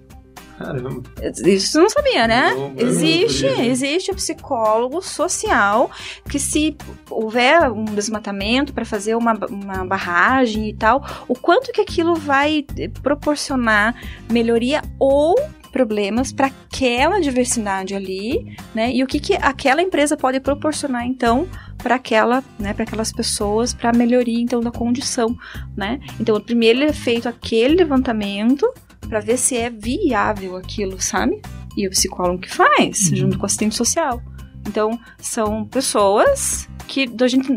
Caramba. 0.58 1.02
Isso 1.44 1.72
você 1.72 1.78
não 1.78 1.90
sabia, 1.90 2.26
né? 2.26 2.54
Não, 2.54 2.72
existe, 2.76 3.44
existe 3.46 4.10
o 4.10 4.14
psicólogo 4.14 5.02
social 5.02 5.90
que 6.28 6.38
se 6.38 6.74
houver 7.10 7.70
um 7.70 7.84
desmatamento 7.84 8.72
para 8.72 8.84
fazer 8.84 9.14
uma, 9.14 9.34
uma 9.50 9.84
barragem 9.84 10.68
e 10.68 10.74
tal, 10.74 11.04
o 11.28 11.34
quanto 11.34 11.72
que 11.72 11.80
aquilo 11.80 12.14
vai 12.14 12.64
proporcionar 13.02 13.94
melhoria 14.30 14.80
ou 14.98 15.34
problemas 15.76 16.32
para 16.32 16.46
aquela 16.46 17.20
diversidade 17.20 17.94
ali, 17.94 18.56
né? 18.74 18.90
E 18.90 19.04
o 19.04 19.06
que, 19.06 19.20
que 19.20 19.34
aquela 19.34 19.82
empresa 19.82 20.16
pode 20.16 20.40
proporcionar 20.40 21.06
então 21.06 21.46
para 21.76 21.96
aquela, 21.96 22.42
né, 22.58 22.72
para 22.72 22.84
aquelas 22.84 23.12
pessoas, 23.12 23.74
para 23.74 23.92
melhoria 23.92 24.40
então 24.40 24.62
da 24.62 24.70
condição, 24.70 25.36
né? 25.76 26.00
Então, 26.18 26.40
primeiro 26.40 26.82
é 26.82 26.94
feito 26.94 27.28
aquele 27.28 27.74
levantamento 27.74 28.66
para 29.06 29.20
ver 29.20 29.36
se 29.36 29.54
é 29.54 29.68
viável 29.68 30.56
aquilo, 30.56 30.98
sabe? 30.98 31.42
E 31.76 31.86
o 31.86 31.90
psicólogo 31.90 32.40
que 32.40 32.50
faz, 32.50 33.10
uhum. 33.10 33.16
junto 33.16 33.36
com 33.36 33.42
o 33.42 33.46
assistente 33.46 33.74
social. 33.74 34.22
Então, 34.66 34.98
são 35.18 35.66
pessoas 35.66 36.66
que 36.88 37.06
a 37.20 37.28
gente, 37.28 37.52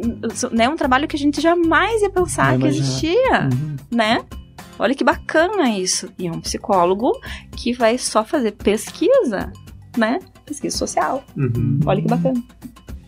né, 0.52 0.68
um 0.68 0.76
trabalho 0.76 1.08
que 1.08 1.16
a 1.16 1.20
gente 1.20 1.40
jamais 1.40 2.02
ia 2.02 2.10
pensar 2.10 2.58
que 2.60 2.68
existia, 2.68 3.50
uhum. 3.50 3.76
né? 3.90 4.26
Olha 4.80 4.96
que 4.96 5.04
bacana 5.04 5.70
isso. 5.70 6.10
E 6.18 6.28
é 6.28 6.32
um 6.32 6.40
psicólogo 6.42 7.12
que 7.56 7.74
vai 7.74 7.98
só 7.98 8.24
fazer 8.24 8.54
pesquisa, 8.54 9.52
né? 9.98 10.20
Pesquisa 10.46 10.78
social. 10.78 11.24
Uhum. 11.38 11.80
Olha 11.86 12.02
que 12.02 12.08
bacana. 12.08 12.42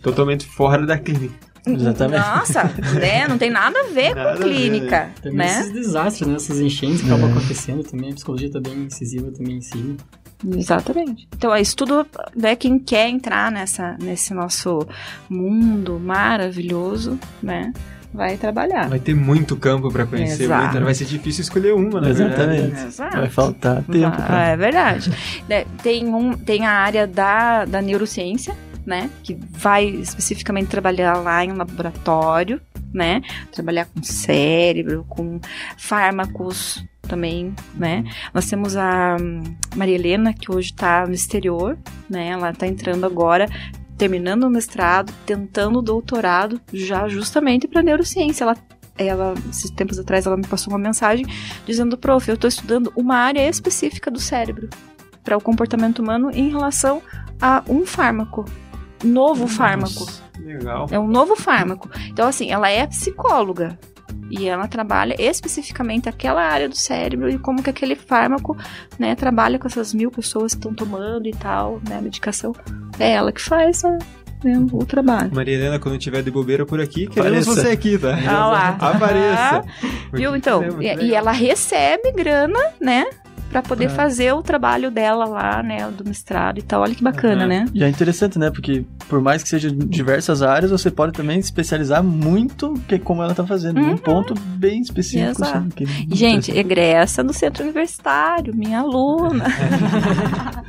totalmente 0.03 0.45
fora 0.45 0.85
da 0.85 0.97
clínica. 0.97 1.33
Exatamente. 1.65 2.19
Nossa, 2.27 2.63
né? 2.99 3.27
Não 3.27 3.37
tem 3.37 3.51
nada 3.51 3.79
a 3.81 3.83
ver 3.83 4.15
Nada 4.15 4.31
a 4.31 4.37
com 4.37 4.43
ver, 4.43 4.49
clínica, 4.49 5.11
Também 5.21 5.37
né? 5.37 5.59
esses 5.59 5.71
desastres, 5.71 6.27
né? 6.27 6.35
Essas 6.35 6.59
enchentes 6.59 7.01
que 7.01 7.07
acabam 7.07 7.29
acontecendo 7.31 7.83
também. 7.83 8.11
A 8.11 8.15
psicologia 8.15 8.51
tá 8.51 8.59
bem 8.59 8.73
incisiva 8.85 9.31
também 9.31 9.57
em 9.57 9.61
si. 9.61 9.95
Exatamente. 10.57 11.27
Então, 11.35 11.53
é 11.53 11.61
isso 11.61 11.75
tudo, 11.75 12.03
né, 12.35 12.55
quem 12.55 12.79
quer 12.79 13.07
entrar 13.09 13.51
nessa, 13.51 13.95
nesse 14.01 14.33
nosso 14.33 14.79
mundo 15.29 15.99
maravilhoso, 15.99 17.19
né, 17.43 17.71
vai 18.13 18.37
trabalhar. 18.37 18.89
Vai 18.89 18.99
ter 18.99 19.13
muito 19.15 19.55
campo 19.55 19.91
pra 19.91 20.05
conhecer, 20.05 20.47
muita- 20.47 20.79
vai 20.81 20.93
ser 20.93 21.05
difícil 21.05 21.41
escolher 21.41 21.73
uma, 21.73 22.01
verdade. 22.01 22.21
Exatamente. 22.23 22.85
Exato. 22.87 23.17
Vai 23.17 23.29
faltar 23.29 23.83
tempo. 23.83 24.15
Ah, 24.27 24.47
é 24.47 24.57
verdade. 24.57 25.11
Né, 25.47 25.65
Tem, 25.81 26.05
um, 26.07 26.33
tem 26.33 26.65
a 26.65 26.71
área 26.71 27.05
da, 27.07 27.65
da 27.65 27.81
neurociência, 27.81 28.55
né? 28.85 29.09
Que 29.23 29.37
vai 29.51 29.85
especificamente 29.85 30.67
trabalhar 30.67 31.13
lá 31.17 31.43
em 31.43 31.51
um 31.51 31.57
laboratório, 31.57 32.59
né? 32.93 33.21
Trabalhar 33.51 33.85
com 33.85 34.01
cérebro, 34.03 35.05
com 35.09 35.39
fármacos 35.77 36.83
também, 37.01 37.53
né? 37.75 38.03
Nós 38.33 38.45
temos 38.49 38.75
a 38.77 39.17
Maria 39.75 39.95
Helena, 39.95 40.33
que 40.33 40.51
hoje 40.51 40.71
está 40.71 41.05
no 41.05 41.13
exterior, 41.13 41.77
né? 42.09 42.29
Ela 42.29 42.51
está 42.51 42.65
entrando 42.67 43.05
agora, 43.05 43.47
terminando 44.01 44.45
o 44.45 44.49
mestrado, 44.49 45.13
tentando 45.27 45.77
o 45.77 45.81
doutorado, 45.81 46.59
já 46.73 47.07
justamente 47.07 47.67
para 47.67 47.83
neurociência. 47.83 48.43
Ela 48.43 48.57
ela, 48.97 49.35
esses 49.47 49.69
tempos 49.69 49.99
atrás, 49.99 50.25
ela 50.25 50.35
me 50.35 50.45
passou 50.45 50.73
uma 50.73 50.79
mensagem 50.79 51.23
dizendo, 51.67 51.95
prof, 51.95 52.27
eu 52.27 52.33
estou 52.33 52.47
estudando 52.47 52.91
uma 52.95 53.15
área 53.15 53.47
específica 53.47 54.09
do 54.09 54.19
cérebro 54.19 54.69
para 55.23 55.37
o 55.37 55.41
comportamento 55.41 55.99
humano 55.99 56.31
em 56.31 56.49
relação 56.49 56.99
a 57.39 57.63
um 57.69 57.85
fármaco, 57.85 58.43
novo 59.03 59.47
fármaco. 59.47 59.99
Nossa, 59.99 60.23
Legal. 60.39 60.87
É 60.89 60.99
um 60.99 61.07
novo 61.07 61.35
fármaco. 61.35 61.87
Então, 62.07 62.27
assim, 62.27 62.51
ela 62.51 62.69
é 62.69 62.85
psicóloga. 62.87 63.77
E 64.29 64.47
ela 64.47 64.67
trabalha 64.67 65.15
especificamente 65.19 66.07
aquela 66.07 66.41
área 66.41 66.69
do 66.69 66.75
cérebro 66.75 67.29
e 67.29 67.37
como 67.37 67.61
que 67.61 67.69
aquele 67.69 67.95
fármaco, 67.95 68.57
né, 68.97 69.13
trabalha 69.13 69.59
com 69.59 69.67
essas 69.67 69.93
mil 69.93 70.09
pessoas 70.09 70.53
que 70.53 70.59
estão 70.59 70.73
tomando 70.73 71.27
e 71.27 71.31
tal, 71.31 71.81
né, 71.87 71.97
a 71.97 72.01
medicação. 72.01 72.53
É 72.97 73.11
ela 73.11 73.31
que 73.31 73.41
faz 73.41 73.83
né, 73.83 73.99
né, 74.43 74.65
o 74.71 74.85
trabalho. 74.85 75.31
Maria 75.33 75.55
Helena, 75.55 75.79
quando 75.79 75.97
tiver 75.97 76.23
de 76.23 76.31
bobeira 76.31 76.65
por 76.65 76.79
aqui, 76.79 77.07
queremos 77.07 77.47
Apareça. 77.47 77.61
você 77.61 77.73
aqui, 77.73 77.97
tá? 77.97 78.17
Ah 78.27 78.47
lá. 78.47 78.67
Apareça. 78.79 79.63
Viu? 80.13 80.35
Então, 80.35 80.63
e, 80.81 81.07
e 81.07 81.13
ela 81.13 81.31
recebe 81.31 82.11
grana, 82.13 82.59
né, 82.79 83.05
pra 83.51 83.61
poder 83.61 83.87
Pra- 83.87 83.95
fazer 83.95 84.33
o 84.33 84.41
trabalho 84.41 84.89
dela 84.89 85.25
lá, 85.25 85.61
né, 85.61 85.89
do 85.91 86.03
mestrado 86.05 86.57
e 86.57 86.61
tal. 86.61 86.81
Olha 86.81 86.95
que 86.95 87.03
bacana, 87.03 87.41
Aham. 87.41 87.47
né? 87.47 87.65
E 87.73 87.83
é 87.83 87.89
interessante, 87.89 88.39
né? 88.39 88.49
Porque 88.49 88.85
por 89.09 89.21
mais 89.21 89.43
que 89.43 89.49
seja 89.49 89.67
em 89.69 89.77
diversas 89.77 90.41
áreas, 90.41 90.71
você 90.71 90.89
pode 90.89 91.11
também 91.13 91.41
se 91.41 91.45
especializar 91.47 92.03
muito, 92.03 92.73
que 92.87 92.97
como 92.97 93.21
ela 93.21 93.33
tá 93.35 93.45
fazendo, 93.45 93.79
em 93.79 93.83
um 93.83 93.89
Uhum. 93.91 93.97
ponto 93.97 94.33
bem 94.33 94.81
específico. 94.81 95.29
Exato. 95.31 95.57
assim, 95.57 95.69
que 95.69 95.83
é 95.83 96.15
Gente, 96.15 96.51
egressa 96.57 97.23
do 97.23 97.33
centro 97.33 97.63
universitário, 97.63 98.55
minha 98.55 98.79
aluna. 98.79 99.43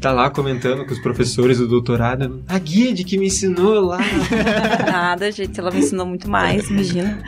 Tá 0.00 0.12
lá 0.12 0.30
comentando 0.30 0.86
com 0.86 0.92
os 0.92 0.98
professores 0.98 1.58
do 1.58 1.68
doutorado. 1.68 2.42
A 2.48 2.58
guia 2.58 2.94
que 2.94 3.18
me 3.18 3.26
ensinou 3.26 3.80
lá. 3.80 3.98
Nada, 4.90 5.30
gente, 5.30 5.60
ela 5.60 5.70
me 5.70 5.80
ensinou 5.80 6.06
muito 6.06 6.28
mais, 6.30 6.70
imagina. 6.70 7.16
né? 7.16 7.22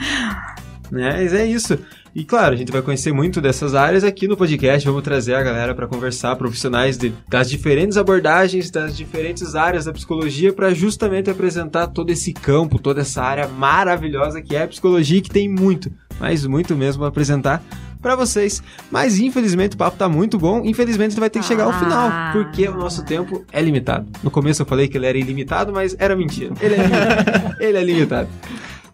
Mas 0.90 1.34
é 1.34 1.44
isso. 1.44 1.78
E 2.14 2.24
claro, 2.24 2.52
a 2.52 2.56
gente 2.56 2.70
vai 2.70 2.82
conhecer 2.82 3.10
muito 3.10 3.40
dessas 3.40 3.74
áreas 3.74 4.04
aqui 4.04 4.28
no 4.28 4.36
podcast. 4.36 4.86
Vamos 4.86 5.02
trazer 5.02 5.34
a 5.34 5.42
galera 5.42 5.74
para 5.74 5.86
conversar, 5.86 6.36
profissionais 6.36 6.98
de- 6.98 7.12
das 7.26 7.48
diferentes 7.48 7.96
abordagens, 7.96 8.70
das 8.70 8.94
diferentes 8.94 9.54
áreas 9.54 9.86
da 9.86 9.92
psicologia, 9.94 10.52
para 10.52 10.74
justamente 10.74 11.30
apresentar 11.30 11.86
todo 11.86 12.10
esse 12.10 12.34
campo, 12.34 12.78
toda 12.78 13.00
essa 13.00 13.22
área 13.22 13.48
maravilhosa 13.48 14.42
que 14.42 14.54
é 14.54 14.64
a 14.64 14.68
psicologia, 14.68 15.18
e 15.18 15.22
que 15.22 15.30
tem 15.30 15.48
muito, 15.48 15.90
mas 16.20 16.44
muito 16.44 16.76
mesmo 16.76 17.02
a 17.04 17.08
apresentar 17.08 17.62
para 18.02 18.14
vocês. 18.14 18.62
Mas 18.90 19.18
infelizmente 19.18 19.74
o 19.74 19.78
papo 19.78 19.96
tá 19.96 20.06
muito 20.06 20.38
bom. 20.38 20.60
Infelizmente 20.66 21.18
vai 21.18 21.30
ter 21.30 21.38
que 21.38 21.46
chegar 21.46 21.64
ao 21.64 21.70
Ah. 21.70 21.78
final, 21.78 22.10
porque 22.34 22.68
o 22.68 22.76
nosso 22.76 23.06
tempo 23.06 23.42
é 23.50 23.62
limitado. 23.62 24.06
No 24.22 24.30
começo 24.30 24.60
eu 24.60 24.66
falei 24.66 24.86
que 24.86 24.98
ele 24.98 25.06
era 25.06 25.16
ilimitado, 25.16 25.72
mas 25.72 25.96
era 25.98 26.14
mentira. 26.14 26.52
Ele 26.60 26.74
é 26.74 26.78
limitado. 26.82 27.56
ele 27.58 27.78
é 27.78 27.84
limitado. 27.84 28.28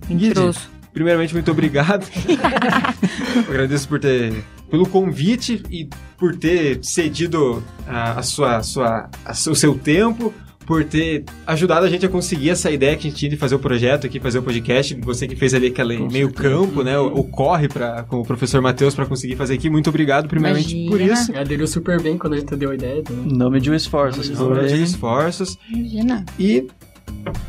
Guide. 0.09 0.78
Primeiramente, 0.99 1.33
muito 1.33 1.49
obrigado. 1.53 2.05
Agradeço 3.49 3.87
por 3.89 4.01
ter 4.01 4.43
pelo 4.69 4.85
convite 4.89 5.63
e 5.71 5.89
por 6.19 6.35
ter 6.35 6.81
cedido 6.83 7.63
a, 7.87 8.19
a 8.19 8.23
sua, 8.25 8.63
sua, 8.65 9.09
a 9.25 9.33
seu- 9.33 9.53
o 9.53 9.57
seu 9.57 9.79
tempo, 9.79 10.35
por 10.67 10.83
ter 10.85 11.25
ajudado 11.47 11.87
a 11.87 11.89
gente 11.89 12.05
a 12.05 12.09
conseguir 12.09 12.51
essa 12.51 12.69
ideia 12.69 12.97
que 12.97 13.07
a 13.07 13.11
gente 13.11 13.19
tinha 13.21 13.31
de 13.31 13.37
fazer 13.37 13.55
o 13.55 13.59
projeto 13.61 14.07
aqui, 14.09 14.19
fazer 14.19 14.41
o 14.41 14.43
podcast. 14.43 14.95
Você 15.03 15.29
que 15.29 15.37
fez 15.37 15.55
ali 15.55 15.69
aquele 15.69 15.97
meio 16.11 16.33
campo, 16.33 16.83
né? 16.83 16.99
O, 16.99 17.07
o 17.21 17.25
corre 17.25 17.69
pra, 17.69 18.03
com 18.03 18.17
o 18.19 18.25
professor 18.25 18.61
Matheus 18.61 18.93
para 18.95 19.07
conseguir 19.07 19.37
fazer 19.37 19.55
aqui. 19.55 19.71
Muito 19.71 19.89
obrigado, 19.89 20.27
primeiramente, 20.29 20.75
por 20.89 21.01
Imagina. 21.01 21.13
isso. 21.15 21.39
Aderiu 21.39 21.67
super 21.69 22.03
bem 22.03 22.19
quando 22.19 22.35
a 22.35 22.39
gente 22.41 22.55
deu 22.57 22.71
a 22.71 22.75
ideia. 22.75 23.03
Não 23.25 23.51
mediu 23.51 23.73
esforços. 23.73 24.29
Não 24.29 24.49
Por 24.49 24.57
porém- 24.59 24.83
esforços. 24.83 25.57
Imagina. 25.71 26.27
E 26.39 26.67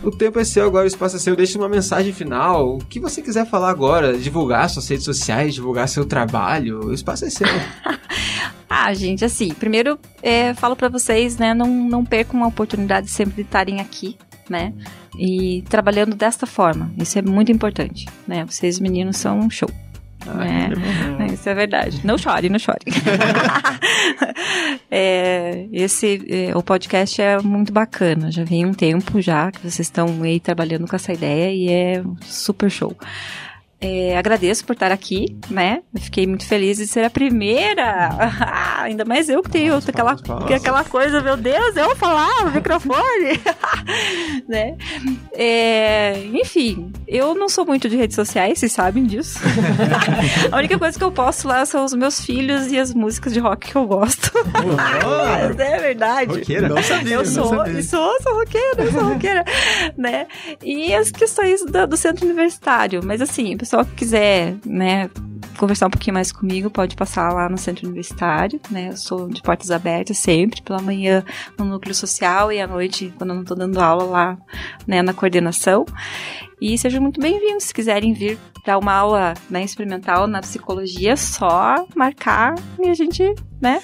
o 0.04 0.12
tempo 0.12 0.39
é 0.39 0.43
seu, 0.43 0.66
agora 0.66 0.86
o 0.86 0.88
espaço 0.88 1.16
é 1.16 1.20
seu. 1.20 1.36
Deixe 1.36 1.58
uma 1.58 1.70
mensagem 1.70 2.14
final. 2.14 2.76
O 2.76 2.80
que 2.80 3.00
você 3.00 3.22
quiser 3.22 3.45
falar 3.45 3.70
agora, 3.70 4.18
divulgar 4.18 4.70
suas 4.70 4.88
redes 4.88 5.06
sociais, 5.06 5.54
divulgar 5.54 5.88
seu 5.89 6.06
trabalho, 6.06 6.86
o 6.86 6.93
espaço 6.93 7.26
é 7.26 7.30
seu. 7.30 7.47
Ah, 8.72 8.93
gente, 8.93 9.26
assim, 9.26 9.52
primeiro 9.52 10.00
é, 10.22 10.54
falo 10.54 10.76
pra 10.76 10.88
vocês, 10.89 11.38
né, 11.38 11.56
não, 11.56 11.68
não 11.68 12.06
percam 12.06 12.43
a 12.43 12.47
oportunidade 12.47 13.10
sempre 13.10 13.34
de 13.34 13.41
estarem 13.41 13.82
aqui, 13.82 14.16
né, 14.47 14.74
e 15.18 15.64
trabalhando 15.68 16.16
desta 16.16 16.45
forma. 16.45 16.91
Isso 16.95 17.18
é 17.18 17.22
muito 17.24 17.52
importante, 17.52 18.06
né, 18.28 18.45
vocês 18.45 18.80
meninos 18.80 19.18
são 19.18 19.39
um 19.39 19.50
show. 19.50 19.70
Né? 20.26 20.70
Isso 21.34 21.49
é 21.49 21.53
verdade. 21.53 22.01
Não 22.03 22.17
chore, 22.17 22.49
não 22.49 22.59
chore. 22.59 22.80
É, 24.91 25.67
esse, 25.72 26.20
é, 26.28 26.57
o 26.57 26.63
podcast 26.63 27.22
é 27.22 27.39
muito 27.39 27.72
bacana. 27.72 28.32
Já 28.32 28.43
vem 28.43 28.65
um 28.65 28.74
tempo 28.74 29.22
já 29.22 29.51
que 29.51 29.59
vocês 29.59 29.82
estão 29.82 30.24
aí 30.24 30.39
trabalhando 30.39 30.88
com 30.88 30.95
essa 30.95 31.13
ideia 31.13 31.53
e 31.53 31.70
é 31.70 32.03
super 32.24 32.72
show. 32.72 32.95
É, 33.82 34.18
agradeço 34.18 34.66
por 34.66 34.74
estar 34.74 34.92
aqui, 34.92 35.38
né? 35.50 35.82
Eu 35.94 36.02
fiquei 36.02 36.28
muito 36.28 36.46
feliz 36.46 36.78
de 36.78 36.86
ser 36.88 37.06
a 37.06 37.10
primeira. 37.10 38.10
Ainda 38.84 39.06
mais 39.06 39.30
eu 39.30 39.42
que 39.42 39.50
tenho 39.50 39.70
Palmas, 39.82 39.88
aquela, 39.90 40.16
que 40.46 40.54
aquela 40.54 40.84
coisa, 40.84 41.22
meu 41.22 41.38
Deus, 41.38 41.76
eu 41.78 41.96
falar 41.96 42.44
no 42.46 42.52
microfone, 42.52 43.40
né? 44.50 44.76
É, 45.34 46.24
enfim, 46.34 46.92
eu 47.08 47.34
não 47.36 47.48
sou 47.48 47.66
muito 47.66 47.88
de 47.88 47.96
redes 47.96 48.16
sociais, 48.16 48.60
vocês 48.60 48.72
sabem 48.72 49.06
disso. 49.06 49.40
a 50.52 50.58
única 50.58 50.78
coisa 50.78 50.98
que 50.98 51.04
eu 51.04 51.12
posto 51.12 51.48
lá 51.48 51.66
são 51.66 51.86
os 51.86 51.94
meus 51.94 52.20
filhos 52.20 52.72
e 52.72 52.78
as 52.78 52.94
músicas 52.94 53.32
de 53.34 53.40
rock 53.40 53.72
que 53.72 53.76
eu 53.78 53.86
gosto. 53.88 54.32
Mas 54.76 55.58
é 55.60 55.78
verdade. 55.80 56.40
Roqueira. 56.40 56.68
Não 56.68 56.84
sabia, 56.84 57.14
Eu 57.16 57.20
não 57.24 57.26
sou, 57.26 57.50
sabia. 57.50 57.80
e 57.80 57.84
sou, 57.84 58.22
sou 58.22 58.34
roqueira, 58.40 58.84
eu 58.84 58.92
sou 58.92 59.04
roqueira, 59.14 59.46
né? 59.98 60.28
E 60.64 60.94
as 60.94 61.12
questões 61.12 61.64
da- 61.66 61.86
do 61.86 61.96
centro 61.96 62.26
universitário. 62.26 63.02
Mas 63.04 63.22
assim, 63.22 63.56
que 63.86 63.95
quiser, 63.95 64.57
né, 64.65 65.09
conversar 65.58 65.88
um 65.88 65.90
pouquinho 65.90 66.14
mais 66.14 66.32
comigo, 66.32 66.70
pode 66.70 66.96
passar 66.96 67.34
lá 67.34 67.50
no 67.50 67.58
centro 67.58 67.86
universitário, 67.86 68.60
né? 68.70 68.90
Eu 68.90 68.98
sou 68.98 69.28
de 69.28 69.42
portas 69.42 69.72
abertas 69.72 70.18
sempre, 70.18 70.62
pela 70.62 70.82
manhã 70.82 71.24
no 71.58 71.66
núcleo 71.66 71.94
social 71.94 72.52
e 72.52 72.62
à 72.62 72.68
noite, 72.68 73.14
quando 73.18 73.32
eu 73.32 73.36
não 73.36 73.44
tô 73.44 73.56
dando 73.56 73.80
aula 73.80 74.04
lá, 74.04 74.38
né, 74.88 75.02
na 75.02 75.14
coordenação. 75.14 75.86
E 76.62 76.78
sejam 76.78 77.02
muito 77.02 77.22
bem-vindos. 77.22 77.64
Se 77.66 77.74
quiserem 77.74 78.12
vir 78.12 78.38
dar 78.66 78.78
uma 78.78 78.94
aula 78.94 79.34
né, 79.50 79.64
experimental 79.64 80.28
na 80.28 80.42
psicologia, 80.42 81.14
é 81.14 81.16
só 81.16 81.86
marcar 81.96 82.56
e 82.78 82.90
a 82.90 82.94
gente, 82.94 83.34
né, 83.62 83.82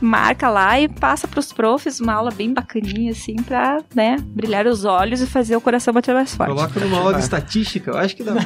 marca 0.00 0.50
lá 0.50 0.78
e 0.78 0.86
passa 0.86 1.26
pros 1.26 1.52
profs 1.52 2.00
uma 2.00 2.12
aula 2.12 2.30
bem 2.30 2.52
bacaninha, 2.52 3.12
assim, 3.12 3.36
pra, 3.36 3.82
né, 3.94 4.16
brilhar 4.20 4.66
os 4.66 4.84
olhos 4.84 5.22
e 5.22 5.26
fazer 5.26 5.56
o 5.56 5.60
coração 5.60 5.94
bater 5.94 6.14
mais 6.14 6.34
forte. 6.34 6.54
Coloca 6.54 6.78
numa 6.80 6.98
aula 6.98 7.14
de 7.14 7.20
estatística, 7.20 7.90
eu 7.90 7.96
acho 7.96 8.14
que 8.14 8.22
dá 8.22 8.32
pra. 8.34 8.44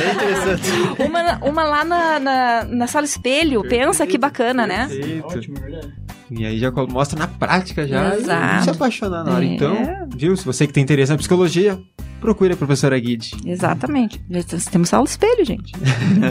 É 0.00 0.12
interessante. 0.12 0.59
Uma, 0.98 1.38
uma 1.38 1.64
lá 1.64 1.84
na, 1.84 2.20
na, 2.20 2.64
na 2.64 2.86
sala 2.86 3.06
espelho, 3.06 3.62
pensa 3.62 4.06
que 4.06 4.18
bacana, 4.18 4.66
né? 4.66 4.88
Ótimo, 5.24 5.56
é 5.58 5.60
verdade. 5.60 5.94
E 6.30 6.44
aí 6.46 6.58
já 6.58 6.70
mostra 6.70 7.18
na 7.18 7.26
prática 7.26 7.86
já 7.86 8.14
Exato. 8.14 8.64
se 8.64 8.70
apaixonar 8.70 9.24
na 9.24 9.34
hora. 9.34 9.44
É. 9.44 9.48
Então, 9.48 9.76
viu? 10.14 10.36
Se 10.36 10.44
você 10.44 10.66
que 10.66 10.72
tem 10.72 10.82
interesse 10.82 11.10
na 11.10 11.18
psicologia, 11.18 11.80
procure 12.20 12.52
a 12.52 12.56
professora 12.56 12.98
Guide. 12.98 13.32
Exatamente. 13.44 14.22
Temos 14.70 14.94
aula 14.94 15.06
espelho, 15.08 15.44
gente. 15.44 15.72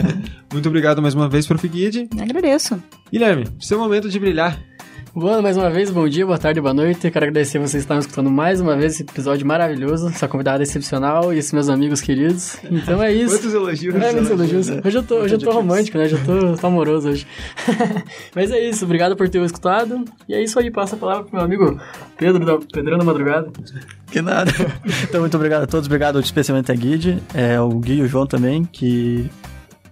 Muito 0.52 0.68
obrigado 0.68 1.02
mais 1.02 1.14
uma 1.14 1.28
vez, 1.28 1.46
Prof. 1.46 1.68
Guide. 1.68 2.08
Agradeço. 2.18 2.82
Guilherme, 3.12 3.46
seu 3.60 3.78
momento 3.78 4.08
de 4.08 4.18
brilhar. 4.18 4.58
Boa, 5.20 5.42
mais 5.42 5.54
uma 5.54 5.68
vez, 5.68 5.90
bom 5.90 6.08
dia, 6.08 6.24
boa 6.24 6.38
tarde, 6.38 6.62
boa 6.62 6.72
noite. 6.72 7.10
Quero 7.10 7.26
agradecer 7.26 7.58
vocês 7.58 7.72
que 7.72 7.78
estão 7.80 7.98
escutando 7.98 8.30
mais 8.30 8.58
uma 8.58 8.74
vez 8.74 8.94
esse 8.94 9.02
episódio 9.02 9.46
maravilhoso, 9.46 10.08
essa 10.08 10.26
convidada 10.26 10.62
excepcional 10.62 11.30
e 11.30 11.36
esses 11.36 11.52
meus 11.52 11.68
amigos 11.68 12.00
queridos. 12.00 12.56
Então 12.64 13.02
é 13.02 13.12
isso. 13.12 13.36
Quantos 13.36 13.52
elogios? 13.52 13.94
É, 13.96 14.12
muitos 14.12 14.30
elogios. 14.30 14.70
Hoje 14.70 14.96
eu 14.96 15.02
tô, 15.02 15.16
hoje 15.16 15.34
eu 15.34 15.38
tô 15.38 15.50
romântico, 15.52 15.98
né? 15.98 16.08
Já 16.08 16.16
tô, 16.24 16.56
tô 16.56 16.66
amoroso 16.66 17.10
hoje. 17.10 17.26
Mas 18.34 18.50
é 18.50 18.66
isso, 18.66 18.86
obrigado 18.86 19.14
por 19.14 19.28
ter 19.28 19.44
escutado. 19.44 20.06
E 20.26 20.32
é 20.32 20.42
isso 20.42 20.58
aí, 20.58 20.70
passa 20.70 20.96
a 20.96 20.98
palavra 20.98 21.24
pro 21.24 21.36
meu 21.36 21.44
amigo 21.44 21.78
Pedro, 22.16 22.42
da 22.42 22.58
Pedrão 22.72 22.96
da 22.96 23.04
Madrugada. 23.04 23.50
Que 24.10 24.22
nada. 24.22 24.50
Então, 25.04 25.20
muito 25.20 25.36
obrigado 25.36 25.64
a 25.64 25.66
todos. 25.66 25.86
Obrigado 25.86 26.18
especialmente 26.18 26.72
a 26.72 26.74
Guide, 26.74 27.22
é, 27.34 27.60
o 27.60 27.68
Gui 27.68 27.96
e 27.96 28.02
o 28.02 28.08
João 28.08 28.26
também, 28.26 28.64
que 28.64 29.30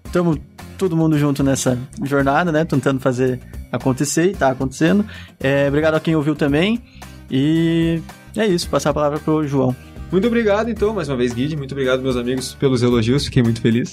estamos 0.07 0.39
todo 0.79 0.97
mundo 0.97 1.19
junto 1.19 1.43
nessa 1.43 1.77
jornada, 2.03 2.51
né? 2.51 2.65
Tentando 2.65 2.99
fazer 2.99 3.39
acontecer 3.71 4.31
e 4.31 4.35
tá 4.35 4.51
acontecendo. 4.51 5.05
É, 5.41 5.69
obrigado 5.69 5.95
a 5.95 6.01
quem 6.01 6.17
ouviu 6.17 6.35
também. 6.35 6.83
E 7.31 8.01
é 8.37 8.47
isso, 8.47 8.69
passar 8.69 8.91
a 8.91 8.95
palavra 8.95 9.19
pro 9.19 9.47
João. 9.47 9.75
Muito 10.11 10.27
obrigado, 10.27 10.71
então, 10.71 10.95
mais 10.95 11.09
uma 11.09 11.19
vez, 11.19 11.35
Guide. 11.35 11.55
Muito 11.55 11.73
obrigado, 11.73 12.01
meus 12.01 12.17
amigos, 12.17 12.55
pelos 12.55 12.83
elogios. 12.83 13.27
Fiquei 13.27 13.43
muito 13.43 13.61
feliz. 13.61 13.93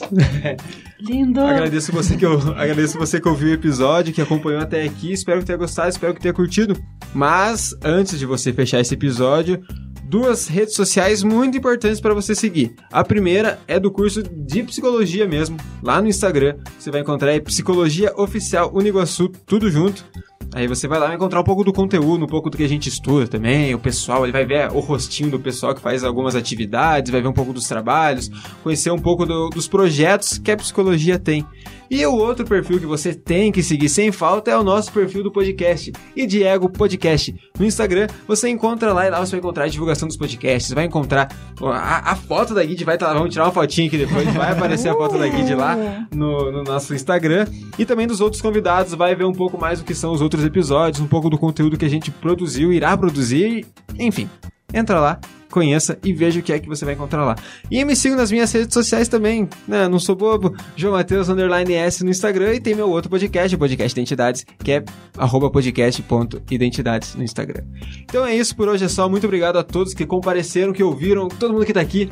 Lindo! 0.98 1.42
agradeço 1.42 1.92
você 1.92 2.16
que 2.16 2.26
eu, 2.26 2.40
agradeço 2.56 2.98
você 2.98 3.20
que 3.20 3.28
ouviu 3.28 3.50
o 3.50 3.54
episódio, 3.54 4.14
que 4.14 4.22
acompanhou 4.22 4.62
até 4.62 4.84
aqui. 4.84 5.12
Espero 5.12 5.40
que 5.40 5.46
tenha 5.46 5.58
gostado, 5.58 5.90
espero 5.90 6.14
que 6.14 6.22
tenha 6.22 6.34
curtido. 6.34 6.78
Mas, 7.14 7.76
antes 7.84 8.18
de 8.18 8.26
você 8.26 8.54
fechar 8.54 8.80
esse 8.80 8.94
episódio, 8.94 9.62
duas 10.08 10.48
redes 10.48 10.76
sociais 10.76 11.24
muito 11.24 11.58
importantes 11.58 12.00
para 12.00 12.14
você 12.14 12.36
seguir. 12.36 12.76
A 12.92 13.04
primeira 13.04 13.60
é 13.68 13.80
do 13.80 13.92
curso 13.92 14.24
de 14.24 14.64
psicologia 14.64 15.28
mesmo, 15.28 15.58
lá 15.82 16.02
no 16.02 16.08
Instagram. 16.08 16.58
Você 16.78 16.92
vai 16.92 17.02
encontrar 17.02 17.32
aí 17.32 17.42
Psicologia 17.42 18.14
Oficial 18.16 18.72
Uniguaçu, 18.74 19.30
tudo 19.46 19.70
junto. 19.70 20.06
Aí 20.54 20.68
você 20.68 20.88
vai 20.88 21.00
lá 21.00 21.14
encontrar 21.14 21.42
um 21.42 21.44
pouco 21.44 21.64
do 21.64 21.74
conteúdo, 21.74 22.24
um 22.24 22.28
pouco 22.28 22.50
do 22.50 22.56
que 22.56 22.64
a 22.64 22.70
gente 22.70 22.88
estuda 22.88 23.28
também, 23.28 23.74
o 23.74 23.80
pessoal, 23.80 24.24
ele 24.24 24.32
vai 24.32 24.46
ver 24.46 24.72
o 24.72 24.80
rostinho 24.80 25.30
do 25.30 25.40
pessoal 25.40 25.76
que 25.76 25.82
faz 25.82 26.02
algumas 26.04 26.34
atividades, 26.34 27.12
vai 27.12 27.22
ver 27.22 27.28
um 27.28 27.34
pouco 27.34 27.52
dos 27.52 27.68
trabalhos, 27.68 28.30
conhecer 28.64 28.92
um 28.92 29.00
pouco 29.00 29.26
do, 29.26 29.50
dos 29.50 29.68
projetos 29.68 30.38
que 30.38 30.52
a 30.52 30.56
psicologia 30.56 31.20
tem. 31.20 31.46
E 31.90 32.06
o 32.06 32.14
outro 32.14 32.46
perfil 32.46 32.80
que 32.80 32.86
você 32.86 33.14
tem 33.14 33.52
que 33.52 33.62
seguir 33.62 33.90
sem 33.90 34.12
falta 34.12 34.52
é 34.52 34.58
o 34.58 34.64
nosso 34.64 34.92
perfil 34.92 35.24
do 35.24 35.32
podcast, 35.32 35.92
e 36.16 36.26
Diego 36.26 36.70
Podcast. 36.70 37.36
No 37.60 37.66
Instagram, 37.66 38.08
você 38.28 38.50
encontra 38.50 38.92
lá 38.94 39.06
e 39.06 39.10
lá 39.10 39.20
você 39.20 39.32
vai 39.32 39.40
encontrar 39.40 39.66
a 39.66 39.68
divulgação 39.68 40.08
dos 40.08 40.18
podcasts, 40.18 40.74
vai 40.74 40.86
encontrar 40.86 41.30
a, 41.62 42.12
a 42.12 42.16
foto 42.16 42.54
da 42.54 42.64
Guide, 42.64 42.84
vai 42.84 42.96
estar 42.96 43.08
tá 43.08 43.12
lá, 43.14 43.18
vamos 43.18 43.34
tirar 43.34 43.46
uma 43.46 43.52
fotinha 43.52 43.88
aqui 43.88 43.98
depois, 43.98 44.26
vai 44.34 44.52
aparecer 44.52 44.90
a 44.90 44.94
foto 44.94 45.18
da 45.18 45.28
Guide 45.28 45.54
lá 45.54 46.08
no, 46.14 46.52
no 46.52 46.64
nosso 46.64 46.94
Instagram. 46.94 47.46
E 47.78 47.86
também 47.86 48.08
dos 48.08 48.22
outros 48.22 48.42
convidados, 48.42 48.94
vai 48.94 49.16
ver 49.16 49.26
um 49.26 49.34
pouco 49.34 49.58
mais 49.58 49.80
o 49.80 49.84
que 49.84 49.94
são 49.94 50.12
os 50.12 50.22
outros 50.22 50.44
episódios, 50.44 51.02
um 51.02 51.08
pouco 51.08 51.30
do 51.30 51.38
conteúdo 51.38 51.78
que 51.78 51.86
a 51.86 51.90
gente 51.90 52.10
produziu, 52.12 52.74
irá 52.74 52.98
produzir, 52.98 53.66
enfim. 53.98 54.30
Entra 54.74 55.00
lá, 55.00 55.20
conheça 55.56 55.98
e 56.04 56.12
veja 56.12 56.42
o 56.42 56.44
que 56.44 56.52
é 56.52 56.60
que 56.60 56.68
você 56.68 56.84
vai 56.84 56.94
encontrar 56.94 57.24
lá. 57.24 57.36
E 57.72 57.84
me 57.86 57.96
siga 57.96 58.18
nas 58.18 58.30
minhas 58.30 58.52
redes 58.52 58.74
sociais 58.74 59.08
também, 59.08 59.48
né? 59.66 59.88
Não 59.88 59.98
sou 59.98 60.14
bobo, 60.14 60.54
João 60.76 60.94
Mateus 60.94 61.30
underline 61.30 61.74
S 61.74 62.04
no 62.04 62.10
Instagram 62.10 62.56
e 62.56 62.60
tem 62.60 62.76
meu 62.76 62.90
outro 62.90 63.10
podcast, 63.10 63.56
o 63.56 63.58
Podcast 63.58 63.98
Identidades, 63.98 64.46
que 64.60 64.74
é 64.74 64.84
arroba 65.18 65.50
podcast.identidades 65.50 67.16
no 67.16 67.24
Instagram. 67.24 67.64
Então 68.02 68.26
é 68.26 68.36
isso, 68.36 68.54
por 68.54 68.68
hoje 68.68 68.84
é 68.84 68.90
só. 68.90 69.08
Muito 69.08 69.26
obrigado 69.26 69.58
a 69.58 69.64
todos 69.64 69.94
que 69.94 70.06
compareceram, 70.06 70.74
que 70.74 70.84
ouviram, 70.84 71.30
todo 71.30 71.54
mundo 71.54 71.66
que 71.66 71.74
tá 71.74 71.80
aqui. 71.80 72.12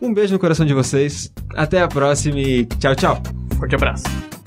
Um 0.00 0.14
beijo 0.14 0.32
no 0.32 0.38
coração 0.38 0.64
de 0.64 0.74
vocês. 0.74 1.32
Até 1.54 1.82
a 1.82 1.88
próxima 1.88 2.38
e 2.38 2.64
tchau, 2.78 2.94
tchau. 2.94 3.22
Forte 3.58 3.74
abraço. 3.74 4.43